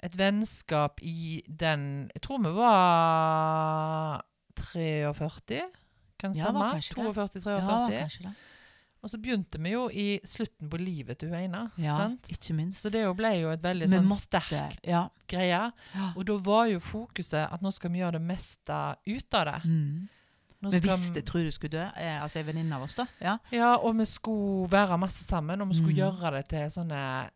et 0.00 0.14
vennskap 0.16 1.02
i 1.04 1.42
den 1.44 2.08
Jeg 2.14 2.22
tror 2.24 2.38
vi 2.44 2.52
var 2.56 4.22
43, 4.60 5.60
kan 6.20 6.36
stemme. 6.36 6.70
Ja, 6.70 6.78
42-43. 6.78 7.58
Ja, 7.58 7.82
kanskje 7.90 8.28
det. 8.28 8.34
Og 9.02 9.10
så 9.10 9.18
begynte 9.18 9.58
vi 9.62 9.70
jo 9.72 9.88
i 9.88 10.20
slutten 10.24 10.68
på 10.70 10.78
livet 10.78 11.18
til 11.18 11.28
hun. 11.32 11.54
Ja, 11.78 11.96
sant? 11.98 12.28
ikke 12.28 12.54
minst. 12.54 12.82
Så 12.82 12.90
det 12.92 13.02
jo 13.04 13.14
ble 13.14 13.30
jo 13.40 13.50
et 13.50 13.62
veldig 13.62 13.88
Vi 13.88 13.96
sånn 13.96 14.08
måtte- 14.08 14.40
sterkt 14.42 14.80
Ja. 14.86 15.08
greie. 15.28 15.72
ja. 15.94 16.12
Og 16.16 16.24
da 16.26 16.36
var 16.38 16.66
jo 16.66 16.78
fokuset 16.80 17.48
at 17.52 17.60
nå 17.62 17.70
skal 17.72 17.90
vi 17.90 17.98
gjøre 17.98 18.12
det 18.12 18.22
meste 18.22 18.96
ut 19.06 19.34
av 19.34 19.44
det. 19.46 19.64
Mm. 19.64 20.08
Vi 20.62 20.68
visste, 20.78 20.90
visste 20.90 21.22
Trude 21.24 21.50
skulle 21.52 21.70
dø, 21.72 21.86
eh, 21.96 22.22
altså 22.22 22.36
ei 22.36 22.42
venninne 22.44 22.72
av 22.76 22.82
oss, 22.82 22.94
da. 22.94 23.06
Ja. 23.20 23.38
Ja, 23.50 23.76
og 23.76 23.96
vi 23.96 24.04
skulle 24.04 24.68
være 24.70 24.98
masse 24.98 25.24
sammen, 25.24 25.60
og 25.62 25.68
vi 25.68 25.74
skulle 25.74 25.94
Mm. 25.94 26.20
gjøre 26.20 26.32
det 26.32 26.48
til 26.48 26.68
sånne 26.70 27.30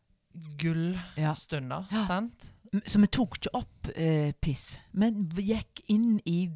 gullstunder. 0.59 1.87
Sant? 2.07 2.51
Så 2.87 2.99
vi 3.01 3.07
tok 3.07 3.37
ikke 3.39 3.53
opp 3.55 3.91
eh, 3.95 4.33
piss. 4.43 4.79
Men 4.99 5.29
gikk 5.31 5.81
inn 5.89 6.21
i 6.27 6.49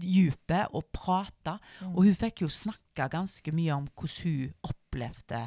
dypet 0.00 0.74
og 0.74 0.88
prata. 0.92 1.58
Mm. 1.82 1.94
Og 1.94 2.04
hun 2.04 2.14
fikk 2.18 2.42
jo 2.44 2.48
snakka 2.52 3.08
ganske 3.12 3.52
mye 3.54 3.74
om 3.76 3.86
hvordan 3.94 4.24
hun 4.24 4.52
opplevde 4.68 5.46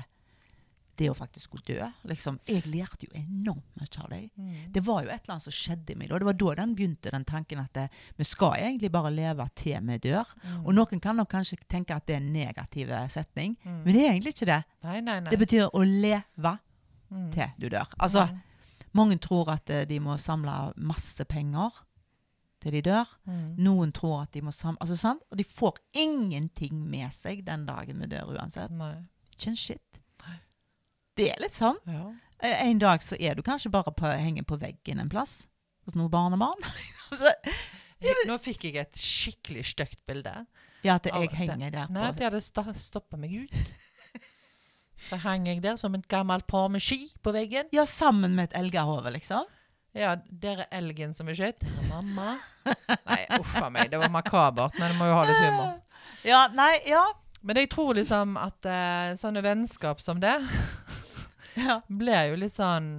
det 1.01 1.07
å 1.09 1.15
faktisk 1.17 1.47
skulle 1.47 1.63
dø. 1.79 1.85
Liksom, 2.11 2.35
jeg 2.45 2.65
lærte 2.69 3.07
jo 3.07 3.13
enormt 3.17 3.63
mye 3.79 4.01
av 4.03 4.09
det. 4.11 4.19
Mm. 4.37 4.57
Det 4.75 4.81
var 4.85 4.99
jo 5.01 5.09
et 5.09 5.23
eller 5.23 5.33
annet 5.37 5.45
som 5.47 5.55
skjedde 5.55 5.93
i 5.93 5.95
meg 5.97 6.11
da. 6.11 6.19
Det 6.21 6.27
var 6.27 6.37
da 6.37 6.51
den 6.59 6.75
begynte, 6.77 7.13
den 7.15 7.25
tanken 7.25 7.61
at 7.63 7.71
det, 7.73 7.85
vi 8.19 8.27
skal 8.27 8.57
egentlig 8.59 8.91
bare 8.93 9.09
leve 9.15 9.47
til 9.57 9.79
vi 9.87 9.97
dør. 10.03 10.29
Mm. 10.43 10.59
Og 10.65 10.75
noen 10.77 11.01
kan 11.01 11.17
nok 11.17 11.31
kanskje 11.31 11.57
tenke 11.71 11.95
at 11.95 12.05
det 12.05 12.17
er 12.19 12.21
en 12.21 12.33
negativ 12.35 12.91
setning, 13.09 13.55
Mm. 13.63 13.79
men 13.85 13.93
det 13.95 14.03
er 14.03 14.11
egentlig 14.11 14.35
ikke 14.35 14.49
det. 14.51 14.59
Nei, 14.83 14.99
nei, 15.01 15.19
nei. 15.21 15.31
Det 15.31 15.39
betyr 15.39 15.69
å 15.73 15.81
leve 15.83 16.57
Mm. 17.11 17.31
til 17.33 17.47
du 17.59 17.69
dør. 17.69 17.87
Altså, 17.99 18.27
mange 18.93 19.17
tror 19.19 19.49
at 19.49 19.69
eh, 19.69 19.85
de 19.85 19.97
må 19.99 20.17
samle 20.19 20.73
masse 20.77 21.23
penger 21.25 21.71
til 22.61 22.75
de 22.77 22.81
dør. 22.85 23.09
Mm. 23.25 23.45
Noen 23.65 23.91
tror 23.97 24.23
at 24.23 24.31
de 24.35 24.41
må 24.45 24.51
sammen 24.55 24.77
Altså, 24.83 24.97
sant? 24.99 25.23
Og 25.31 25.37
de 25.39 25.45
får 25.47 25.79
ingenting 25.97 26.83
med 26.89 27.11
seg 27.15 27.43
den 27.47 27.65
dagen 27.65 27.99
vi 28.03 28.09
dør 28.11 28.35
uansett. 28.37 28.71
Nei. 28.77 28.93
Ikke 29.35 29.51
en 29.53 29.57
shit. 29.59 29.81
Det 31.17 31.27
er 31.33 31.41
litt 31.43 31.57
sånn. 31.57 31.77
Ja. 31.91 32.05
Eh, 32.41 32.61
En 32.69 32.79
dag 32.79 33.03
så 33.03 33.17
er 33.19 33.35
du 33.35 33.41
kanskje 33.45 33.69
bare 33.73 33.91
på, 33.93 34.07
henger 34.07 34.45
på 34.47 34.57
veggen 34.61 35.01
en 35.03 35.09
plass 35.11 35.43
hos 35.85 35.97
noen 35.97 36.09
barnebarn. 36.13 36.61
Så, 37.11 37.27
Jeg, 38.01 38.15
nå 38.25 38.37
fikk 38.41 38.63
jeg 38.69 38.77
et 38.81 38.97
skikkelig 38.97 39.65
stygt 39.73 39.99
bilde. 40.07 40.31
ja, 40.85 40.95
at 40.95 41.05
jeg 41.11 41.29
henger 41.37 41.69
der 41.73 41.91
Nei, 41.93 42.07
at 42.07 42.15
på 42.15 42.23
de 42.23 42.29
hadde 42.29 42.79
stoppa 42.81 43.17
meg 43.19 43.35
ut. 43.43 43.73
Så 45.09 45.17
hang 45.23 45.45
jeg 45.49 45.61
der 45.61 45.75
som 45.81 45.93
et 45.97 46.07
gammelt 46.09 46.45
par 46.47 46.69
med 46.69 46.81
ski 46.81 47.11
på 47.25 47.33
veggen. 47.33 47.69
Ja, 47.73 47.85
sammen 47.89 48.35
med 48.37 48.49
et 48.51 48.57
elghode, 48.59 49.11
liksom. 49.13 49.45
Ja, 49.97 50.15
der 50.41 50.63
er 50.63 50.67
elgen 50.79 51.13
som 51.13 51.27
er 51.27 51.35
skutt. 51.35 51.63
Mamma. 51.89 52.35
Nei, 53.09 53.21
uff 53.39 53.55
a 53.59 53.69
meg. 53.73 53.89
Det 53.91 53.99
var 53.99 54.11
makabert, 54.13 54.77
men 54.79 54.93
du 54.93 54.99
må 54.99 55.09
jo 55.09 55.17
ha 55.19 55.25
litt 55.29 55.41
humor. 55.45 55.73
Ja, 56.21 56.43
nei, 56.53 56.75
ja. 56.85 57.01
Men 57.41 57.57
jeg 57.57 57.71
tror 57.73 57.95
liksom 57.97 58.35
at 58.37 58.67
uh, 58.69 59.15
sånne 59.17 59.41
vennskap 59.41 60.03
som 60.05 60.19
det 60.21 60.35
ja. 61.57 61.79
blir 61.89 62.27
jo 62.29 62.35
litt 62.43 62.53
sånn 62.53 62.91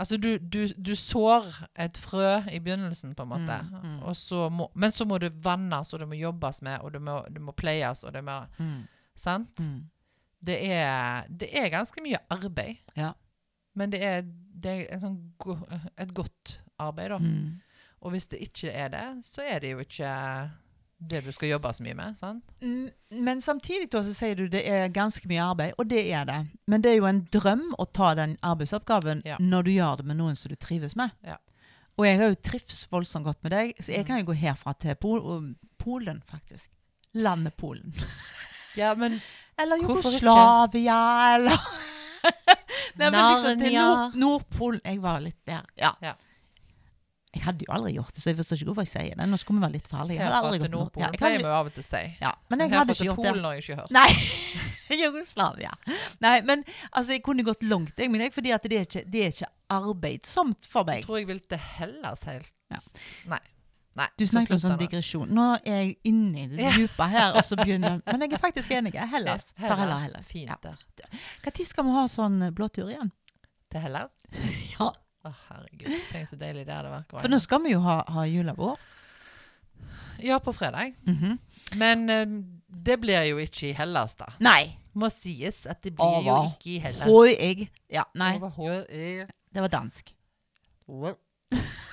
Altså, 0.00 0.16
du, 0.16 0.38
du, 0.40 0.62
du 0.80 0.94
sår 0.96 1.44
et 1.76 1.98
frø 2.00 2.38
i 2.48 2.56
begynnelsen, 2.64 3.12
på 3.12 3.26
en 3.26 3.28
måte. 3.34 3.58
Mm, 3.66 3.98
mm. 3.98 4.14
Så 4.16 4.46
må, 4.48 4.70
men 4.72 4.94
så 4.96 5.04
må 5.04 5.18
det 5.20 5.28
vannes, 5.44 5.90
og 5.92 6.00
det 6.00 6.06
må 6.08 6.16
jobbes 6.16 6.62
med, 6.64 6.80
og 6.80 6.94
det 6.94 7.02
må, 7.04 7.18
det 7.28 7.42
må 7.44 7.52
pleies, 7.52 8.00
og 8.08 8.14
det 8.16 8.22
må 8.24 8.38
Mm. 8.56 8.86
Sant? 9.20 9.60
Mm. 9.60 9.90
Det 10.40 10.56
er, 10.72 11.28
det 11.28 11.50
er 11.52 11.68
ganske 11.68 12.00
mye 12.00 12.16
arbeid. 12.32 12.80
Ja. 12.96 13.10
Men 13.74 13.90
det 13.90 14.00
er, 14.02 14.22
det 14.60 14.70
er 14.70 14.94
en 14.94 15.00
sånn 15.00 15.18
go, 15.38 15.56
et 15.98 16.14
godt 16.14 16.56
arbeid, 16.78 17.10
da. 17.10 17.18
Mm. 17.18 17.60
Og 18.02 18.10
hvis 18.14 18.26
det 18.32 18.40
ikke 18.40 18.70
er 18.72 18.88
det, 18.88 19.04
så 19.28 19.42
er 19.44 19.60
det 19.60 19.70
jo 19.74 19.78
ikke 19.84 20.10
det 21.00 21.22
du 21.24 21.30
skal 21.32 21.48
jobbe 21.48 21.70
så 21.72 21.82
mye 21.84 21.94
med. 21.96 22.16
sant? 22.18 22.44
Mm, 22.60 22.90
Men 23.24 23.40
samtidig 23.40 23.90
da, 23.92 24.02
så 24.04 24.12
sier 24.14 24.34
du 24.36 24.48
det 24.52 24.62
er 24.68 24.88
ganske 24.92 25.28
mye 25.28 25.40
arbeid, 25.42 25.72
og 25.78 25.88
det 25.88 26.02
er 26.12 26.24
det. 26.28 26.40
Men 26.68 26.82
det 26.82 26.90
er 26.92 26.96
jo 26.98 27.06
en 27.08 27.22
drøm 27.32 27.62
å 27.78 27.86
ta 27.92 28.14
den 28.14 28.36
arbeidsoppgaven 28.42 29.22
Ja. 29.24 29.36
når 29.40 29.62
du 29.64 29.70
gjør 29.70 29.96
det 29.98 30.06
med 30.06 30.16
noen 30.16 30.36
som 30.36 30.48
du 30.50 30.56
trives 30.56 30.96
med. 30.96 31.10
Ja. 31.24 31.36
Og 31.98 32.06
jeg 32.06 32.18
har 32.18 32.28
jo 32.28 32.34
trivs 32.42 32.86
voldsomt 32.90 33.24
godt 33.24 33.42
med 33.44 33.52
deg, 33.52 33.74
så 33.80 33.92
jeg 33.92 34.04
Mm. 34.04 34.06
kan 34.06 34.18
jo 34.20 34.24
gå 34.32 34.36
herfra 34.36 34.72
til 34.78 34.94
Pol 34.96 35.54
Polen, 35.78 36.22
faktisk. 36.28 36.68
Landet 37.14 37.56
Polen. 37.56 37.94
Ja, 38.76 38.94
men 38.94 39.20
Eller? 39.58 39.76
Jugoslavia, 39.82 41.34
eller 41.34 41.56
Nei, 42.96 43.10
men 43.10 43.20
liksom 43.20 43.60
til 43.60 43.76
Narnia. 43.76 43.84
Nord 43.84 44.18
Nordpolen. 44.24 44.82
Jeg 44.84 45.00
var 45.04 45.22
litt 45.24 45.38
der. 45.46 45.64
Ja. 45.78 45.94
Ja. 46.02 46.16
Jeg 47.30 47.44
hadde 47.44 47.62
jo 47.62 47.70
aldri 47.70 47.92
gjort 47.94 48.10
det, 48.16 48.22
så 48.24 48.32
jeg 48.32 48.38
forstår 48.40 48.58
ikke 48.58 48.66
hvorfor 48.72 48.86
jeg 48.88 48.90
sier 48.90 49.18
det. 49.20 49.26
Nå 49.30 49.38
skulle 49.38 49.60
vi 49.60 49.64
være 49.68 49.76
litt 49.76 49.90
farlige. 49.90 50.18
Jeg 50.18 50.26
hadde 50.26 50.38
aldri 50.48 50.58
gått. 50.64 50.72
Nordpolen 50.74 51.04
Ja, 51.06 51.10
jeg 51.30 51.38
vi 51.38 51.44
jo 51.46 51.52
av 51.54 51.68
og 51.70 51.76
til 51.76 51.86
si. 51.86 52.00
ja, 52.18 52.32
men 52.50 52.64
jeg 52.64 52.72
jeg 52.72 52.78
hadde 52.80 52.96
ikke 52.96 53.06
gjort 53.06 53.20
det. 53.22 53.30
Polen 53.30 53.46
har 53.46 53.54
jeg 53.54 53.64
ikke 53.64 53.76
hørt. 53.78 53.92
Nei. 53.94 54.10
Jugoslavia. 55.04 55.70
Nei, 56.26 56.34
men 56.42 56.64
altså, 56.90 57.12
jeg 57.14 57.22
kunne 57.22 57.46
gått 57.46 57.62
langt, 57.62 57.94
jeg, 58.02 58.10
men 58.10 58.24
jeg, 58.26 58.34
fordi 58.34 58.50
at 58.56 58.66
det 58.66 58.80
er 58.80 58.88
ikke, 58.88 59.04
det 59.06 59.22
er 59.22 59.30
ikke 59.36 59.50
arbeidsomt 59.76 60.66
for 60.66 60.88
meg. 60.88 61.04
Jeg 61.04 61.06
tror 61.06 61.20
jeg 61.20 61.30
vil 61.30 61.40
til 61.54 61.62
Hellas 61.78 62.26
helt 62.26 62.50
Ja. 62.70 62.82
Nei. 63.30 63.40
Nei. 63.98 64.06
Du 64.16 64.24
snakket 64.26 64.54
om 64.54 64.60
sånn 64.62 64.78
digresjon. 64.78 65.30
Nå 65.34 65.46
er 65.66 65.80
jeg 65.82 65.96
inne 66.06 66.44
i 66.44 66.46
det 66.52 66.62
Ja. 66.62 66.70
dype 66.78 67.08
her, 67.10 67.34
og 67.36 67.42
så 67.44 67.56
begynner 67.58 67.98
Men 68.06 68.22
jeg 68.22 68.32
er 68.38 68.42
faktisk 68.42 68.70
enig. 68.70 68.94
Hellas. 68.94 69.50
Hellas. 69.58 69.78
heller 69.82 69.98
Hellas. 70.04 70.28
Fint 70.30 70.62
der. 70.62 70.78
Når 71.44 71.64
skal 71.66 71.84
vi 71.88 71.96
ha 71.96 72.04
sånn 72.08 72.38
eh, 72.46 72.52
blåtur 72.54 72.88
igjen? 72.92 73.10
Til 73.70 73.80
Hellas? 73.86 74.12
Ja. 74.78 74.92
Å, 75.20 75.30
herregud. 75.50 75.92
Tenk 76.08 76.30
så 76.30 76.36
deilig 76.40 76.62
det 76.64 76.72
hadde 76.72 76.88
vært. 76.94 77.10
For 77.12 77.28
nå 77.28 77.36
skal 77.44 77.60
vi 77.60 77.74
jo 77.74 77.82
ha, 77.84 77.98
ha 78.08 78.22
julebord. 78.24 78.78
Ja, 80.24 80.38
på 80.40 80.52
fredag. 80.56 80.94
Mhm. 81.04 81.38
Men 81.80 82.06
um, 82.10 82.38
det 82.68 82.96
blir 83.02 83.26
jo 83.28 83.36
ikke 83.42 83.68
i 83.70 83.74
Hellas, 83.76 84.16
da. 84.16 84.30
Nei. 84.40 84.76
Må 84.94 85.10
sies 85.12 85.66
at 85.70 85.82
det 85.84 85.92
blir 85.98 86.24
jo 86.24 86.38
ikke 86.48 86.72
i 86.72 86.78
Hellas. 86.86 87.04
Hoi, 87.06 87.34
jeg. 87.36 87.68
Ja, 87.92 88.06
nei. 88.18 88.32
Overhodet. 88.40 89.28
Det 89.50 89.66
var 89.66 89.68
dansk. 89.76 90.14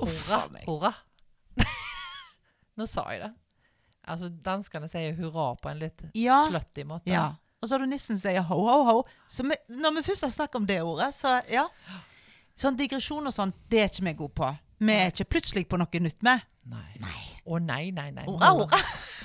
Hurra. 0.00 0.40
Hurra. 0.66 0.92
Nå 2.78 2.86
sa 2.88 3.04
jeg 3.12 3.22
det. 3.24 3.30
Altså, 4.12 4.28
danskene 4.42 4.88
sier 4.90 5.14
hurra 5.18 5.52
på 5.62 5.70
en 5.70 5.78
litt 5.82 6.02
Ja. 6.18 6.40
slutty 6.48 6.84
måte. 6.88 7.12
Ja. 7.12 7.28
Og 7.62 7.68
så 7.68 7.76
har 7.76 7.84
du 7.84 7.86
nissen 7.86 8.18
som 8.18 8.24
sier 8.30 8.42
ho, 8.42 8.56
ho, 8.66 8.78
ho. 8.88 8.96
Så 9.30 9.44
vi, 9.46 9.54
når 9.70 9.94
vi 10.00 10.02
først 10.08 10.24
har 10.26 10.32
snakket 10.34 10.58
om 10.58 10.66
det 10.66 10.80
ordet, 10.82 11.12
så 11.14 11.36
ja. 11.52 11.68
Sånn 12.58 12.76
digresjon 12.76 13.26
og 13.30 13.32
sånn, 13.34 13.52
det 13.70 13.84
er 13.84 13.88
ikke 13.92 14.04
vi 14.08 14.14
gode 14.18 14.34
på. 14.40 14.48
Vi 14.82 14.96
er 14.98 15.12
ikke 15.12 15.28
plutselig 15.36 15.68
på 15.70 15.78
noe 15.78 16.00
nytt 16.02 16.24
med. 16.26 16.42
Nei. 16.66 17.22
Å 17.46 17.58
nei, 17.62 17.84
nei, 17.94 18.08
nei. 18.14 18.24
Hurra, 18.26 18.50
hurra. 18.58 18.80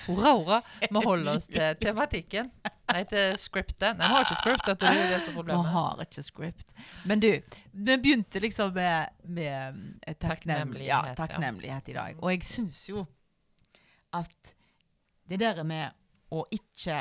Hurra, 0.08 0.32
hurra. 0.38 0.62
Vi 0.82 1.04
holder 1.06 1.38
oss 1.38 1.48
til 1.52 1.78
tematikken. 1.82 2.50
Nei, 2.88 3.04
til 3.10 3.36
scriptet. 3.42 4.00
Nei, 4.00 4.08
vi 4.08 4.14
har 4.14 4.26
ikke 4.26 4.40
det 4.80 4.88
er 4.88 4.98
jo 4.98 5.06
det 5.08 5.18
er 5.18 5.48
Vi 5.50 5.72
har 5.74 6.04
ikke 6.06 6.24
script. 6.24 6.68
Men 7.10 7.24
du, 7.24 7.30
vi 7.72 7.98
begynte 7.98 8.42
liksom 8.44 8.74
med, 8.74 9.14
med 9.24 10.02
ja, 10.08 10.18
Takknemlighet, 10.22 10.88
ja. 10.88 11.16
takknemlighet 11.18 11.92
i 11.92 11.98
dag. 12.00 12.20
Og 12.24 12.32
jeg 12.32 12.48
syns 12.48 12.82
jo 12.90 13.06
at 14.16 14.54
det 15.28 15.42
der 15.44 15.64
med 15.68 15.92
å 16.32 16.46
ikke 16.52 17.00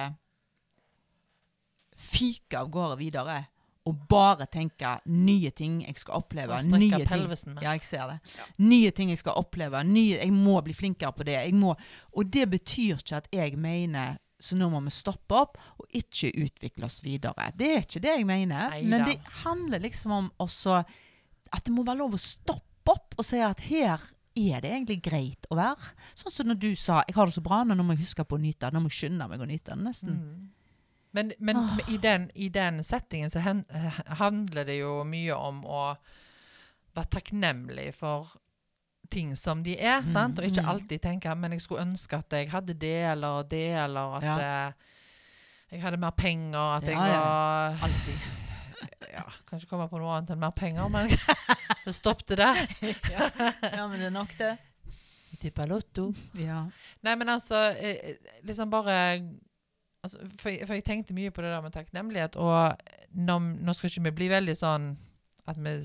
fyke 1.97 2.59
av 2.59 2.71
gårde 2.73 2.99
videre 3.01 3.45
og 3.87 4.03
bare 4.11 4.49
tenke 4.51 4.97
nye 5.07 5.51
ting 5.55 5.81
jeg 5.85 5.99
skal 6.01 6.19
oppleve. 6.19 6.59
Og 6.59 6.75
nye 6.75 7.01
ting. 7.07 7.27
med. 7.55 7.63
Ja, 7.63 7.75
jeg 7.77 7.85
ser 7.87 8.11
det. 8.11 8.19
Nye 8.59 8.91
ting 8.91 9.13
jeg 9.13 9.21
skal 9.23 9.39
oppleve. 9.39 9.83
Nye, 9.87 10.19
jeg 10.19 10.33
må 10.35 10.59
bli 10.67 10.75
flinkere 10.75 11.13
på 11.15 11.27
det. 11.29 11.39
Jeg 11.39 11.55
må, 11.55 11.75
og 12.13 12.33
det 12.33 12.49
betyr 12.51 12.99
ikke 12.99 13.21
at 13.23 13.29
jeg 13.33 13.59
mener 13.59 14.19
så 14.41 14.57
nå 14.59 14.69
må 14.69 14.83
vi 14.85 14.93
stoppe 14.93 15.33
opp 15.39 15.57
og 15.81 15.97
ikke 15.97 16.29
utvikle 16.45 16.85
oss 16.89 16.99
videre. 17.05 17.49
Det 17.57 17.71
er 17.73 17.87
ikke 17.87 18.03
det 18.05 18.17
jeg 18.19 18.27
mener. 18.29 18.75
Neida. 18.75 18.91
Men 18.91 19.07
det 19.09 19.17
handler 19.47 19.81
liksom 19.87 20.13
om 20.13 20.29
også 20.43 20.83
at 20.83 21.65
det 21.65 21.73
må 21.73 21.87
være 21.87 22.03
lov 22.03 22.19
å 22.19 22.21
stoppe 22.21 22.93
opp 22.93 23.17
og 23.17 23.25
si 23.27 23.41
at 23.43 23.63
her 23.71 24.03
er 24.37 24.61
det 24.61 24.69
egentlig 24.69 24.99
greit 25.05 25.49
å 25.49 25.57
være. 25.57 25.95
Sånn 26.19 26.35
som 26.35 26.51
når 26.51 26.59
du 26.61 26.75
sa 26.77 27.03
'jeg 27.07 27.15
har 27.17 27.27
det 27.27 27.35
så 27.35 27.43
bra, 27.43 27.65
nå 27.65 27.83
må 27.83 27.97
jeg 27.97 28.05
huske 28.05 28.25
på 28.25 28.37
å 28.37 28.41
nyte 28.41 28.67
det'. 28.67 28.75
Nå 28.75 28.81
må 28.81 28.91
jeg 28.93 29.01
skynde 29.01 29.29
meg 29.29 29.41
å 29.41 29.49
nyte 29.49 29.73
det, 29.73 29.83
nesten. 29.83 30.11
Mm. 30.11 30.51
Men, 31.17 31.33
men 31.39 31.57
i, 31.89 31.97
den, 31.97 32.31
i 32.35 32.51
den 32.53 32.83
settingen 32.85 33.31
så 33.33 33.41
hen, 33.41 33.65
eh, 33.73 34.01
handler 34.21 34.67
det 34.69 34.81
jo 34.83 34.99
mye 35.09 35.37
om 35.37 35.63
å 35.65 35.85
være 36.97 37.13
takknemlig 37.15 37.89
for 37.97 38.35
ting 39.09 39.33
som 39.39 39.63
de 39.65 39.79
er, 39.79 40.03
sant? 40.11 40.41
Og 40.41 40.49
ikke 40.49 40.65
mm. 40.65 40.69
alltid 40.73 41.03
tenke 41.05 41.33
men 41.39 41.55
jeg 41.55 41.65
skulle 41.65 41.87
ønske 41.87 42.19
at 42.19 42.37
jeg 42.37 42.51
hadde 42.53 42.75
det 42.77 42.99
eller 43.13 43.47
det, 43.49 43.69
eller 43.85 44.19
at 44.19 44.27
Ja. 44.27 44.37
eh, 44.67 44.93
jeg 45.73 45.83
hadde 45.83 45.99
mer 45.99 46.15
penger, 46.15 46.77
at 46.77 46.87
jeg 46.87 46.97
var 46.97 47.15
ja. 47.17 47.87
Alltid. 47.89 48.29
ja, 49.13 49.25
Kan 49.49 49.59
ikke 49.59 49.71
komme 49.73 49.89
på 49.91 49.99
noe 50.03 50.19
annet 50.19 50.35
enn 50.35 50.43
mer 50.45 50.55
penger, 50.55 50.89
men 50.93 51.09
det 51.87 51.97
stoppet 51.97 52.37
der. 52.39 52.61
Ja, 53.73 53.89
men 53.89 53.99
det 53.99 54.11
er 54.11 54.15
nok 54.15 54.37
det. 54.39 54.53
Tippa 55.41 55.67
lotto. 55.69 56.11
Ja. 56.39 56.63
Nei, 57.05 57.17
men 57.17 57.29
altså 57.29 57.59
eh, 57.77 58.17
Liksom 58.47 58.71
bare 58.73 58.97
altså, 60.05 60.19
for, 60.39 60.49
jeg- 60.51 60.67
for 60.67 60.75
jeg 60.75 60.85
tenkte 60.85 61.15
mye 61.15 61.31
på 61.31 61.43
det 61.43 61.51
der 61.51 61.61
med 61.63 61.73
takknemlighet, 61.73 62.37
og 62.37 62.77
nå, 63.15 63.39
nå 63.39 63.73
skal 63.75 63.91
ikke 63.91 64.03
vi 64.03 64.11
bli 64.11 64.29
veldig 64.29 64.57
sånn 64.57 64.97
at 65.47 65.57
vi 65.57 65.77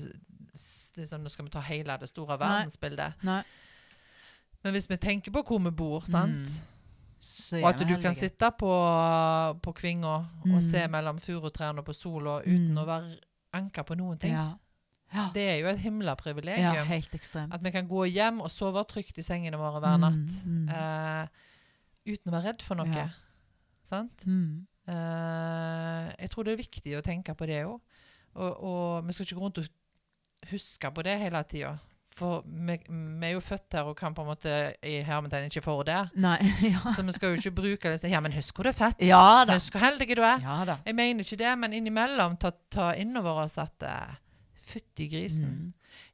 liksom, 0.96 1.22
Nå 1.22 1.28
skal 1.30 1.44
vi 1.44 1.50
ta 1.50 1.60
hele 1.60 1.96
det 2.00 2.08
store 2.08 2.36
verdensbildet. 2.38 3.14
Nei. 3.24 3.42
Men 4.64 4.72
hvis 4.74 4.88
vi 4.90 4.96
tenker 4.96 5.32
på 5.32 5.42
hvor 5.42 5.58
vi 5.64 5.70
bor, 5.70 6.00
sant 6.06 6.60
Mm. 7.22 7.62
Og 7.62 7.68
at 7.68 7.78
du 7.86 7.92
kan 8.02 8.14
sitte 8.18 8.48
på, 8.58 8.70
på 9.62 9.72
Kvinga 9.78 10.24
Mm. 10.44 10.54
og 10.56 10.62
se 10.62 10.88
mellom 10.90 11.18
furutrærne 11.22 11.84
på 11.86 11.92
sola 11.94 12.40
uten 12.42 12.72
Mm. 12.74 12.78
å 12.82 12.84
være 12.86 13.16
anka 13.54 13.82
på 13.84 13.94
noen 13.94 14.18
ting. 14.18 14.32
Ja. 14.32 14.54
Ja. 15.14 15.28
Det 15.34 15.42
er 15.48 15.58
jo 15.60 15.66
et 15.68 15.78
himla 15.78 16.10
ja, 16.10 16.14
privilegium. 16.16 16.86
helt 16.86 17.12
ekstremt. 17.14 17.54
At 17.54 17.62
vi 17.62 17.70
kan 17.70 17.86
gå 17.88 18.04
hjem 18.10 18.40
og 18.40 18.50
sove 18.50 18.82
trygt 18.88 19.18
i 19.18 19.22
sengene 19.22 19.56
våre 19.56 19.78
hver 19.80 19.98
natt. 20.00 20.44
Mm, 20.44 20.66
mm. 20.66 20.68
Uh, 20.68 21.26
uten 22.08 22.32
å 22.32 22.32
være 22.32 22.44
redd 22.48 22.62
for 22.62 22.74
noe. 22.74 22.86
Ja. 22.88 23.08
Sant? 23.86 24.26
Mm. 24.26 24.66
Uh, 24.88 26.10
jeg 26.18 26.30
tror 26.32 26.46
det 26.46 26.54
er 26.54 26.62
viktig 26.62 26.96
å 26.98 27.04
tenke 27.04 27.34
på 27.38 27.48
det 27.50 27.62
òg. 27.68 27.78
Og, 28.32 28.52
og 28.64 29.06
vi 29.06 29.14
skal 29.14 29.26
ikke 29.26 29.38
gå 29.38 29.46
rundt 29.46 29.62
og 29.62 30.50
huske 30.50 30.90
på 30.90 31.04
det 31.06 31.18
hele 31.20 31.42
tida. 31.48 31.76
For 32.12 32.42
vi, 32.44 32.76
vi 32.88 33.26
er 33.26 33.32
jo 33.32 33.40
født 33.44 33.78
her 33.78 33.88
og 33.88 33.96
kan 33.96 34.12
på 34.12 34.24
en 34.24 34.28
måte 34.28 34.56
i 34.84 34.98
hermetegn 35.06 35.48
ikke 35.48 35.62
for 35.64 35.84
det. 35.88 36.00
Nei, 36.20 36.36
ja. 36.74 36.82
Så 36.92 37.04
vi 37.06 37.14
skal 37.16 37.32
jo 37.32 37.40
ikke 37.40 37.54
bruke 37.62 37.92
det 37.92 38.10
Ja, 38.10 38.20
men 38.24 38.34
husk 38.36 38.58
hvor 38.58 38.68
du 38.68 38.72
er 38.72 38.76
født. 38.76 39.04
Ja. 39.06 39.44
Husk 39.48 39.76
hvor 39.76 39.84
heldig 39.86 40.10
du 40.18 40.24
er. 40.24 40.42
Ja. 40.44 40.76
Jeg 40.84 40.98
mener 40.98 41.24
ikke 41.24 41.40
det, 41.40 41.54
men 41.58 41.76
innimellom 41.78 42.36
ta, 42.40 42.52
ta 42.72 42.92
innover 43.00 43.44
oss 43.46 43.56
at 43.60 43.88
uh, 43.88 44.18
Fytti 44.72 45.08
grisen. 45.12 45.48
Mm. 45.48 45.72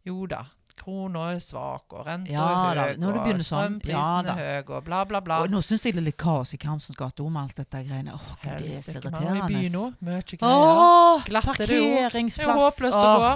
Jo 0.08 0.26
da. 0.30 0.44
Krona 0.78 1.24
er 1.34 1.40
svak, 1.44 1.92
og 1.92 2.06
renta 2.06 2.32
Ja 2.32 2.46
er 2.72 2.80
høy, 2.80 2.96
når 3.02 3.18
og 3.20 3.44
sånn, 3.46 3.78
ja 3.88 4.02
er 4.22 4.38
høy, 4.38 4.72
og 4.76 4.84
bla, 4.86 5.02
bla, 5.08 5.20
bla. 5.24 5.40
Og 5.44 5.52
nå 5.52 5.60
syns 5.64 5.86
jeg 5.86 5.96
det 5.96 6.02
er 6.02 6.08
litt 6.08 6.18
kaos 6.20 6.54
i 6.56 6.60
Kamsens 6.62 6.98
gate 6.98 7.24
om 7.24 7.38
alt 7.40 7.56
dette 7.58 7.82
greiene. 7.86 8.16
Åh, 8.16 8.34
Gud, 8.42 8.50
det 8.62 8.72
er 8.72 8.82
så 8.82 8.96
irriterende. 8.96 9.42
har 9.42 9.70
nå. 9.74 9.84
Mye 10.08 10.22
greier. 10.24 10.48
Åh, 10.48 11.28
Glatt 11.28 11.54
er 11.54 11.72
det 11.74 11.80
er 12.04 12.52
håpløst 12.62 12.98
å 12.98 13.14
gå. 13.22 13.32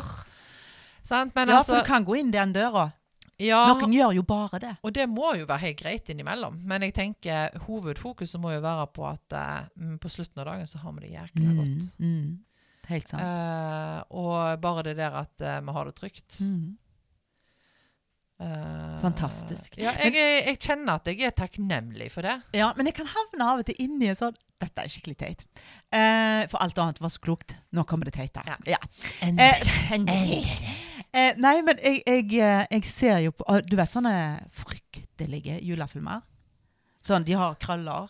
Sant? 1.03 1.34
Men 1.34 1.51
Ja, 1.51 1.59
altså 1.59 1.74
for 1.74 1.82
du 1.82 1.88
kan 1.88 2.05
gå 2.07 2.18
inn 2.20 2.30
den 2.30 2.55
døra. 2.55 2.93
ja, 3.43 3.59
Noen 3.72 3.93
gjør 3.93 4.14
jo 4.14 4.22
bare 4.22 4.59
det. 4.62 4.76
Og 4.86 4.95
det 4.95 5.09
må 5.11 5.32
jo 5.34 5.49
være 5.49 5.64
helt 5.66 5.80
greit 5.80 6.09
innimellom. 6.12 6.61
Men 6.68 6.86
jeg 6.86 6.95
tenker 6.95 7.59
hovedfokuset 7.66 8.40
må 8.40 8.53
jo 8.55 8.62
være 8.62 8.86
på 8.95 9.09
at 9.09 9.36
mm, 9.74 9.99
på 9.99 10.12
slutten 10.12 10.45
av 10.45 10.53
dagen 10.53 10.70
så 10.70 10.78
har 10.78 10.95
vi 10.95 11.07
det 11.07 11.14
jækla 11.16 11.57
godt. 11.59 11.88
Mm, 11.99 12.12
mm. 12.12 12.32
Helt 12.90 13.11
sant. 13.11 13.22
Uh, 13.22 14.03
og 14.18 14.62
bare 14.62 14.86
det 14.86 14.97
der 14.99 15.18
at 15.22 15.34
uh, 15.43 15.59
vi 15.64 15.74
har 15.76 15.88
det 15.88 15.97
trygt. 15.99 16.38
Mm. 16.40 16.78
Eh, 18.43 19.01
Fantastisk. 19.03 19.76
Ja, 19.78 19.93
jeg, 19.99 20.12
men, 20.12 20.47
jeg 20.49 20.59
kjenner 20.62 20.99
at 20.99 21.11
jeg 21.11 21.26
er 21.26 21.34
takknemlig 21.36 22.09
for 22.14 22.26
det. 22.26 22.38
Ja, 22.57 22.72
men 22.76 22.88
jeg 22.88 22.97
kan 22.99 23.11
havne 23.11 23.49
av 23.53 23.62
og 23.62 23.68
til 23.68 23.78
inni 23.82 24.11
en 24.12 24.18
sånn 24.18 24.38
Dette 24.62 24.84
er 24.84 24.90
skikkelig 24.93 25.16
teit. 25.18 25.40
Eh, 25.90 26.45
for 26.47 26.62
alt 26.62 26.76
annet 26.78 27.01
var 27.03 27.11
så 27.11 27.18
klokt. 27.22 27.57
Nå 27.74 27.82
kommer 27.90 28.07
det 28.07 28.14
teite. 28.14 28.45
Ja. 28.47 28.59
Ja. 28.76 28.82
Eh, 31.12 31.18
eh, 31.18 31.34
nei, 31.36 31.57
men 31.66 31.80
jeg, 31.82 31.99
jeg, 32.07 32.28
eh, 32.40 32.62
jeg 32.70 32.84
ser 32.88 33.18
jo 33.20 33.32
på 33.36 33.45
Du 33.66 33.74
vet 33.76 33.93
sånne 33.93 34.12
fryktelige 34.57 35.59
julefilmer? 35.61 36.22
Sånn, 37.05 37.26
de 37.26 37.34
har 37.36 37.59
krøller. 37.61 38.09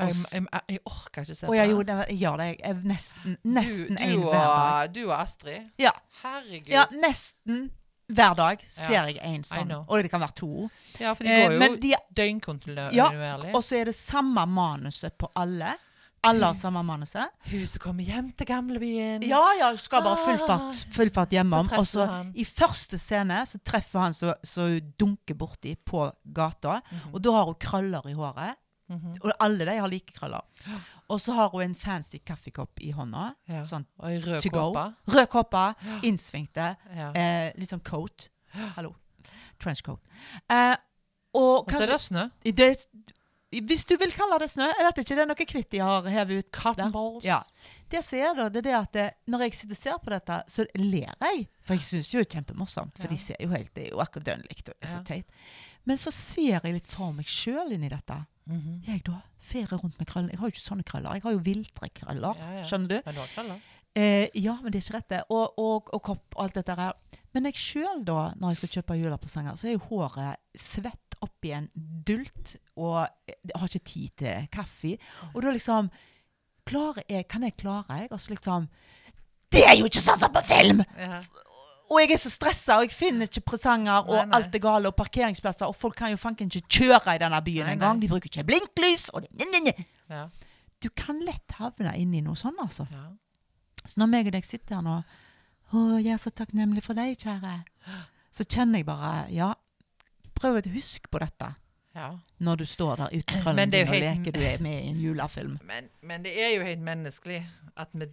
Jeg, 0.00 0.14
jeg, 0.32 0.44
jeg, 0.68 0.80
orker 0.88 1.24
ikke 1.24 1.36
se 1.36 1.48
Å 1.50 1.56
ja, 1.56 1.64
jo, 1.68 1.80
det, 1.84 1.96
jeg 2.12 2.20
gjør 2.22 2.38
det. 2.40 2.48
Jeg 2.60 2.78
nesten 2.92 3.36
nesten 3.56 3.98
du, 3.98 4.04
du, 4.04 4.28
og, 4.30 4.94
du 4.94 5.02
og 5.08 5.16
Astrid. 5.18 5.72
Ja. 5.80 5.92
Herregud. 6.22 6.70
ja, 6.72 6.86
nesten 7.02 7.68
hver 8.10 8.34
dag 8.36 8.62
ser 8.68 8.92
Ja, 8.92 9.04
jeg 9.06 9.20
en 9.22 9.42
sånn. 9.44 9.70
Og 9.88 10.02
det 10.02 10.10
kan 10.10 10.20
være 10.20 10.34
to. 10.34 10.70
Ja, 11.00 11.14
for 11.14 11.24
de 11.24 11.30
Eh, 11.30 11.48
går 11.48 11.68
jo 11.70 11.76
de, 11.76 11.94
døgnkontinuerlig. 12.14 13.54
og 13.54 13.62
så 13.62 13.76
er 13.80 13.84
det 13.90 13.94
samme 13.94 14.46
manuset 14.46 15.16
på 15.18 15.30
alle. 15.36 15.76
Alle 16.22 16.44
har 16.44 16.52
samme 16.52 16.82
manuset. 16.84 17.30
Hun 17.50 17.64
som 17.64 17.80
kommer 17.80 18.04
hjem 18.04 18.26
til 18.36 18.46
gamlebyen. 18.46 19.22
Ja, 19.24 19.40
ja, 19.58 19.70
hun 19.70 19.78
skal 19.78 20.02
bare 20.04 20.18
full 20.20 20.36
fart, 20.46 20.60
Ah. 20.60 20.92
full 20.92 21.08
fart 21.10 21.30
hjemom. 21.32 21.70
Og 21.78 21.86
så 21.88 22.04
i 22.36 22.44
første 22.44 22.98
scene 22.98 23.46
så 23.46 23.58
treffer 23.64 24.00
han 24.00 24.12
så, 24.12 24.34
så 24.44 24.66
hun 24.68 24.92
dunker 24.98 25.34
borti 25.34 25.76
på 25.76 26.12
gata. 26.30 26.82
Mhm. 26.92 27.14
Og 27.14 27.22
da 27.22 27.30
har 27.32 27.44
hun 27.46 27.54
krøller 27.54 28.04
i 28.06 28.12
håret. 28.12 28.54
Mhm. 28.90 29.18
Og 29.22 29.32
alle 29.40 29.64
de 29.64 29.76
har 29.78 29.88
like 29.88 30.12
krøller. 30.16 30.42
Og 31.10 31.20
så 31.20 31.32
har 31.34 31.48
hun 31.50 31.62
en 31.62 31.74
fancy 31.74 32.18
kaffekopp 32.26 32.80
i 32.80 32.90
hånda. 32.92 33.34
Ja. 33.48 33.62
Sånn 33.62 33.86
Og 33.98 34.10
i 34.10 34.18
rød 34.20 34.42
to 34.42 34.50
go. 34.50 34.72
kåpe. 34.72 34.94
Rød 35.14 35.28
kåpe, 35.28 35.74
innsvingte, 36.02 36.76
Ja. 36.94 37.12
eh, 37.14 37.52
litt 37.56 37.70
sånn 37.70 37.82
coat. 37.84 38.28
Hallo. 38.76 38.94
Trenchcoat. 39.60 40.00
Eh, 40.50 40.76
og 41.34 41.66
Og 41.68 41.70
så 41.72 41.82
er 41.82 41.86
det 41.86 42.00
snø. 42.00 42.30
det, 42.42 42.86
Hvis 43.52 43.84
du 43.84 43.96
vil 43.98 44.12
kalle 44.12 44.38
det 44.38 44.48
snø 44.50 44.62
Jeg 44.62 44.86
vet 44.86 44.98
ikke, 45.04 45.14
det 45.16 45.18
er 45.18 45.26
noe 45.26 45.34
kvitt 45.46 45.70
de 45.70 45.78
har 45.78 46.02
hevet 46.02 46.38
ut. 46.38 46.50
Cotton 46.52 46.92
balls. 46.92 47.24
Ja. 47.24 47.40
Det 47.88 48.04
som 48.04 48.18
er 48.18 48.34
da, 48.34 48.48
det 48.48 48.58
er 48.58 48.62
det 48.70 48.74
at 48.74 48.92
det, 48.92 49.14
når 49.28 49.38
jeg 49.42 49.54
sitter 49.54 49.74
og 49.74 49.82
ser 49.82 49.98
på 49.98 50.10
dette, 50.10 50.42
så 50.48 50.66
ler 50.76 51.14
jeg. 51.20 51.48
For 51.62 51.74
jeg 51.74 51.82
syns 51.82 52.10
det 52.10 52.20
er 52.20 52.40
kjempemorsomt. 52.40 52.96
For 52.96 53.02
Ja. 53.04 53.08
de 53.10 53.16
ser 53.16 53.36
jo 53.40 53.48
helt 53.48 53.74
Det 53.74 53.86
er 53.86 53.90
jo 53.90 53.98
akkurat 53.98 54.24
dønn 54.24 54.42
likt. 54.48 54.68
og 54.68 54.74
er 54.80 54.86
så 54.86 55.04
teit. 55.04 55.26
Men 55.88 56.00
så 56.00 56.12
ser 56.14 56.60
jeg 56.60 56.74
litt 56.76 56.92
for 56.92 57.12
meg 57.16 57.28
sjøl 57.30 57.72
inni 57.76 57.88
dette. 57.92 58.18
Mhm. 58.50 58.80
Jeg 58.86 59.04
da 59.06 59.20
ferer 59.40 59.80
rundt 59.80 59.98
med 59.98 60.08
krøller. 60.08 60.30
Jeg 60.34 60.40
har 60.40 60.50
jo 60.50 60.54
ikke 60.54 60.68
sånne 60.68 60.86
krøller. 60.86 61.16
Jeg 61.16 61.22
har 61.24 61.32
jo 61.36 61.44
viltrekrøller. 61.46 62.40
Ja, 62.40 62.50
ja. 62.60 62.64
Skjønner 62.68 62.88
du? 62.88 62.98
Men 63.06 63.14
du 63.16 63.20
har 63.20 63.30
krøller. 63.34 63.60
Eh, 63.98 64.28
ja, 64.38 64.54
men 64.62 64.70
det 64.70 64.78
er 64.78 64.84
ikke 64.84 64.96
rett, 64.98 65.08
det. 65.10 65.22
Og, 65.34 65.58
og, 65.58 65.88
og 65.94 66.02
kopp 66.06 66.36
og 66.36 66.44
alt 66.44 66.58
dette 66.60 66.76
her. 66.78 66.92
Men 67.34 67.48
jeg 67.48 67.58
sjøl, 67.58 68.04
da, 68.06 68.30
når 68.38 68.52
jeg 68.52 68.60
skal 68.60 68.72
kjøpe 68.76 68.98
julepresanger, 69.00 69.56
så 69.58 69.70
er 69.70 69.74
jo 69.74 69.82
håret 69.88 70.58
svett 70.58 71.16
oppi 71.20 71.50
en 71.52 71.66
dult, 72.06 72.54
og 72.80 73.02
jeg 73.28 73.52
har 73.52 73.68
ikke 73.68 73.88
tid 73.90 74.14
til 74.22 74.46
kaffe. 74.54 74.94
Og 75.34 75.42
da 75.44 75.52
liksom 75.52 75.90
jeg, 76.70 77.24
Kan 77.26 77.42
jeg 77.42 77.56
klare 77.58 77.96
jeg? 77.98 78.08
Og 78.14 78.20
så 78.20 78.30
liksom 78.30 78.68
Det 79.50 79.64
er 79.66 79.74
jo 79.74 79.88
ikke 79.88 79.98
sånn 80.04 80.20
som 80.22 80.30
på 80.30 80.42
film! 80.46 80.84
Ja. 80.94 81.18
Og 81.90 81.98
jeg 82.00 82.12
er 82.14 82.20
så 82.22 82.30
stressa, 82.30 82.76
og 82.78 82.84
jeg 82.86 82.92
finner 82.94 83.26
ikke 83.26 83.42
presanger, 83.52 84.04
og 84.06 84.14
Nei, 84.14 84.24
nei. 84.30 84.36
alt 84.38 84.54
er 84.54 84.62
gale, 84.62 84.88
og 84.92 84.94
parkeringsplasser, 84.98 85.66
og 85.66 85.74
folk 85.74 85.96
kan 85.98 86.12
jo 86.12 86.18
fanken 86.22 86.46
ikke 86.50 86.68
kjøre 86.80 87.16
i 87.16 87.22
denne 87.22 87.40
byen 87.42 87.72
engang. 87.72 87.98
De 88.02 88.08
bruker 88.08 88.30
ikke 88.30 88.44
blinklys, 88.46 89.08
og 89.10 89.24
det. 89.26 89.74
Ja. 90.10 90.28
Du 90.82 90.88
kan 90.96 91.18
lett 91.26 91.56
havne 91.58 91.96
i 91.98 92.04
noe 92.24 92.38
sånt, 92.38 92.60
altså. 92.62 92.86
Ja. 92.94 93.08
Så 93.84 93.98
når 94.00 94.06
meg 94.12 94.26
og 94.30 94.32
deg 94.36 94.44
sitter 94.44 94.76
her 94.76 94.82
nå 94.84 94.98
Å, 95.72 95.80
jeg 96.02 96.12
er 96.12 96.18
så 96.20 96.30
takknemlig 96.34 96.82
for 96.84 96.98
deg, 96.98 97.14
kjære. 97.18 97.52
Så 98.34 98.44
kjenner 98.44 98.80
jeg 98.82 98.86
bare 98.88 99.26
Ja, 99.32 99.52
prøv 100.36 100.58
å 100.58 100.72
huske 100.74 101.08
på 101.10 101.20
dette 101.22 101.52
ja. 101.94 102.10
når 102.38 102.56
du 102.56 102.66
står 102.66 102.96
der 102.96 103.14
uten 103.16 103.36
Men 103.36 103.42
krøllen 103.44 103.60
er 103.60 103.70
din 103.76 103.88
og 103.88 103.94
helt- 103.94 104.04
leker 104.06 104.32
du 104.32 104.40
er 104.46 104.58
med 104.62 104.82
i 104.84 104.88
en 104.90 105.00
julefilm. 105.00 105.58
Men, 105.66 105.88
men 106.02 106.22
det 106.22 106.34
er 106.38 106.54
jo 106.56 106.64
helt 106.64 106.80
menneskelig 106.86 107.40
at 107.76 107.88
vi, 107.92 108.06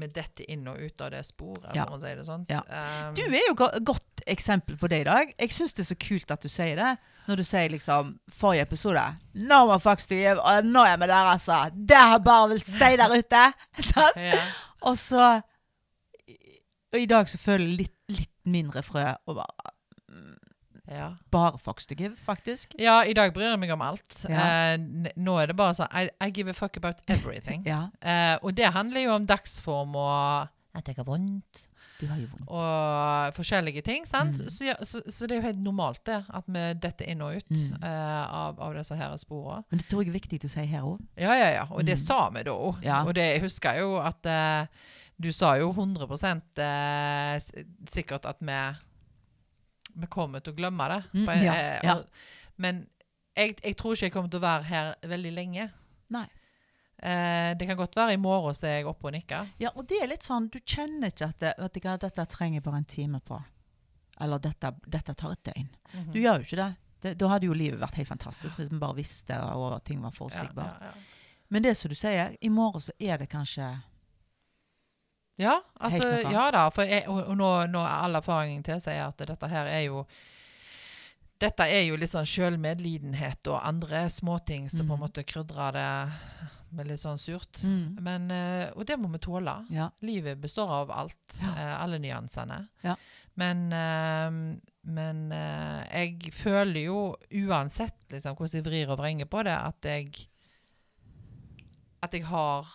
vi 0.00 0.06
detter 0.14 0.44
inn 0.52 0.66
og 0.68 0.78
ut 0.80 1.00
av 1.00 1.10
det 1.10 1.24
sporet, 1.26 1.74
Ja. 1.74 1.84
for 1.88 1.96
å 1.96 2.00
si 2.00 2.14
det 2.14 2.24
sånn. 2.26 2.44
Ja. 2.48 2.60
Um, 2.68 3.14
Du 3.14 3.22
er 3.22 3.40
jo 3.48 3.54
et 3.66 3.84
godt 3.84 4.22
eksempel 4.26 4.76
på 4.78 4.88
det 4.88 5.00
i 5.00 5.04
dag. 5.08 5.32
Jeg 5.38 5.50
syns 5.52 5.72
det 5.74 5.84
er 5.84 5.88
så 5.94 5.98
kult 6.08 6.30
at 6.30 6.42
du 6.42 6.48
sier 6.48 6.76
det. 6.76 6.92
Når 7.28 7.36
du 7.36 7.44
sier 7.44 7.68
liksom 7.68 8.14
forrige 8.32 8.62
episode 8.64 9.02
Nå 9.34 9.58
må 9.68 9.76
faktisk 9.82 10.08
du 10.08 10.14
gi 10.16 10.30
og 10.32 10.64
Nå 10.64 10.80
er 10.88 10.96
vi 10.96 11.06
der, 11.10 11.26
altså. 11.34 11.58
Det 11.74 11.96
jeg 11.98 12.22
bare 12.24 12.48
vil 12.54 12.62
si 12.64 12.96
der 12.96 13.12
ute. 13.18 13.42
Sant? 13.92 14.16
ja. 14.16 14.40
Og 14.88 14.96
så 14.98 15.42
Og 16.94 17.00
i 17.02 17.06
dag 17.06 17.28
så 17.28 17.36
føler 17.38 17.66
jeg 17.66 17.76
litt, 17.82 17.96
litt 18.08 18.32
mindre 18.48 18.80
frø 18.82 19.02
og 19.26 19.36
bare, 19.42 19.72
ja. 20.90 21.10
bare 21.30 21.58
fucks 21.58 21.86
to 21.86 21.94
give, 21.98 22.16
faktisk. 22.24 22.74
Ja, 22.78 23.02
i 23.04 23.12
dag 23.14 23.32
bryr 23.34 23.50
jeg 23.50 23.58
meg 23.60 23.70
om 23.74 23.82
alt. 23.82 24.24
Ja. 24.28 24.72
Eh, 24.74 25.12
nå 25.16 25.38
er 25.42 25.46
det 25.52 25.56
bare 25.56 25.74
sånn 25.76 25.92
I, 25.92 26.08
I 26.24 26.30
give 26.30 26.50
a 26.50 26.54
fuck 26.56 26.76
about 26.76 27.02
everything. 27.08 27.64
Ja, 27.68 27.88
Eh, 28.00 28.36
og 28.42 28.54
det 28.56 28.72
handler 28.74 29.00
jo 29.04 29.14
om 29.16 29.26
dagsform 29.26 29.96
og 29.96 30.48
at 30.78 30.86
jeg 30.86 30.96
har 30.96 31.04
vondt. 31.08 31.64
du 32.00 32.06
har 32.06 32.18
jo 32.20 32.28
vondt. 32.30 32.46
Og 32.54 33.34
forskjellige 33.34 33.82
ting. 33.82 34.04
sant? 34.06 34.38
Mm. 34.38 34.48
Så, 34.54 34.74
så, 34.86 35.00
så 35.10 35.26
det 35.26 35.34
er 35.36 35.40
jo 35.40 35.46
helt 35.48 35.64
normalt 35.64 36.04
det, 36.06 36.20
at 36.30 36.44
vi 36.46 36.62
detter 36.78 37.08
inn 37.10 37.22
og 37.26 37.34
ut 37.40 37.50
Mm. 37.50 37.82
eh, 37.82 38.34
av, 38.38 38.60
av 38.60 38.74
disse 38.78 38.94
her 38.94 39.16
sporene. 39.18 39.64
Men 39.70 39.78
det 39.82 39.88
tror 39.90 40.04
jeg 40.04 40.12
er 40.12 40.18
viktig 40.20 40.38
å 40.46 40.50
si 40.52 40.66
her 40.70 40.82
òg. 40.86 41.00
Ja, 41.18 41.34
ja, 41.34 41.48
ja. 41.56 41.64
Og 41.72 41.82
det 41.84 41.96
Mm. 41.98 42.04
sa 42.04 42.28
vi 42.30 42.42
da 42.46 42.52
òg. 42.54 42.84
Og 43.06 43.14
det 43.14 43.26
jeg 43.32 43.42
husker 43.42 43.80
jo 43.80 43.96
at 43.98 44.26
eh, 44.26 44.66
du 45.20 45.32
sa 45.32 45.56
jo 45.58 45.72
100 45.72 46.06
eh, 46.62 47.40
sikkert 47.90 48.26
at 48.30 48.38
vi 48.40 48.60
Vi 49.98 50.08
kommer 50.12 50.42
til 50.44 50.54
å 50.54 50.58
glemme 50.58 50.88
det. 50.92 51.02
Mm, 51.14 51.28
ja, 51.42 51.54
eh, 51.54 51.86
ja. 51.86 51.96
Men 52.62 52.84
jeg, 53.38 53.56
jeg 53.62 53.76
tror 53.78 53.94
ikke 53.94 54.08
jeg 54.08 54.14
kommer 54.14 54.32
til 54.32 54.40
å 54.40 54.46
være 54.46 54.68
her 54.68 54.92
veldig 55.10 55.32
lenge. 55.34 55.68
Nei. 56.14 56.26
Eh, 56.98 57.52
det 57.58 57.68
kan 57.68 57.78
godt 57.78 57.94
være 57.98 58.16
i 58.16 58.20
morgen 58.20 58.56
så 58.58 58.66
er 58.66 58.80
jeg 58.80 58.88
oppe 58.90 59.10
og 59.10 59.14
nikker. 59.14 59.52
Ja, 59.62 59.70
og 59.74 59.86
det 59.90 60.00
er 60.02 60.10
litt 60.10 60.26
sånn 60.26 60.48
Du 60.50 60.58
kjenner 60.58 61.12
ikke 61.12 61.28
at 61.30 61.44
det, 61.44 61.52
at 61.54 61.76
du 61.78 62.06
dette 62.06 62.24
trenger 62.32 62.58
jeg 62.58 62.66
bare 62.66 62.82
en 62.82 62.88
time 62.90 63.20
på. 63.22 63.38
Eller 64.18 64.42
dette, 64.42 64.72
dette 64.86 65.14
tar 65.14 65.36
et 65.36 65.44
døgn. 65.50 65.68
Mhm. 65.92 66.08
Du 66.14 66.18
gjør 66.18 66.40
jo 66.40 66.48
ikke 66.48 66.62
det. 66.62 66.72
det. 67.04 67.14
Da 67.20 67.28
hadde 67.30 67.46
jo 67.46 67.54
livet 67.54 67.78
vært 67.80 68.00
helt 68.00 68.10
fantastisk 68.10 68.58
hvis 68.58 68.72
vi 68.72 68.80
bare 68.82 68.98
visste 68.98 69.38
og 69.54 69.78
ting 69.86 70.02
var 70.02 70.14
forutsigbart. 70.16 70.82
ja. 70.82 70.96
Men 71.48 71.64
det 71.64 71.76
som 71.78 71.88
du 71.88 71.94
sier, 71.96 72.34
i 72.44 72.50
morgen 72.52 72.82
så 72.84 72.92
er 73.00 73.16
det 73.16 73.30
kanskje 73.32 73.70
Ja, 75.38 75.60
altså, 75.80 76.08
ja 76.32 76.48
da. 76.50 76.64
For 76.74 76.82
jeg, 76.88 77.04
og, 77.08 77.30
nå, 77.38 77.50
nå 77.70 77.78
er 77.86 78.02
all 78.04 78.18
erfaringen 78.18 78.62
tilsier 78.66 79.04
at 79.06 79.16
dette 79.28 79.48
her 79.52 79.66
er 79.70 79.84
jo 79.86 80.04
dette 81.38 81.62
er 81.70 81.84
jo 81.86 81.94
litt 81.94 82.10
sånn 82.10 82.26
sjølmedlidenhet 82.26 83.46
og 83.46 83.60
andre 83.62 84.00
småting 84.10 84.64
som 84.68 84.88
på 84.88 84.96
en 84.96 84.98
Mm. 84.98 85.04
måte 85.04 85.22
krydrer 85.22 85.72
det 85.76 85.90
med 86.74 86.88
litt 86.88 86.98
sånn 86.98 87.18
surt. 87.22 87.60
mm. 87.62 88.00
Men, 88.02 88.30
eh, 88.34 88.72
og 88.74 88.84
det 88.86 88.96
må 88.98 89.06
vi 89.12 89.18
tåle. 89.22 89.54
Ja. 89.70 89.86
Livet 90.02 90.40
består 90.42 90.68
av 90.68 90.90
alt. 90.90 91.38
Ja. 91.40 91.52
eh, 91.54 91.82
alle 91.84 91.98
nyansene. 92.02 92.68
Ja. 92.82 92.96
Men, 93.36 93.72
eh, 93.72 94.58
men 94.90 95.30
jeg 95.30 96.32
føler 96.34 96.80
jo 96.88 97.16
uansett 97.30 97.94
liksom, 98.10 98.34
hvordan 98.34 98.58
jeg 98.58 98.64
vrir 98.66 98.90
og 98.90 98.98
vrenger 98.98 99.26
på 99.30 99.44
det, 99.44 99.54
at 99.54 99.84
jeg 99.84 100.26
at 102.02 102.12
jeg 102.14 102.24
har 102.26 102.66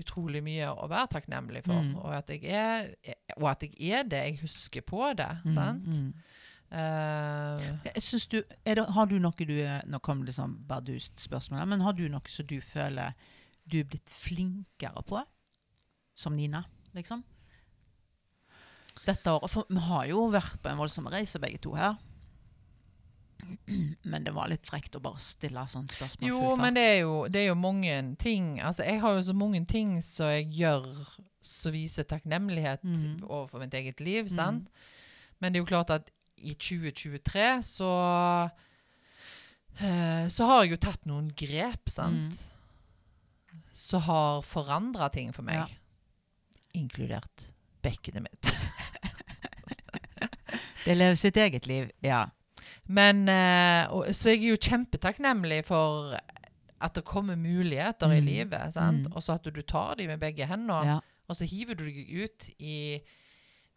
utrolig 0.00 0.42
mye 0.44 0.68
å 0.72 0.88
være 0.90 1.12
takknemlig 1.16 1.62
for. 1.66 1.78
Mm. 1.80 1.94
Og, 2.00 2.10
at 2.16 2.32
jeg 2.34 2.44
er, 2.52 2.90
og 3.38 3.48
at 3.52 3.64
jeg 3.66 3.92
er 4.00 4.08
det. 4.08 4.24
Jeg 4.30 4.40
husker 4.42 4.84
på 4.86 5.12
det. 5.18 5.30
Mm, 5.44 5.54
sant? 5.54 5.86
mm. 5.86 6.10
Uh, 6.66 7.62
du, 8.26 8.40
det, 8.66 8.82
har 8.90 9.06
du 9.06 9.12
noe 9.22 9.44
du 9.46 9.52
Nå 9.86 10.00
kom 10.02 10.24
det 10.26 10.32
sånn 10.34 10.56
bardust 10.66 11.22
spørsmål, 11.22 11.62
men 11.70 11.84
har 11.86 11.94
du 11.94 12.08
noe 12.10 12.26
som 12.26 12.48
du 12.50 12.56
føler 12.58 13.14
du 13.70 13.78
er 13.78 13.86
blitt 13.86 14.10
flinkere 14.10 15.02
på? 15.06 15.22
Som 16.18 16.34
Nina, 16.38 16.64
liksom? 16.96 17.22
Dette 19.06 19.30
året. 19.30 19.52
For 19.52 19.70
vi 19.70 19.82
har 19.86 20.06
jo 20.10 20.26
vært 20.32 20.58
på 20.62 20.70
en 20.70 20.80
voldsom 20.80 21.06
reise, 21.12 21.38
begge 21.42 21.60
to 21.62 21.74
her. 21.78 21.98
Men 24.04 24.24
det 24.24 24.32
var 24.34 24.48
litt 24.48 24.64
frekt 24.66 24.96
å 24.96 25.00
bare 25.02 25.18
stille 25.20 25.60
sånne 25.68 25.88
spørsmål. 25.92 26.28
jo, 26.28 26.56
men 26.56 26.74
det 26.74 26.82
er 26.82 26.98
jo, 27.02 27.26
det 27.28 27.40
er 27.42 27.46
jo 27.50 27.54
mange 27.58 28.16
ting 28.18 28.60
Altså, 28.60 28.82
jeg 28.86 29.00
har 29.02 29.14
jo 29.18 29.22
så 29.28 29.34
mange 29.36 29.60
ting 29.66 30.00
som 30.02 30.26
jeg 30.32 30.46
gjør 30.56 30.86
som 31.46 31.72
viser 31.72 32.02
takknemlighet 32.04 32.82
Mhm. 32.82 33.22
overfor 33.28 33.60
mitt 33.60 33.74
eget 33.74 34.00
liv. 34.00 34.24
Mhm. 34.24 34.34
sant? 34.34 34.68
Men 35.40 35.52
det 35.52 35.58
er 35.60 35.64
jo 35.64 35.70
klart 35.70 35.90
at 35.90 36.10
i 36.38 36.54
2023 36.54 37.62
så 37.62 38.50
eh, 39.80 40.28
Så 40.28 40.44
har 40.46 40.62
jeg 40.64 40.70
jo 40.70 40.76
tatt 40.76 41.04
noen 41.06 41.28
grep, 41.36 41.88
sant? 41.88 42.32
Mm. 42.32 42.38
Som 43.72 44.00
har 44.02 44.42
forandra 44.42 45.08
ting 45.12 45.32
for 45.32 45.42
meg. 45.42 45.54
Ja. 45.54 45.66
Inkludert 46.74 47.52
bekkenet 47.82 48.22
mitt. 48.24 48.52
Det 50.86 50.94
lever 50.94 51.16
sitt 51.18 51.36
eget 51.36 51.66
liv, 51.66 51.90
ja. 52.00 52.26
Men 52.88 53.28
eh, 53.28 53.86
og, 53.90 54.06
Så 54.14 54.30
jeg 54.30 54.44
er 54.44 54.48
jo 54.54 54.56
kjempetakknemlig 54.62 55.64
for 55.66 56.14
at 56.80 56.94
det 56.94 57.04
kommer 57.04 57.36
muligheter 57.36 58.12
i 58.12 58.20
Mm. 58.20 58.26
livet. 58.26 58.72
sant? 58.72 59.06
Mm. 59.08 59.12
Og 59.16 59.22
så 59.22 59.34
at 59.34 59.44
du 59.54 59.62
tar 59.62 59.94
dem 59.96 60.06
med 60.08 60.20
begge 60.20 60.46
hender, 60.46 60.84
ja. 60.84 60.98
og 61.28 61.36
så 61.36 61.44
hiver 61.48 61.74
du 61.74 61.84
deg 61.84 62.24
ut 62.24 62.48
i 62.60 63.00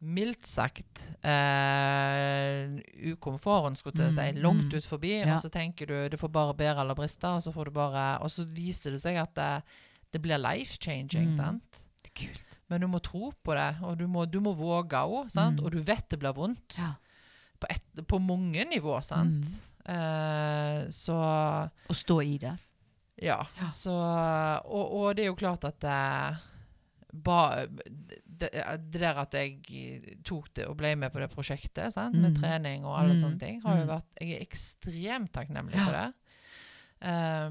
mildt 0.01 0.47
sagt 0.47 1.11
eh, 1.23 2.79
ukomforten, 3.11 3.75
skulle 3.75 4.03
jeg 4.05 4.13
si. 4.13 4.27
Mm, 4.35 4.41
Langt 4.43 4.69
mm. 4.71 4.77
ut 4.77 4.85
forbi. 4.87 5.13
Ja. 5.19 5.35
Og 5.35 5.41
så 5.43 5.49
tenker 5.51 5.89
du 5.89 5.95
det 6.11 6.19
får 6.19 6.31
bare 6.31 6.53
bære 6.55 6.81
eller 6.85 6.95
briste, 6.95 7.27
og 7.27 7.41
så 7.43 7.51
får 7.55 7.65
du 7.65 7.71
bare 7.71 8.05
Og 8.23 8.31
så 8.31 8.45
viser 8.45 8.91
det 8.95 9.01
seg 9.01 9.17
at 9.19 9.33
det, 9.35 9.63
det 10.13 10.21
blir 10.21 10.37
life-changing, 10.37 11.29
Mm. 11.29 11.33
sant? 11.33 11.85
Kult. 12.15 12.45
Men 12.69 12.81
du 12.81 12.87
må 12.87 12.99
tro 13.01 13.31
på 13.43 13.53
det, 13.55 13.77
og 13.81 13.97
du 13.97 14.07
må, 14.07 14.25
du 14.29 14.39
må 14.39 14.53
våge 14.53 14.97
òg. 14.97 15.29
Mm. 15.35 15.63
Og 15.65 15.71
du 15.71 15.79
vet 15.81 16.07
det 16.09 16.19
blir 16.19 16.33
vondt. 16.33 16.77
Ja. 16.77 16.93
På, 17.59 17.67
et, 17.69 17.83
på 18.07 18.19
mange 18.23 18.63
nivå, 18.69 19.01
sant? 19.03 19.45
Mm. 19.85 19.95
Eh, 19.95 20.89
så 20.93 21.15
Å 21.89 21.93
stå 21.95 22.21
i 22.23 22.37
det. 22.37 22.57
Ja. 23.21 23.41
Ja. 23.59 23.69
Så, 23.75 23.91
og, 23.91 24.91
og 24.95 25.15
det 25.15 25.23
er 25.25 25.31
jo 25.31 25.35
klart 25.35 25.63
at 25.67 25.83
eh, 25.83 26.35
ba, 27.11 27.65
det, 28.23 28.49
det 28.53 29.01
der 29.01 29.15
at 29.25 29.33
jeg 29.35 29.59
tok 30.23 30.53
det 30.55 30.67
og 30.69 30.77
ble 30.79 30.93
med 30.95 31.11
på 31.11 31.19
det 31.19 31.27
prosjektet 31.33 31.91
sant? 31.91 32.15
med 32.15 32.31
Mm. 32.37 32.41
trening 32.41 32.85
og 32.85 32.95
alle 32.99 33.13
Mm. 33.17 33.21
sånne 33.23 33.39
ting, 33.39 33.61
har 33.65 33.77
jo 33.81 33.83
Mm. 33.83 33.89
vært 33.95 34.05
Jeg 34.21 34.29
er 34.37 34.41
ekstremt 34.45 35.31
takknemlig 35.33 35.75
Ja. 35.75 35.85
for 35.85 35.91
det. 35.97 36.13
Eh, 37.01 37.49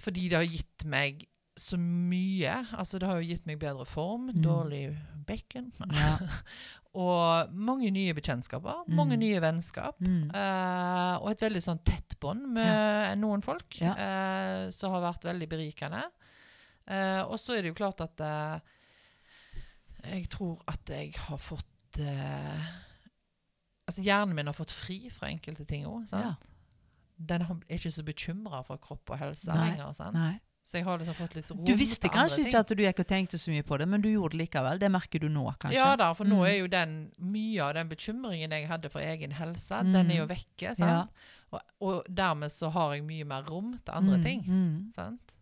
fordi 0.00 0.28
det 0.28 0.36
har 0.38 0.46
gitt 0.48 0.84
meg 0.88 1.26
så 1.58 1.76
mye. 1.78 2.60
Altså, 2.78 2.98
det 3.00 3.08
har 3.08 3.18
jo 3.20 3.28
gitt 3.32 3.46
meg 3.46 3.58
bedre 3.58 3.84
form, 3.86 4.28
Mm. 4.30 4.42
dårlig 4.42 4.96
bekken. 5.26 5.72
Ja. 5.92 6.16
og 6.98 7.52
mange 7.54 7.90
nye 7.94 8.14
bekjentskaper, 8.16 8.80
mange 8.90 9.14
Mm. 9.16 9.20
nye 9.22 9.40
vennskap. 9.44 10.00
Mm. 10.02 10.30
Eh, 10.34 11.14
og 11.22 11.30
et 11.30 11.40
veldig 11.44 11.62
sånn 11.62 11.82
tett 11.86 12.16
bånd 12.20 12.48
med 12.56 13.18
noen 13.20 13.42
folk, 13.44 13.78
Ja. 13.80 13.92
eh, 13.94 14.70
som 14.74 14.92
har 14.92 15.04
vært 15.12 15.22
veldig 15.30 15.48
berikende. 15.48 16.02
Eh, 16.88 17.22
og 17.22 17.36
så 17.38 17.54
er 17.56 17.62
det 17.62 17.70
jo 17.74 17.78
klart 17.78 18.00
at 18.00 18.20
eh, 18.20 18.60
jeg 20.10 20.28
tror 20.30 20.58
at 20.66 20.88
jeg 20.88 21.14
har 21.28 21.36
fått 21.38 21.98
eh, 22.00 22.66
Altså 23.88 24.02
hjernen 24.04 24.34
min 24.36 24.46
har 24.46 24.52
fått 24.52 24.70
fri 24.76 25.08
fra 25.08 25.28
enkelte 25.30 25.64
ting 25.66 25.86
òg. 25.88 26.10
Ja. 26.12 26.34
Den 27.18 27.40
er 27.42 27.54
ikke 27.72 27.88
så 27.90 28.02
bekymra 28.04 28.60
for 28.66 28.76
kropp 28.76 29.10
og 29.14 29.18
helse 29.18 29.48
Nei, 29.54 29.70
lenger. 29.70 29.94
Sant? 29.96 30.12
Nei. 30.14 30.34
Så 30.68 30.76
jeg 30.76 30.84
har 30.84 30.98
liksom 31.00 31.14
fått 31.16 31.34
litt 31.38 31.46
rom 31.48 31.62
Du 31.64 31.70
visste 31.80 32.10
kanskje 32.12 32.42
ikke 32.44 32.58
at 32.60 32.68
du 32.76 32.82
gikk 32.84 32.98
og 33.00 33.06
tenkte 33.08 33.38
så 33.40 33.48
mye 33.54 33.64
på 33.64 33.78
det, 33.80 33.86
men 33.88 34.02
du 34.04 34.08
gjorde 34.10 34.34
det 34.36 34.42
likevel. 34.42 34.78
Det 34.82 34.90
merker 34.92 35.22
du 35.22 35.28
nå, 35.32 35.46
kanskje? 35.56 35.78
Ja 35.78 35.94
da, 35.96 36.10
for 36.18 36.28
nå 36.28 36.42
Mm. 36.42 36.48
er 36.50 36.56
jo 36.58 36.66
den 36.74 36.92
mye 37.18 37.62
av 37.64 37.72
den 37.78 37.88
bekymringen 37.88 38.50
jeg 38.52 38.68
hadde 38.68 38.90
for 38.92 39.00
egen 39.00 39.32
helse, 39.32 39.78
Mm. 39.80 39.92
den 39.94 40.10
er 40.10 40.16
jo 40.18 40.26
vekke. 40.26 40.74
sant? 40.76 40.80
Ja. 40.80 41.06
Og, 41.52 41.60
og 41.80 42.04
dermed 42.12 42.50
så 42.52 42.68
har 42.70 42.92
jeg 42.98 43.04
mye 43.08 43.24
mer 43.24 43.42
rom 43.48 43.78
til 43.82 43.94
andre 43.94 44.18
Mm, 44.18 44.22
ting. 44.24 44.42
Mm. 44.44 44.92
sant? 44.92 45.32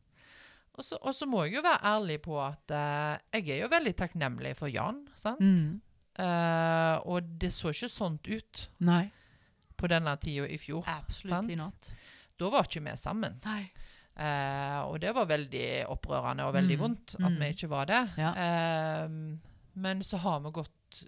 Og 0.79 0.85
så, 0.85 0.99
og 1.03 1.13
så 1.15 1.27
må 1.27 1.43
jeg 1.45 1.55
jo 1.57 1.63
være 1.63 1.83
ærlig 1.83 2.21
på 2.23 2.37
at 2.47 2.71
uh, 2.71 3.19
jeg 3.35 3.49
er 3.49 3.63
jo 3.65 3.69
veldig 3.69 3.95
takknemlig 3.97 4.55
for 4.57 4.69
Jan. 4.69 5.09
sant? 5.17 5.41
Mm. 5.41 5.81
Uh, 6.21 7.01
og 7.05 7.39
det 7.39 7.51
så 7.53 7.73
ikke 7.75 7.91
sånt 7.91 8.29
ut 8.29 8.69
Nei. 8.79 9.11
på 9.77 9.89
denne 9.89 10.15
tida 10.21 10.47
i 10.47 10.57
fjor. 10.57 10.85
Absolutt. 10.87 11.91
Da 12.39 12.51
var 12.53 12.63
ikke 12.69 12.85
vi 12.85 12.95
sammen. 12.97 13.41
Nei. 13.45 13.71
Eh, 14.17 14.79
og 14.89 14.99
det 15.03 15.11
var 15.15 15.27
veldig 15.29 15.67
opprørende 15.93 16.47
og 16.49 16.55
veldig 16.57 16.77
Mm, 16.79 16.83
vondt 16.83 17.15
at 17.19 17.31
mm. 17.33 17.39
vi 17.43 17.49
ikke 17.53 17.69
var 17.69 17.85
det. 17.91 18.03
Ja. 18.17 18.31
Eh, 18.33 19.09
men 19.75 20.03
så 20.03 20.17
har 20.23 20.41
vi 20.41 20.51
gått 20.57 21.03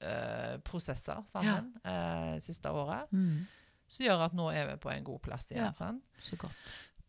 eh, 0.00 0.56
prosesser 0.64 1.22
sammen 1.28 1.74
eh, 1.84 2.38
siste 2.40 2.70
året, 2.72 3.10
Mm. 3.12 3.46
som 3.88 4.04
gjør 4.06 4.24
at 4.28 4.32
nå 4.38 4.50
er 4.54 4.66
vi 4.70 4.76
på 4.80 4.90
en 4.94 5.04
god 5.04 5.20
plass 5.22 5.50
igjen. 5.50 5.64
Ja. 5.66 5.72
sant? 5.74 6.04
Så 6.20 6.36
godt. 6.40 6.54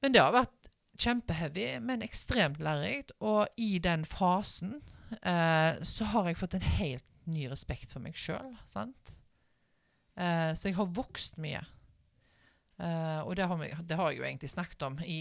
Men 0.01 0.11
det 0.11 0.21
har 0.21 0.31
vært 0.33 0.69
kjempeheavy, 0.99 1.79
men 1.79 2.01
ekstremt 2.03 2.59
lærerikt. 2.59 3.11
Og 3.21 3.47
i 3.57 3.77
den 3.79 4.03
fasen 4.05 4.81
eh, 5.23 5.79
så 5.83 6.03
har 6.11 6.27
jeg 6.27 6.37
fått 6.37 6.53
en 6.59 6.61
helt 6.79 7.05
ny 7.25 7.47
respekt 7.47 7.91
for 7.93 7.99
meg 8.03 8.15
sjøl. 8.19 8.55
Eh, 10.19 10.51
så 10.53 10.67
jeg 10.67 10.75
har 10.75 10.89
vokst 10.95 11.37
mye. 11.39 11.61
Eh, 12.79 13.19
og 13.27 13.35
det 13.35 13.45
har, 13.47 13.57
vi, 13.59 13.67
det 13.83 13.95
har 13.99 14.11
jeg 14.11 14.19
jo 14.21 14.23
egentlig 14.23 14.49
snakket 14.53 14.85
om 14.87 14.99
i, 15.03 15.19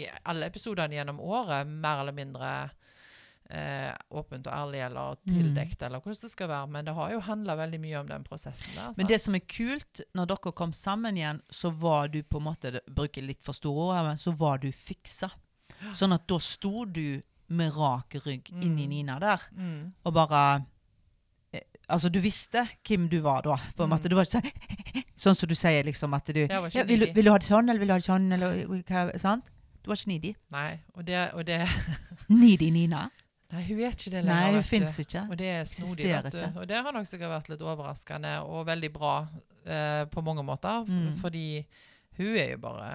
i 0.00 0.04
alle 0.30 0.46
episodene 0.46 0.94
gjennom 0.94 1.18
året. 1.20 1.66
Mer 1.66 2.04
eller 2.04 2.14
mindre 2.14 2.50
uh, 3.50 3.92
åpent 4.20 4.46
og 4.46 4.52
ærlig 4.54 4.84
eller 4.86 5.16
Mm. 5.26 5.32
tildekt, 5.34 5.82
eller 5.82 6.00
hvordan 6.00 6.20
det 6.22 6.30
skal 6.30 6.48
være. 6.48 6.68
Men 6.70 6.84
det 6.86 6.94
har 6.94 7.10
jo 7.12 7.20
handla 7.20 7.56
veldig 7.58 7.80
mye 7.82 7.98
om 8.00 8.06
den 8.08 8.24
prosessen 8.24 8.74
der. 8.76 8.92
Men 8.96 9.06
det 9.10 9.20
som 9.20 9.34
er 9.34 9.40
kult, 9.42 10.00
når 10.14 10.26
dere 10.30 10.52
kom 10.52 10.72
sammen 10.72 11.16
igjen, 11.18 11.42
så 11.50 11.70
var 11.74 12.08
du 12.08 12.22
på 12.22 12.38
en 12.38 12.44
måte, 12.46 12.80
bruker 12.86 13.22
litt 13.26 13.42
for 13.42 13.52
store 13.58 13.88
ord, 13.90 14.04
men 14.06 14.16
så 14.16 14.30
var 14.38 14.58
du 14.62 14.70
fiksa. 14.70 15.30
Sånn 15.94 16.12
at 16.14 16.26
da 16.28 16.38
sto 16.38 16.84
du 16.84 17.20
med 17.48 17.74
rak 17.74 18.14
rygg 18.24 18.50
inn 18.52 18.78
i 18.78 18.84
Mm. 18.86 18.88
Nina 18.90 19.18
der, 19.18 19.40
mm. 19.50 19.92
og 20.04 20.12
bare 20.14 20.64
Altså, 21.90 22.10
du 22.12 22.20
visste 22.22 22.64
hvem 22.86 23.08
du 23.10 23.18
var 23.24 23.42
da, 23.46 23.56
på 23.76 23.84
en 23.84 23.92
måte. 23.92 24.10
Du 24.10 24.16
var 24.18 24.28
ikke 24.28 24.40
sånn 24.40 25.06
Sånn 25.20 25.36
som 25.36 25.50
du 25.50 25.56
sier, 25.58 25.84
liksom, 25.84 26.14
at 26.16 26.30
du 26.32 26.38
ja, 26.46 26.60
vil, 26.88 27.04
vil 27.12 27.26
du 27.26 27.28
ha 27.28 27.36
det 27.36 27.44
sånn, 27.44 27.68
eller 27.68 27.82
vil 27.82 27.90
du 27.90 27.92
ha 27.92 27.98
det 28.00 28.06
sånn, 28.06 28.30
eller 28.32 28.62
hva 28.88 29.02
Sant? 29.20 29.50
Du 29.82 29.90
var 29.90 29.98
ikke 30.00 30.10
needy. 30.12 30.30
Nei, 30.52 30.70
og 30.96 31.04
det, 31.08 31.18
og 31.36 31.44
det 31.48 31.58
Needy 32.40 32.70
Nina? 32.72 33.06
Nei, 33.50 33.62
hun 33.66 33.80
er 33.82 33.94
ikke 33.96 34.12
det 34.12 34.22
lenger. 34.22 34.30
Nei, 34.30 34.50
hun 34.54 34.66
fins 34.66 34.96
ikke. 35.02 35.22
Og 35.28 35.38
det 35.40 35.48
er 35.50 35.64
snodig. 35.68 36.10
Og 36.54 36.66
det 36.70 36.82
har 36.84 36.94
nok 36.94 37.08
sikkert 37.10 37.32
vært 37.32 37.48
litt 37.50 37.64
overraskende 37.66 38.34
og 38.46 38.66
veldig 38.68 38.90
bra 38.94 39.14
eh, 39.64 40.04
på 40.12 40.22
mange 40.22 40.44
måter. 40.46 40.84
Mm. 40.86 41.16
Fordi 41.20 41.46
hun 42.20 42.36
er 42.36 42.52
jo 42.52 42.60
bare 42.62 42.90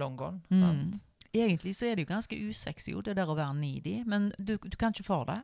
long 0.00 0.16
gone. 0.18 0.42
Mm. 0.50 0.64
Sant? 0.64 0.98
Egentlig 1.36 1.76
så 1.76 1.86
er 1.86 1.94
det 1.94 2.06
jo 2.06 2.14
ganske 2.14 2.40
usexy, 2.48 2.96
det 3.04 3.14
der 3.20 3.30
å 3.30 3.36
være 3.38 3.54
needy, 3.54 4.00
men 4.08 4.32
du, 4.38 4.56
du 4.58 4.76
kan 4.80 4.96
ikke 4.96 5.06
for 5.06 5.28
det. 5.28 5.42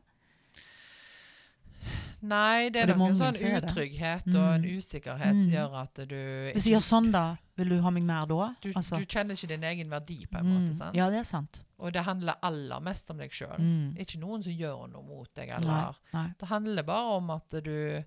Nei, 2.25 2.69
det 2.73 2.81
er 2.81 2.89
det 2.89 2.95
nok 2.97 3.11
en 3.11 3.17
sånn 3.19 3.37
utrygghet 3.37 4.25
mm. 4.25 4.35
og 4.39 4.47
en 4.55 4.63
Mm. 4.65 4.77
usikkerhet 4.79 5.41
som 5.43 5.51
Mm. 5.51 5.55
gjør 5.55 5.75
at 5.81 6.01
du 6.09 6.15
Hvis 6.55 6.65
jeg 6.65 6.73
gjør 6.75 6.85
sånn, 6.87 7.11
da, 7.13 7.23
vil 7.57 7.69
du 7.69 7.81
ha 7.81 7.91
meg 7.93 8.03
mer 8.07 8.25
da? 8.25 8.47
du, 8.61 8.71
Altså, 8.75 8.97
du 8.97 9.05
kjenner 9.05 9.35
ikke 9.37 9.47
din 9.51 9.63
egen 9.63 9.89
verdi, 9.93 10.25
på 10.31 10.39
en 10.39 10.45
mm, 10.45 10.53
måte. 10.55 10.75
sant? 10.75 10.95
Ja, 10.97 11.09
det 11.13 11.19
er 11.19 11.23
sant. 11.29 11.61
Og 11.77 11.93
det 11.93 12.03
handler 12.07 12.39
aller 12.41 12.79
mest 12.81 13.09
om 13.11 13.17
deg 13.21 13.31
sjøl. 13.35 13.59
Mm. 13.59 13.95
Ikke 13.99 14.19
noen 14.19 14.41
som 14.43 14.53
gjør 14.53 14.87
noe 14.89 15.03
mot 15.03 15.29
deg. 15.35 15.49
Eller... 15.49 15.67
nei. 15.67 15.93
nei. 16.13 16.27
Det 16.39 16.47
handler 16.49 16.83
bare 16.83 17.17
om 17.17 17.29
at 17.35 17.49
du 17.63 18.03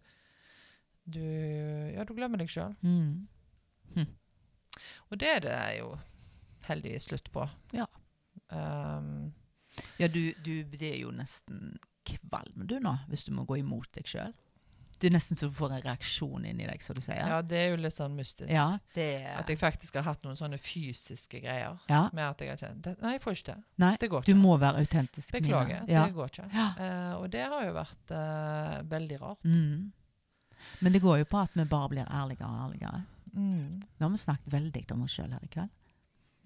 du, 1.08 1.22
ja, 1.94 2.04
du 2.04 2.12
glemmer 2.14 2.36
deg 2.38 2.48
sjøl. 2.52 2.74
Mm. 2.82 3.28
Og 5.10 5.18
det 5.18 5.28
er 5.28 5.40
det 5.40 5.54
jo 5.78 5.98
heldigvis 6.68 7.06
slutt 7.08 7.30
på. 7.32 7.46
Ja. 7.72 7.86
Um, 8.50 9.32
Ja, 9.98 10.08
du, 10.08 10.32
du 10.42 10.64
det 10.64 10.82
er 10.94 10.98
jo 11.02 11.10
nesten 11.12 11.78
kvalm 12.08 12.66
du 12.68 12.78
nå, 12.82 12.94
hvis 13.08 13.26
du 13.28 13.34
må 13.36 13.44
gå 13.48 13.60
imot 13.62 13.90
deg 13.96 14.08
sjøl. 14.08 14.34
Det 14.98 15.06
er 15.06 15.12
nesten 15.14 15.38
så 15.38 15.46
du 15.46 15.54
får 15.54 15.76
en 15.76 15.82
reaksjon 15.84 16.46
inni 16.48 16.66
deg, 16.66 16.80
som 16.82 16.96
du 16.96 17.02
sier. 17.04 17.20
ja, 17.22 17.38
det 17.46 17.58
er 17.58 17.68
jo 17.70 17.76
litt 17.78 17.94
sånn 17.94 18.16
mystisk. 18.18 18.50
Ja, 18.50 18.80
det 18.96 19.06
er 19.20 19.36
At 19.38 19.50
jeg 19.52 19.60
faktisk 19.60 19.94
har 20.00 20.08
hatt 20.08 20.24
noen 20.26 20.38
sånne 20.38 20.58
fysiske 20.58 21.38
greier. 21.44 21.78
ja. 21.86 22.08
Med 22.12 22.24
at 22.24 22.42
jeg 22.42 22.50
har 22.50 22.58
kjent 22.58 22.88
Nei, 22.98 23.12
jeg 23.14 23.22
får 23.22 23.38
ikke 23.38 23.52
det. 23.52 23.62
Nei, 23.84 23.92
Det 24.00 24.10
går 24.10 24.26
du 24.26 24.34
må 24.34 24.56
være 24.58 24.82
autentisk. 24.82 25.30
Beklager. 25.36 25.86
Ja. 25.86 26.08
Det 26.08 26.16
går 26.18 26.32
ikke. 26.32 26.48
Ja. 26.54 26.66
Eh, 26.82 27.14
og 27.20 27.30
det 27.30 27.46
har 27.46 27.68
jo 27.68 27.76
vært 27.78 28.10
uh, 28.10 28.74
veldig 28.90 29.20
rart. 29.22 29.46
Mm. 29.46 29.92
Men 30.82 30.92
det 30.92 31.02
går 31.02 31.22
jo 31.22 31.30
på 31.30 31.38
at 31.46 31.54
vi 31.54 31.64
bare 31.70 31.88
blir 31.94 32.10
ærligere 32.10 32.50
og 32.50 32.66
ærligere. 32.66 33.02
Mm. 33.38 33.82
Nå 33.98 34.06
har 34.06 34.10
vi 34.10 34.22
snakket 34.24 34.52
veldig 34.52 34.84
om 34.96 35.06
oss 35.06 35.14
sjøl 35.14 35.30
her 35.30 35.46
i 35.46 35.52
kveld. 35.52 35.74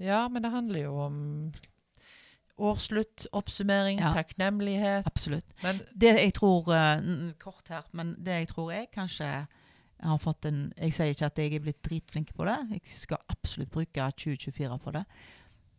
Ja, 0.02 0.26
men 0.28 0.42
det 0.44 0.52
handler 0.52 0.82
jo 0.82 0.96
om 1.06 1.16
årsslutt, 2.58 3.26
oppsummering, 3.32 3.98
Ja. 4.00 4.12
takknemlighet. 4.14 5.06
Absolutt. 5.06 5.54
Men 5.62 5.80
Det 5.98 6.14
jeg 6.20 6.34
tror 6.34 6.68
eh, 6.74 7.32
Kort 7.40 7.68
her, 7.68 7.82
men 7.92 8.14
det 8.18 8.32
jeg 8.40 8.48
tror 8.48 8.72
jeg 8.72 8.90
kanskje 8.92 9.24
jeg 9.24 10.08
har 10.08 10.18
fått 10.18 10.46
en 10.46 10.72
Jeg 10.78 10.92
sier 10.92 11.06
ikke 11.14 11.26
at 11.26 11.38
jeg 11.38 11.54
er 11.54 11.60
blitt 11.60 11.82
dritflink 11.82 12.34
på 12.34 12.44
det. 12.44 12.56
Jeg 12.70 12.80
skal 12.84 13.18
absolutt 13.28 13.70
bruke 13.70 14.10
2024 14.18 14.78
på 14.78 14.92
det. 14.92 15.04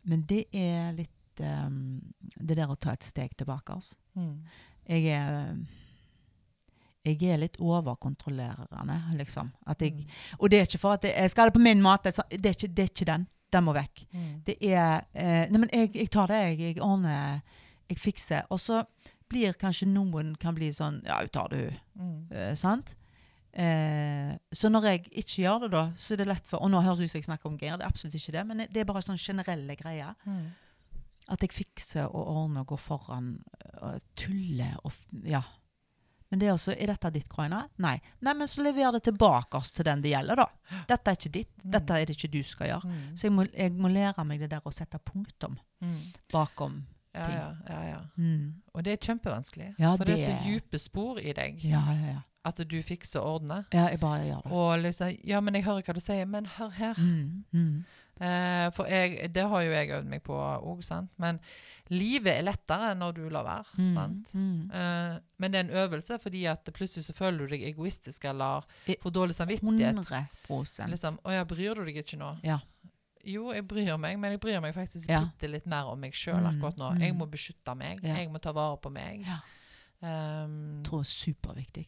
Men 0.04 0.22
det 0.22 0.44
er 0.52 0.92
litt 0.92 1.40
um, 1.40 2.00
Det 2.36 2.56
der 2.56 2.66
å 2.72 2.76
ta 2.76 2.92
et 2.92 3.04
steg 3.04 3.36
tilbake. 3.36 3.72
Altså. 3.72 3.96
mm. 4.14 4.38
Jeg 4.88 5.06
er 5.06 5.56
jeg 7.04 7.22
er 7.22 7.36
litt 7.36 7.56
overkontrollerende, 7.60 8.94
liksom. 9.18 9.50
At 9.66 9.82
jeg, 9.82 9.92
Mm. 9.92 10.06
og 10.38 10.50
det 10.50 10.58
er 10.58 10.62
ikke 10.64 10.78
for 10.78 10.92
at 10.92 11.02
jeg, 11.04 11.12
jeg 11.16 11.30
skal 11.30 11.42
ha 11.42 11.48
det 11.50 11.54
på 11.54 11.60
min 11.60 11.82
måte. 11.82 12.10
Det 12.30 12.46
er 12.46 12.54
ikke, 12.56 12.68
det 12.74 12.78
er 12.82 12.88
ikke 12.88 13.04
den. 13.12 13.26
Den 13.54 13.66
må 13.66 13.74
vekk. 13.76 14.04
Mm. 14.10 14.30
Det 14.46 14.56
er 14.60 15.04
eh, 15.14 15.44
Nei, 15.52 15.60
men 15.62 15.70
jeg, 15.70 15.92
jeg 15.94 16.10
tar 16.12 16.32
det, 16.32 16.40
jeg. 16.48 16.58
Jeg 16.74 16.82
ordner, 16.82 17.40
jeg 17.90 18.00
fikser. 18.02 18.48
Og 18.50 18.60
så 18.62 18.82
blir 19.30 19.56
kanskje 19.58 19.88
noen 19.90 20.34
kan 20.40 20.56
bli 20.56 20.70
sånn 20.74 21.00
Ja, 21.06 21.20
hun 21.22 21.32
tar 21.32 21.50
det, 21.52 21.64
hun. 21.94 22.04
Mm. 22.04 22.20
Eh, 22.34 22.52
sant? 22.58 22.96
Eh, 23.54 24.34
så 24.50 24.70
når 24.70 24.88
jeg 24.90 25.04
ikke 25.12 25.44
gjør 25.44 25.64
det, 25.64 25.70
da, 25.76 25.84
så 25.96 26.14
er 26.14 26.24
det 26.24 26.26
lett 26.26 26.48
for 26.50 26.64
Og 26.64 26.72
nå 26.72 26.80
høres 26.82 26.98
det 26.98 27.06
ut 27.06 27.12
som 27.12 27.20
jeg 27.20 27.28
snakker 27.28 27.52
om 27.52 27.58
Geir, 27.60 27.76
det 27.78 27.86
er 27.86 27.92
absolutt 27.92 28.16
ikke 28.18 28.34
det, 28.34 28.46
men 28.48 28.64
det 28.66 28.82
er 28.82 28.88
bare 28.88 29.02
sånn 29.04 29.20
generelle 29.20 29.76
greier. 29.78 30.16
Mm. 30.26 30.48
At 31.34 31.44
jeg 31.46 31.54
fikser 31.54 32.08
og 32.10 32.32
ordner 32.34 32.64
og 32.64 32.72
går 32.74 32.82
foran 32.82 33.36
og 33.78 34.08
tuller 34.18 34.74
og 34.82 35.22
Ja. 35.22 35.44
Men 36.34 36.40
det 36.42 36.48
er 36.48 36.52
altså 36.56 36.72
Er 36.74 36.90
dette 36.90 37.10
ditt, 37.14 37.28
Kroina? 37.30 37.60
Nei. 37.78 37.92
Nei, 38.26 38.32
men 38.34 38.48
så 38.50 38.64
lever 38.66 38.96
det 38.96 39.04
tilbake 39.06 39.54
oss 39.60 39.70
til 39.76 39.86
den 39.86 40.00
det 40.02 40.10
gjelder, 40.10 40.40
da. 40.42 40.46
Dette 40.90 41.12
er 41.12 41.18
ikke 41.20 41.30
ditt. 41.36 41.52
Mm. 41.62 41.70
Dette 41.76 41.98
er 42.00 42.08
det 42.10 42.16
ikke 42.16 42.30
du 42.32 42.40
skal 42.42 42.72
gjøre. 42.72 42.90
Mm. 42.90 43.04
Så 43.14 43.28
jeg 43.28 43.34
må, 43.36 43.44
jeg 43.54 43.72
må 43.78 43.90
lære 43.94 44.24
meg 44.26 44.42
det 44.42 44.48
der 44.50 44.66
å 44.66 44.72
sette 44.74 44.98
punktum 44.98 45.54
Mm. 45.84 45.94
bakom. 46.32 46.80
Ja, 47.14 47.24
ting. 47.24 47.34
ja, 47.36 47.48
ja, 47.68 47.82
ja. 47.88 47.98
Mm. 48.16 48.54
Og 48.74 48.84
det 48.84 48.92
er 48.92 48.96
kjempevanskelig. 49.06 49.74
For 49.78 50.04
det 50.04 50.14
er 50.20 50.24
så 50.24 50.38
dype 50.44 50.78
spor 50.78 51.18
i 51.22 51.32
deg 51.32 51.60
Ja, 51.64 51.82
ja, 51.94 52.06
ja. 52.14 52.20
at 52.44 52.56
du 52.70 52.82
fikser 52.82 53.20
og 53.20 53.34
ordner. 53.40 53.64
Ja, 53.72 53.88
jeg 53.88 54.00
bare 54.00 54.24
gjør 54.24 54.40
det. 54.42 54.52
Og 54.52 54.78
liksom 54.78 55.16
Ja, 55.24 55.40
men 55.40 55.54
jeg 55.54 55.64
hører 55.64 55.82
hva 55.82 55.94
du 55.94 56.00
sier, 56.00 56.24
men 56.26 56.46
hør 56.46 56.70
her. 56.70 56.94
Mm, 56.98 57.44
mm. 57.52 57.84
Eh, 58.20 58.70
for 58.76 58.86
jeg, 58.86 59.30
det 59.34 59.42
har 59.50 59.62
jo 59.62 59.72
jeg 59.72 59.88
øvd 59.90 60.04
meg 60.06 60.20
på 60.22 60.34
òg, 60.38 60.82
sant. 60.86 61.10
Men 61.18 61.40
livet 61.90 62.30
er 62.38 62.42
lettere 62.46 62.92
når 62.94 63.12
du 63.16 63.24
lar 63.28 63.42
være. 63.46 63.64
Mm, 63.78 63.94
Sant? 63.96 64.34
mm. 64.34 64.70
Eh, 64.70 65.16
men 65.38 65.50
det 65.52 65.58
er 65.58 65.64
en 65.64 65.74
øvelse 65.84 66.18
fordi 66.22 66.44
at 66.50 66.70
plutselig 66.74 67.04
så 67.08 67.12
føler 67.16 67.38
du 67.38 67.46
deg 67.56 67.62
egoistisk 67.72 68.24
eller 68.30 68.62
får 69.02 69.10
dårlig 69.10 69.34
samvittighet. 69.34 69.98
100 69.98 70.26
prosent. 70.46 70.90
Liksom, 70.90 71.18
'Å 71.24 71.30
ja, 71.32 71.44
bryr 71.44 71.74
du 71.74 71.84
deg 71.84 71.96
ikke 71.96 72.16
nå?' 72.18 72.36
Ja. 72.44 72.58
Jo, 73.26 73.50
jeg 73.54 73.64
bryr 73.68 73.96
meg, 73.98 74.18
men 74.20 74.34
jeg 74.34 74.40
bryr 74.40 74.60
meg 74.60 74.74
faktisk 74.76 75.08
Ja. 75.08 75.20
bitte 75.24 75.48
litt 75.50 75.66
mer 75.66 75.86
om 75.92 76.00
meg 76.00 76.12
sjøl 76.12 76.40
Mm, 76.42 76.46
akkurat 76.52 76.76
nå. 76.76 76.90
mm. 76.94 77.00
Jeg 77.00 77.14
må 77.16 77.26
beskytte 77.30 77.74
meg. 77.76 78.00
Ja. 78.04 78.14
Jeg 78.20 78.30
må 78.30 78.38
ta 78.42 78.52
vare 78.52 78.76
på 78.76 78.90
meg. 78.92 79.24
Ja. 79.26 79.38
Um, 80.04 80.82
tror 80.84 81.00
det 81.02 81.08
er 81.08 81.12
superviktig. 81.14 81.86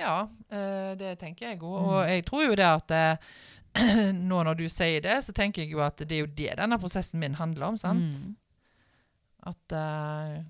ja, 0.00 0.26
eh, 0.50 0.94
det 0.98 1.18
tenker 1.20 1.46
jeg 1.50 1.60
òg. 1.60 1.82
Mm. 1.82 1.88
Og 1.88 2.08
jeg 2.08 2.24
tror 2.26 2.44
jo 2.48 2.54
det 2.58 2.66
at 2.66 2.90
eh, 2.90 4.12
nå 4.12 4.42
når 4.42 4.54
du 4.58 4.64
sier 4.68 5.00
det, 5.00 5.20
så 5.24 5.32
tenker 5.32 5.62
jeg 5.62 5.70
jo 5.70 5.80
at 5.80 5.96
det 6.02 6.10
er 6.12 6.24
jo 6.26 6.26
det 6.26 6.56
denne 6.58 6.78
prosessen 6.82 7.20
min 7.20 7.34
handler 7.38 7.66
om. 7.66 7.76
sant? 7.78 8.26
Mm. 8.26 8.36
At 9.46 9.72
uh, 9.72 10.42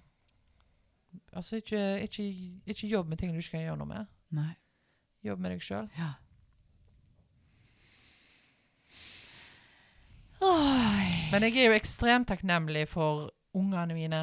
Altså, 1.33 1.57
ikke, 1.57 2.01
ikke, 2.03 2.25
ikke 2.67 2.89
jobb 2.89 3.09
med 3.09 3.19
ting 3.19 3.33
du 3.33 3.39
ikke 3.39 3.51
kan 3.57 3.61
gjøre 3.67 3.77
noe 3.81 3.89
med. 3.89 4.07
Nei. 4.37 4.55
Jobb 5.25 5.39
med 5.41 5.51
deg 5.55 5.61
sjøl. 5.65 5.89
Ja. 5.99 6.11
Men 11.33 11.43
jeg 11.47 11.57
er 11.57 11.69
jo 11.71 11.77
ekstremt 11.79 12.29
takknemlig 12.29 12.87
for 12.91 13.31
ungene 13.55 13.95
mine, 13.95 14.23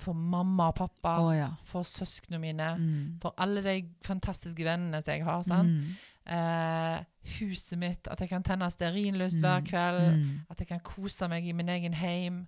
for 0.00 0.12
mamma 0.16 0.66
og 0.72 0.74
pappa, 0.74 1.12
oh, 1.22 1.30
ja. 1.36 1.48
for 1.64 1.82
søsknene 1.86 2.40
mine, 2.40 2.68
Mm. 2.78 3.18
for 3.22 3.34
alle 3.38 3.62
de 3.62 3.84
fantastiske 4.04 4.64
vennene 4.64 5.02
som 5.02 5.12
jeg 5.14 5.24
har. 5.24 5.62
Mm. 5.62 5.96
Eh, 6.26 7.04
huset 7.38 7.78
mitt, 7.78 8.08
at 8.10 8.20
jeg 8.20 8.28
kan 8.28 8.42
tenne 8.42 8.70
stearinlys 8.70 9.38
hver 9.40 9.60
Mm. 9.60 9.66
kveld. 9.66 10.16
Mm. 10.16 10.40
At 10.50 10.58
jeg 10.58 10.66
kan 10.68 10.80
kose 10.80 11.28
meg 11.28 11.46
i 11.46 11.52
min 11.52 11.68
egen 11.68 11.94
heim. 11.94 12.46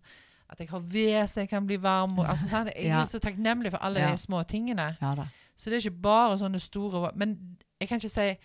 At 0.51 0.61
jeg 0.61 0.69
har 0.69 0.79
ved 0.79 1.27
så 1.29 1.41
jeg 1.41 1.49
kan 1.49 1.67
bli 1.67 1.77
varm. 1.77 2.19
og- 2.19 2.27
Altså, 2.29 2.49
sant? 2.49 2.71
Jeg 2.77 2.85
Ja. 2.93 3.01
er 3.01 3.05
så 3.05 3.19
takknemlig 3.19 3.71
for 3.71 3.79
alle 3.79 4.01
Ja. 4.01 4.11
de 4.13 4.17
små 4.17 4.43
tingene. 4.43 4.97
Ja. 5.03 5.15
Så 5.57 5.71
det 5.71 5.73
er 5.85 5.91
ikke 5.91 6.03
bare 6.03 6.39
sånne 6.39 6.61
store 6.61 7.11
Men 7.15 7.57
jeg 7.81 7.89
kan 7.89 7.97
ikke 7.99 8.09
si 8.09 8.37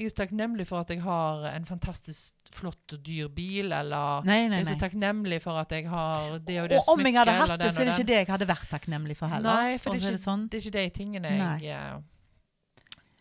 Jeg 0.00 0.08
er 0.08 0.12
så 0.14 0.16
takknemlig 0.22 0.64
for 0.64 0.80
at 0.80 0.88
jeg 0.94 1.02
har 1.04 1.42
en 1.50 1.66
fantastisk 1.68 2.54
flott 2.56 2.94
og 2.96 3.00
dyr 3.04 3.26
bil, 3.36 3.66
eller 3.68 4.24
Nei, 4.24 4.46
nei, 4.48 4.62
jeg 4.62 4.64
er 4.64 4.70
så 4.70 4.76
takknemlig 4.80 5.42
for 5.44 5.60
at 5.60 5.74
jeg 5.76 5.90
har 5.92 6.38
det 6.40 6.56
og 6.62 6.70
det 6.72 6.78
Og 6.80 6.94
om 6.94 7.02
jeg 7.04 7.18
hadde 7.18 7.34
hatt 7.36 7.52
det, 7.60 7.68
så 7.74 7.82
er 7.82 7.90
det 7.90 7.96
ikke 7.98 8.06
det 8.08 8.16
jeg 8.22 8.28
hadde 8.30 8.48
vært 8.48 8.70
takknemlig 8.72 9.16
for 9.18 9.28
heller. 9.28 9.58
Nei, 9.60 9.74
for 9.82 9.92
det 9.92 10.08
er, 10.08 10.16
det 10.16 10.22
sånn. 10.22 10.46
ikke, 10.48 10.54
det 10.56 10.62
er 10.62 10.64
ikke 10.64 10.78
de 10.78 10.94
tingene 10.96 11.34
jeg 11.36 11.74
eh, 11.76 12.00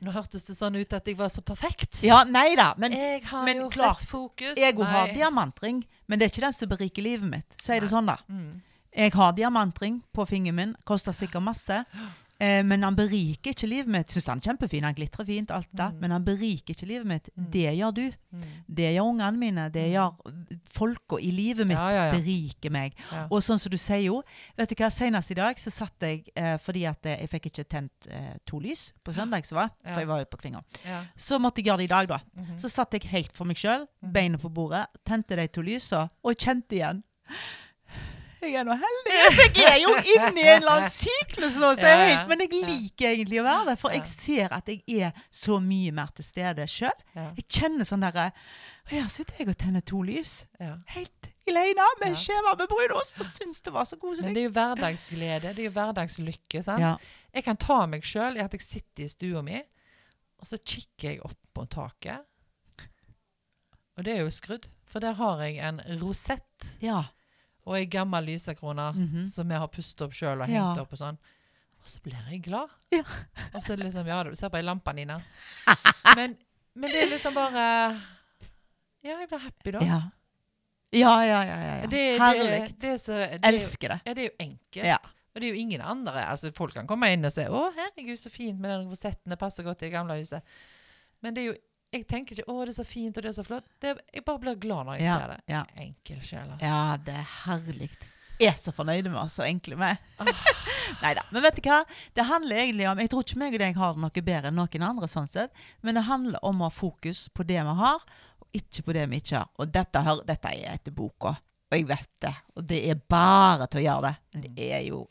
Nå 0.07 0.13
hørtes 0.15 0.47
det 0.47 0.55
sånn 0.55 0.79
ut 0.79 0.95
at 0.95 1.11
jeg 1.11 1.19
var 1.19 1.27
så 1.33 1.43
perfekt. 1.43 1.99
Ja, 2.07 2.21
nei 2.23 2.53
da. 2.55 2.69
Men 2.79 2.95
jeg 2.95 3.25
har 3.27 3.43
men 3.43 3.65
jo 3.65 3.67
klart, 3.73 4.05
rett 4.05 4.13
fokus. 4.13 4.55
jeg 4.55 4.77
òg 4.77 4.85
har 4.87 5.09
Nei. 5.09 5.17
diamantring. 5.19 5.81
Men 6.07 6.21
det 6.21 6.29
er 6.29 6.31
ikke 6.31 6.45
den 6.45 6.55
som 6.55 6.71
beriker 6.71 7.03
livet 7.03 7.27
mitt. 7.27 7.57
Si 7.59 7.75
det 7.75 7.91
sånn, 7.91 8.07
da. 8.07 8.15
Mm. 8.31 8.61
Jeg 8.95 9.13
har 9.19 9.35
diamantring 9.35 9.99
på 10.15 10.23
fingeren 10.29 10.55
min. 10.55 10.71
Koster 10.87 11.11
sikkert 11.11 11.43
masse. 11.43 11.81
Eh, 12.39 12.63
men 12.63 12.83
han 12.83 12.95
beriker 12.95 13.51
ikke 13.51 13.67
livet 13.67 13.87
mitt. 13.91 14.07
Syns 14.13 14.27
han 14.31 14.39
er 14.39 14.45
kjempefin, 14.53 14.83
han 14.87 14.95
glitrer 14.95 15.25
fint, 15.27 15.51
alt 15.51 15.67
det. 15.75 15.89
Mm. 15.91 15.99
Men 15.99 16.11
han 16.15 16.23
beriker 16.23 16.71
ikke 16.73 16.87
livet 16.87 17.05
mitt. 17.09 17.29
Mm. 17.35 17.47
Det 17.51 17.65
gjør 17.75 17.91
du. 17.97 18.05
Mm. 18.31 18.43
Det 18.79 18.93
gjør 18.95 19.09
ungene 19.11 19.37
mine. 19.37 19.65
Det 19.73 19.83
Mm. 19.89 19.91
gjør 19.93 20.59
folka 20.69 21.19
i 21.19 21.31
livet 21.31 21.67
mitt. 21.67 21.77
Ja, 21.77 21.89
ja, 21.91 22.05
ja. 22.05 22.13
Beriker 22.15 22.71
meg. 22.71 22.93
Og 23.29 23.41
sånn 23.43 23.59
som 23.59 23.69
du 23.69 23.77
sier 23.77 24.05
jo, 24.05 24.21
vet 24.57 24.69
du 24.69 24.75
hva, 24.75 24.89
senest 24.89 25.31
i 25.31 25.37
dag 25.41 25.55
så 25.59 25.69
satt 25.71 25.99
jeg, 26.07 26.23
eh, 26.35 26.57
fordi 26.57 26.85
at 26.87 27.05
eh, 27.05 27.17
jeg 27.25 27.29
fikk 27.29 27.45
ikke 27.51 27.67
tent 27.67 28.07
eh, 28.09 28.37
to 28.45 28.59
lys 28.59 28.93
på 29.03 29.13
søndag, 29.13 29.43
så 29.45 29.55
var, 29.55 29.69
for 29.83 29.99
jeg 29.99 30.07
var 30.07 30.19
jo 30.19 30.25
på 30.31 30.37
Kvinga. 30.45 30.61
Ja. 30.85 31.03
Så 31.17 31.39
måtte 31.39 31.59
jeg 31.59 31.65
gjøre 31.67 31.77
det 31.83 31.89
i 31.91 31.95
dag, 31.95 32.07
da. 32.07 32.19
-hmm. 32.37 32.57
Så 32.59 32.69
satt 32.69 32.93
jeg 32.93 33.03
helt 33.11 33.33
for 33.35 33.43
meg 33.45 33.57
sjøl, 33.57 33.85
Mhm. 34.01 34.13
beinet 34.13 34.41
på 34.41 34.49
bordet, 34.53 34.85
tente 35.05 35.35
de 35.35 35.47
to 35.47 35.61
lysa, 35.61 36.07
og 36.23 36.35
kjente 36.37 36.75
igjen. 36.75 37.03
Jeg 38.39 38.55
er 38.55 38.63
nå 38.67 38.75
heldig. 38.79 39.15
Så 39.35 39.45
jeg 39.51 39.65
er 39.67 39.79
jo 39.83 39.91
inne 39.99 40.39
i 40.39 40.45
en 40.47 40.61
eller 40.61 40.75
annen 40.77 40.93
syklus 40.93 41.57
nå, 41.59 41.73
så 41.75 41.89
jeg 41.89 42.05
helt, 42.13 42.29
men 42.31 42.43
jeg 42.45 42.61
liker 42.63 43.09
egentlig 43.11 43.41
å 43.41 43.45
være 43.47 43.65
det. 43.71 43.75
For 43.81 43.95
jeg 43.95 44.05
ser 44.07 44.53
at 44.55 44.69
jeg 44.71 45.01
er 45.09 45.17
så 45.33 45.59
mye 45.63 45.91
mer 45.95 46.13
til 46.15 46.27
stede 46.27 46.67
sjøl. 46.71 47.03
Jeg 47.15 47.45
kjenner 47.49 47.87
sånn 47.87 48.05
derre 48.05 48.29
Her 48.89 49.05
sitter 49.11 49.43
jeg 49.43 49.51
og 49.51 49.57
tenner 49.61 49.83
to 49.85 49.99
lys. 50.01 50.45
Helt 50.95 51.27
aleine 51.49 51.85
med 51.99 52.13
Ja. 52.13 52.15
skjeva 52.15 52.55
med 52.57 52.69
brunost 52.69 53.19
og 53.19 53.25
syns 53.25 53.61
det 53.61 53.73
var 53.73 53.85
så 53.85 53.97
Men 54.01 54.33
det 54.33 54.41
er 54.41 54.47
jo 54.47 54.55
hverdagsglede. 54.55 55.53
Det 55.53 55.59
er 55.59 55.69
jo 55.69 55.75
hverdagslykke. 55.75 56.63
sant? 56.63 57.01
Jeg 57.33 57.43
kan 57.43 57.57
ta 57.57 57.85
meg 57.85 58.01
sjøl 58.03 58.37
i 58.37 58.39
at 58.39 58.51
jeg 58.53 58.61
sitter 58.61 59.03
i 59.03 59.07
stua 59.07 59.41
mi, 59.41 59.61
og 60.39 60.45
så 60.47 60.57
kikker 60.57 61.09
jeg 61.11 61.21
opp 61.21 61.37
på 61.53 61.67
taket. 61.69 62.25
Og 63.97 64.05
det 64.05 64.13
er 64.15 64.21
jo 64.23 64.31
skrudd, 64.31 64.67
for 64.87 64.99
der 64.99 65.13
har 65.13 65.41
jeg 65.43 65.57
en 65.57 65.81
rosett 66.01 66.69
ja. 66.81 67.03
Og 67.69 67.75
ei 67.77 67.85
gammel 67.85 68.25
lysekrone 68.25 68.87
Mhm. 68.95 69.25
som 69.29 69.49
jeg 69.53 69.59
har 69.61 69.67
pustet 69.69 70.01
opp 70.07 70.13
sjøl 70.17 70.41
og 70.41 70.49
Ja. 70.49 70.63
hengt 70.73 70.81
opp 70.81 70.93
og 70.95 70.99
sånn. 70.99 71.17
Og 71.79 71.87
så 71.87 72.01
blir 72.03 72.17
jeg 72.31 72.41
glad. 72.43 72.67
Ja. 72.91 73.03
Og 73.53 73.61
så 73.61 73.73
er 73.73 73.77
det 73.77 73.85
liksom 73.85 74.07
Ja, 74.09 74.23
du 74.23 74.33
ser 74.35 74.49
på 74.49 74.57
ei 74.57 74.63
lampe, 74.65 74.93
Nina. 74.93 75.19
Men, 76.15 76.35
men 76.75 76.89
det 76.91 77.03
er 77.03 77.09
liksom 77.13 77.33
bare 77.37 77.93
Ja, 79.03 79.19
jeg 79.19 79.29
blir 79.29 79.39
happy 79.45 79.71
da. 79.71 79.79
Ja. 79.85 80.01
Ja, 80.91 81.13
ja, 81.21 81.43
ja. 81.45 81.55
ja, 81.61 81.75
ja. 81.83 81.85
Det, 81.87 82.03
Herlig. 82.19 82.61
det, 82.67 82.79
det, 82.81 82.93
så, 82.99 83.13
det, 83.13 83.39
er 83.43 83.51
Elsker 83.53 83.89
det. 83.93 83.99
ja, 84.05 84.13
det 84.17 84.23
er 84.23 84.29
jo 84.31 84.35
enkelt. 84.39 84.85
Ja. 84.89 84.97
Og 85.35 85.41
det 85.41 85.45
er 85.47 85.53
jo 85.53 85.59
ingen 85.61 85.81
andre. 85.85 86.25
Altså, 86.25 86.49
folk 86.57 86.73
kan 86.73 86.87
komme 86.89 87.11
inn 87.13 87.23
og 87.25 87.31
se 87.31 87.45
'Å, 87.45 87.69
herregud, 87.75 88.17
så 88.17 88.29
fint 88.33 88.59
med 88.59 88.71
den 88.71 88.87
rosetten. 88.89 89.29
Det 89.29 89.37
passer 89.39 89.63
godt 89.63 89.83
i 89.83 89.85
det 89.85 89.91
gamle 89.93 90.17
huset'. 90.17 90.41
Men 91.21 91.33
det 91.35 91.41
er 91.43 91.45
jo 91.53 91.57
Jeg 91.91 92.05
tenker 92.07 92.35
ikke 92.37 92.45
'Å, 92.51 92.65
det 92.65 92.69
er 92.69 92.83
så 92.83 92.85
fint, 92.85 93.17
og 93.17 93.23
det 93.23 93.29
er 93.29 93.41
så 93.41 93.43
flott'. 93.47 93.65
Det, 93.81 93.95
jeg 94.13 94.23
bare 94.25 94.39
blir 94.39 94.55
glad 94.61 94.85
når 94.85 94.93
jeg 94.99 95.03
Ja, 95.07 95.17
ser 95.19 95.27
det. 95.33 95.39
ja. 95.49 95.63
Enkel 95.77 96.19
sjel, 96.21 96.49
altså. 96.51 96.65
Ja, 96.65 96.97
det 96.97 97.15
er 97.15 97.27
herlig. 97.45 97.89
Jeg 98.39 98.53
er 98.53 98.57
så 98.61 98.71
fornøyd 98.71 99.03
med 99.09 99.17
oss, 99.19 99.33
så 99.35 99.43
enkle 99.43 99.75
vi 99.75 99.83
er. 99.83 99.97
Nei 101.01 101.13
da. 101.17 101.23
Men 101.31 101.43
vet 101.43 101.55
du 101.57 101.61
hva? 101.69 101.81
Det 102.15 102.23
handler 102.25 102.55
egentlig 102.61 102.87
om 102.87 102.99
Jeg 102.99 103.09
tror 103.09 103.23
ikke 103.25 103.37
meg 103.41 103.53
og 103.53 103.59
deg 103.59 103.75
har 103.75 103.95
noe 103.99 104.09
bedre 104.21 104.47
enn 104.47 104.55
noen 104.55 104.85
andre, 104.85 105.07
sånn 105.11 105.27
sett. 105.27 105.51
Men 105.81 105.95
det 105.95 106.05
handler 106.07 106.39
om 106.45 106.61
å 106.61 106.69
ha 106.69 106.69
fokus 106.69 107.27
på 107.33 107.43
det 107.43 107.59
vi 107.65 107.75
har, 107.81 107.99
og 108.39 108.47
ikke 108.53 108.83
på 108.85 108.93
det 108.93 109.09
vi 109.09 109.19
ikke 109.19 109.37
har. 109.41 109.49
Og 109.59 109.71
dette, 109.71 110.01
her, 110.05 110.21
dette 110.29 110.45
er 110.55 110.73
etter 110.75 110.91
boka. 110.95 111.35
Og 111.71 111.77
jeg 111.77 111.85
vet 111.89 112.09
det. 112.21 112.35
Og 112.55 112.65
det 112.69 112.79
er 112.89 112.95
bare 113.09 113.67
til 113.67 113.81
å 113.81 113.85
gjøre 113.89 114.01
det. 114.07 114.15
Det 114.55 114.71
er 114.71 114.81
jo 114.87 115.07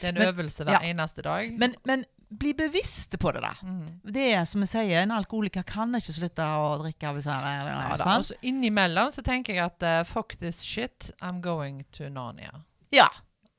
Det 0.00 0.08
er 0.08 0.08
en 0.08 0.14
Men- 0.18 0.28
øvelse 0.34 0.64
hver 0.64 0.72
ja. 0.82 0.88
eneste 0.92 1.22
dag. 1.22 1.56
Men, 1.58 1.74
men 1.84 2.04
bli 2.30 2.52
bevisste 2.54 3.18
på 3.18 3.32
det, 3.34 3.40
da. 3.42 3.50
Mm. 3.66 4.00
Det 4.06 4.26
er 4.36 4.44
som 4.46 4.62
jeg 4.62 4.70
sier, 4.70 5.00
en 5.02 5.10
alkoholiker 5.16 5.64
kan 5.66 5.90
ikke 5.98 6.14
slutte 6.14 6.44
å 6.46 6.76
drikke 6.82 7.10
hvis 7.16 7.26
han 7.26 7.42
er 7.48 7.70
Ja, 7.72 7.96
da. 7.98 8.12
Og 8.20 8.26
så 8.28 8.36
innimellom 8.46 9.10
så 9.10 9.24
tenker 9.26 9.56
jeg 9.56 9.64
at 9.66 9.82
uh, 9.82 10.04
fuck 10.06 10.36
this 10.38 10.62
shit, 10.62 11.10
I'm 11.20 11.40
going 11.42 11.82
to 11.98 12.08
Narnia. 12.08 12.62
Ja. 12.94 13.08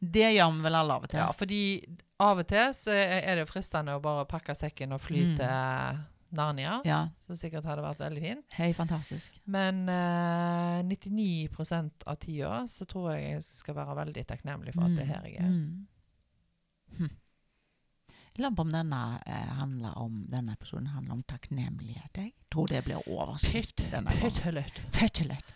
Det 0.01 0.31
gjør 0.33 0.55
vi 0.55 0.63
vel 0.65 0.75
alle 0.79 0.95
av 0.97 1.03
og 1.03 1.11
til. 1.11 1.19
Ja, 1.19 1.27
fordi 1.35 1.59
av 2.23 2.39
og 2.41 2.47
til 2.49 2.71
så 2.73 2.95
er 2.95 3.35
det 3.35 3.43
jo 3.43 3.49
fristende 3.51 3.97
å 3.97 4.01
bare 4.01 4.23
pakke 4.29 4.55
sekken 4.57 4.95
og 4.95 5.01
fly 5.03 5.19
Mm. 5.27 5.35
til 5.37 5.45
eh, 5.45 5.99
Narnia. 6.31 6.79
ja. 6.87 7.01
Som 7.27 7.35
sikkert 7.35 7.65
hadde 7.67 7.83
vært 7.83 7.99
veldig 8.01 8.21
fint. 8.23 8.45
Hei, 8.55 8.71
fantastisk. 8.73 9.35
Men 9.45 9.83
uh, 9.91 10.79
99% 10.87 12.05
av 12.07 12.15
tida 12.23 12.63
så 12.71 12.87
tror 12.87 13.11
jeg 13.13 13.33
jeg 13.35 13.43
skal 13.45 13.75
være 13.77 13.97
veldig 13.99 14.23
takknemlig 14.31 14.73
for 14.73 14.87
at 14.87 14.95
det 14.95 15.03
er 15.05 15.11
her 15.11 15.27
jeg 15.27 15.37
er. 15.43 15.51
Mm. 15.51 15.87
Hm. 16.97 17.11
Lurer 18.41 18.55
på 18.55 18.61
om 18.61 18.71
denne, 18.71 19.21
eh, 19.25 19.63
om, 19.97 20.25
denne 20.29 20.53
episoden 20.53 20.87
handler 20.87 21.13
om 21.13 21.23
takknemlighet. 21.23 22.17
Jeg 22.17 22.31
tror 22.51 22.67
det 22.67 22.83
blir 22.83 23.09
overskrift. 23.09 23.83
Pytteløtt. 24.91 25.51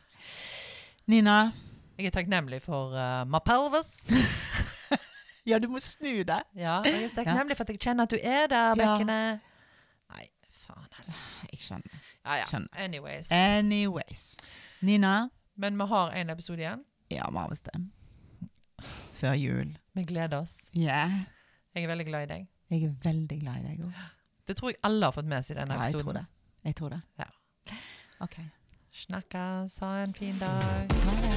Nina? 1.06 1.52
Jeg 1.98 2.06
er 2.06 2.14
takknemlig 2.14 2.62
for 2.62 2.94
uh, 2.94 3.26
my 3.26 3.42
pelvis. 3.46 3.96
Ja, 5.46 5.60
du 5.62 5.68
må 5.70 5.80
snu 5.80 6.24
deg. 6.26 6.46
Ja, 6.58 6.80
jeg 6.86 7.04
er 7.06 7.12
takknemlig 7.14 7.58
for 7.58 7.68
at 7.68 7.70
jeg 7.70 7.82
kjenner 7.82 8.08
at 8.08 8.14
du 8.14 8.18
er 8.18 8.48
der, 8.50 8.80
Ja. 8.82 8.96
Nei, 9.06 10.24
faen 10.50 10.88
heller. 10.98 11.20
Jeg 11.52 11.62
skjønner. 11.62 12.00
Ja, 12.24 12.40
ja. 12.40 12.48
Skjønner. 12.50 12.70
Anyways. 12.74 13.30
Anyways. 13.32 14.24
Nina? 14.82 15.30
Men 15.56 15.78
vi 15.78 15.86
har 15.94 16.18
en 16.18 16.34
episode 16.34 16.66
igjen. 16.66 16.82
Ja, 17.14 17.30
vi 17.30 17.38
har 17.38 17.54
visst 17.54 17.70
det. 17.70 18.90
Før 19.22 19.38
jul. 19.38 19.78
Vi 19.94 20.04
gleder 20.04 20.42
oss. 20.42 20.72
Yeah. 20.74 21.14
Jeg 21.76 21.84
er 21.84 21.94
veldig 21.94 22.10
glad 22.10 22.26
i 22.26 22.34
deg. 22.34 22.52
Jeg 22.70 22.84
er 22.84 22.96
veldig 23.04 23.40
glad 23.42 23.62
i 23.62 23.68
deg 23.68 23.86
òg. 23.86 24.04
Det 24.48 24.58
tror 24.58 24.72
jeg 24.74 24.80
alle 24.84 25.06
har 25.10 25.16
fått 25.16 25.30
med 25.30 25.46
seg 25.46 25.58
i 25.58 25.60
denne 25.62 25.78
Ja, 25.80 25.90
jeg 25.90 26.02
tror 26.02 26.18
det. 26.18 26.26
Jeg 26.66 26.76
tror 26.76 26.90
det. 26.96 27.02
Ja. 27.22 27.30
OK. 28.26 28.40
Snakkes. 29.06 29.80
Ha 29.84 29.96
en 30.04 30.14
fin 30.14 30.38
dag. 30.40 31.00
Ha 31.06 31.22
det. 31.22 31.35